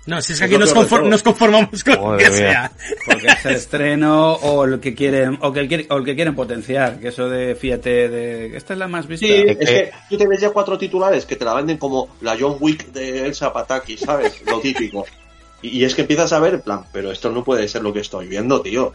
[0.08, 2.32] No, si es que aquí nos, conformamos con que mía.
[2.32, 2.72] sea.
[3.08, 6.14] Porque es el estreno o el que quieren o que el, quiere- o el que
[6.14, 9.26] quieren potenciar, que eso de fíjate de esta es la más vista.
[9.26, 12.38] Sí, Es que- tú te ves ya cuatro titulares que te la venden como la
[12.40, 14.42] John Wick de Elsa Pataki, ¿sabes?
[14.46, 15.06] Lo típico.
[15.64, 17.92] Y, y es que empiezas a ver, en plan, pero esto no puede ser lo
[17.92, 18.94] que estoy viendo, tío.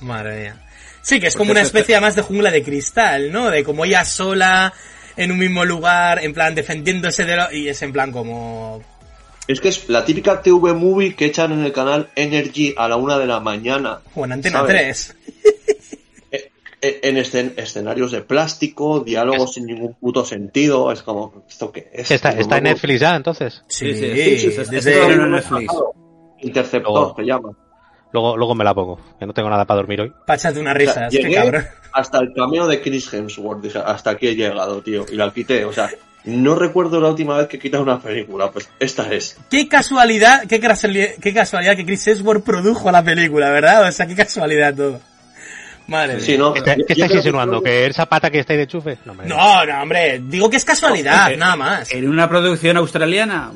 [0.00, 0.66] Madre mía.
[1.02, 3.50] Sí, que es Porque como una especie además de jungla de cristal, ¿no?
[3.50, 4.72] De como ella sola,
[5.16, 7.52] en un mismo lugar, en plan defendiéndose de lo...
[7.52, 8.82] Y es en plan como...
[9.46, 12.96] Es que es la típica TV movie que echan en el canal Energy a la
[12.96, 14.00] una de la mañana.
[14.14, 15.14] O en Antena ¿sabes?
[15.14, 15.16] 3.
[16.32, 16.50] Eh,
[16.80, 20.90] eh, En escen- escenarios de plástico, diálogos sin ningún puto sentido.
[20.90, 22.10] Es como, ¿esto qué es?
[22.10, 23.62] Está, No, está en no, Netflix ya, entonces.
[23.68, 25.74] Sí, Sí, sí, sí, sí, desde- sí, no, no, no, Netflix.
[26.40, 27.50] Interceptor Luego- se llama.
[28.14, 30.12] Luego, luego me la pongo, que no tengo nada para dormir hoy.
[30.24, 31.66] Pachate una O sea, risa, qué llegué cabrón.
[31.92, 33.60] hasta el cameo de Chris Hemsworth.
[33.60, 35.04] dije, hasta aquí he llegado, tío.
[35.10, 35.64] Y la quité.
[35.64, 35.90] O sea,
[36.24, 38.52] no recuerdo la última vez que he quitado una película.
[38.52, 39.36] Pues esta es.
[39.50, 43.88] Qué casualidad, qué casualidad, qué casualidad que Chris Hemsworth produjo la película, ¿verdad?
[43.88, 45.00] O sea, qué casualidad todo.
[45.88, 46.54] Madre Sí, no.
[46.54, 47.60] ¿Qué, estáis insinuando?
[47.60, 48.96] fue- ¿Que esa pata que está ahí de chufe?
[49.04, 49.26] No, me...
[49.26, 51.92] No, no, hombre, digo que es casualidad, nada más.
[51.92, 53.50] En una producción australiana,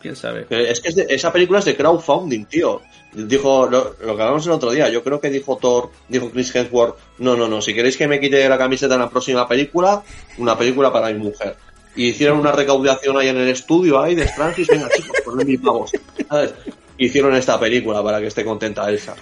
[0.00, 0.46] quién sabe.
[0.50, 2.80] Es que es de- esa película es de crowdfunding, tío.
[3.12, 4.88] Dijo lo, lo que hablamos el otro día.
[4.88, 6.96] Yo creo que dijo Thor, dijo Chris Hemsworth.
[7.18, 7.60] No, no, no.
[7.60, 10.02] Si queréis que me quite la camiseta en la próxima película,
[10.38, 11.56] una película para mi mujer.
[11.96, 14.68] Y hicieron una recaudación ahí en el estudio, ahí de Francis.
[14.68, 15.90] Venga, chicos, poned mil pavos.
[16.28, 16.54] ¿Sabes?
[16.98, 19.16] Hicieron esta película para que esté contenta Elsa.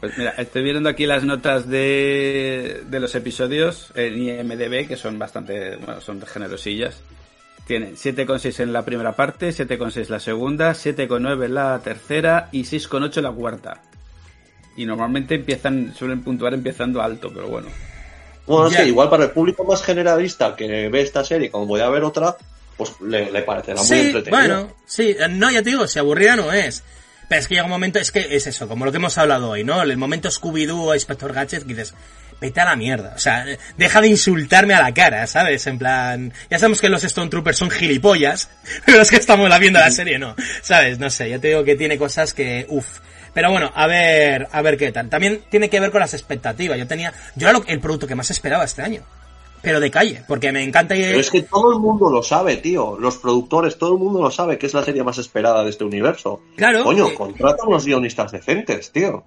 [0.00, 5.18] Pues mira, estoy viendo aquí las notas de, de los episodios en IMDB, que son
[5.18, 6.94] bastante, bueno, son generosillas.
[7.66, 13.18] Tienen 7,6 en la primera parte, 7,6 la segunda, 7,9 en la tercera y 6,8
[13.18, 13.80] en la cuarta.
[14.76, 17.68] Y normalmente empiezan, suelen puntuar empezando alto, pero bueno.
[18.46, 21.80] Bueno, es que igual para el público más generalista que ve esta serie, como voy
[21.80, 22.36] a ver otra,
[22.76, 24.30] pues le, le parecerá muy Sí, entretenida.
[24.30, 26.82] bueno, sí, no, ya te digo, si aburrida no es.
[27.28, 29.50] Pero es que llega un momento, es que es eso, como lo que hemos hablado
[29.50, 29.80] hoy, ¿no?
[29.80, 31.94] El momento Scooby-Doo o Inspector Gadget, que dices,
[32.40, 33.12] vete a la mierda.
[33.14, 33.44] O sea,
[33.76, 35.66] deja de insultarme a la cara, ¿sabes?
[35.66, 38.50] En plan, ya sabemos que los Stone Troopers son gilipollas,
[38.86, 40.34] pero es que estamos la viendo la serie, ¿no?
[40.62, 40.98] ¿Sabes?
[40.98, 42.86] No sé, ya te digo que tiene cosas que, uff.
[43.32, 45.08] Pero bueno, a ver, a ver qué tal.
[45.08, 46.76] También tiene que ver con las expectativas.
[46.76, 49.02] Yo tenía, yo era lo- el producto que más esperaba este año.
[49.62, 52.56] Pero de calle, porque me encanta y- Pero es que todo el mundo lo sabe,
[52.56, 52.96] tío.
[52.98, 55.84] Los productores, todo el mundo lo sabe que es la serie más esperada de este
[55.84, 56.42] universo.
[56.56, 56.82] Claro.
[56.82, 59.22] Coño, eh, contrata unos guionistas decentes, tío.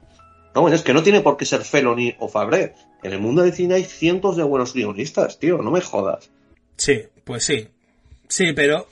[0.56, 2.76] No, es que no tiene por qué ser Feloni o Fabré.
[3.02, 5.58] En el mundo del cine hay cientos de buenos guionistas, tío.
[5.58, 6.30] No me jodas.
[6.78, 7.68] Sí, pues sí.
[8.28, 8.88] Sí, pero.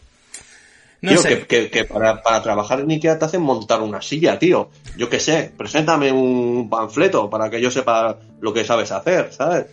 [1.02, 1.30] No tío, sé.
[1.30, 4.70] que, que- que para, para trabajar en Ikea te hacen montar una silla, tío.
[4.98, 9.66] Yo qué sé, preséntame un panfleto para que yo sepa lo que sabes hacer, ¿sabes?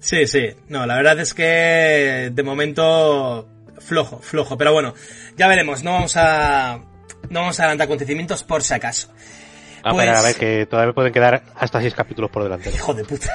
[0.00, 0.48] Sí, sí.
[0.68, 3.46] No, la verdad es que de momento
[3.78, 4.56] flojo, flojo.
[4.58, 4.94] Pero bueno,
[5.36, 5.82] ya veremos.
[5.84, 6.80] No vamos a.
[7.30, 9.08] No vamos a adelantar acontecimientos por si acaso.
[9.84, 12.70] A Pues- ver, a ver, que todavía pueden quedar hasta seis capítulos por delante.
[12.74, 13.28] Hijo de puta.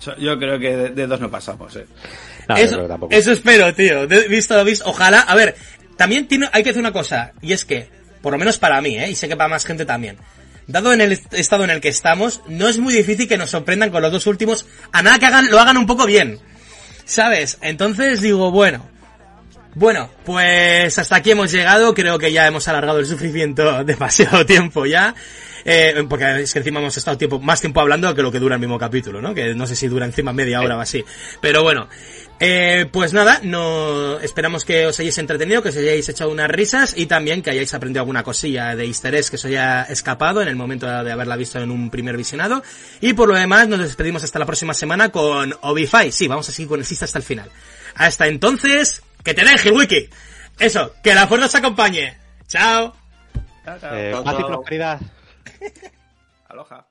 [0.00, 1.86] Yo- Yo creo que de, de dos no pasamos, eh.
[2.48, 4.06] No, yo creo eso, que eso espero, tío.
[4.06, 4.84] De- visto lo visto.
[4.88, 5.20] Ojalá.
[5.20, 5.56] A ver,
[5.96, 7.32] también tiene, hay que hacer una cosa.
[7.40, 7.88] Y es que,
[8.20, 9.08] por lo menos para mí, ¿eh?
[9.10, 10.18] Y sé que para más gente también.
[10.66, 13.50] Dado en el est- estado en el que estamos, no es muy difícil que nos
[13.50, 14.66] sorprendan con los dos últimos.
[14.92, 16.38] A nada que hagan, lo hagan un poco bien.
[17.06, 17.56] ¿Sabes?
[17.62, 18.86] Entonces digo, bueno.
[19.74, 21.94] Bueno, pues hasta aquí hemos llegado.
[21.94, 25.14] Creo que ya hemos alargado el sufrimiento demasiado tiempo ya.
[25.66, 28.56] Eh, porque es que encima hemos estado tiempo, más tiempo hablando que lo que dura
[28.56, 29.34] el mismo capítulo, ¿no?
[29.34, 31.02] Que no sé si dura encima media hora o así.
[31.40, 31.88] Pero bueno,
[32.38, 36.92] eh, pues nada, no esperamos que os hayáis entretenido, que os hayáis echado unas risas
[36.96, 40.48] y también que hayáis aprendido alguna cosilla de easter eggs que os haya escapado en
[40.48, 42.62] el momento de haberla visto en un primer visionado.
[43.00, 46.12] Y por lo demás, nos despedimos hasta la próxima semana con Obify.
[46.12, 47.48] Sí, vamos a seguir con el Sista hasta el final.
[47.94, 50.08] Hasta entonces, que te deje, Wiki.
[50.58, 52.16] Eso, que la fuerza os acompañe.
[52.46, 52.94] Chao.
[53.64, 53.94] Chao, chao.
[53.96, 55.00] Eh, Chao, paz y prosperidad.
[56.48, 56.86] Aloha.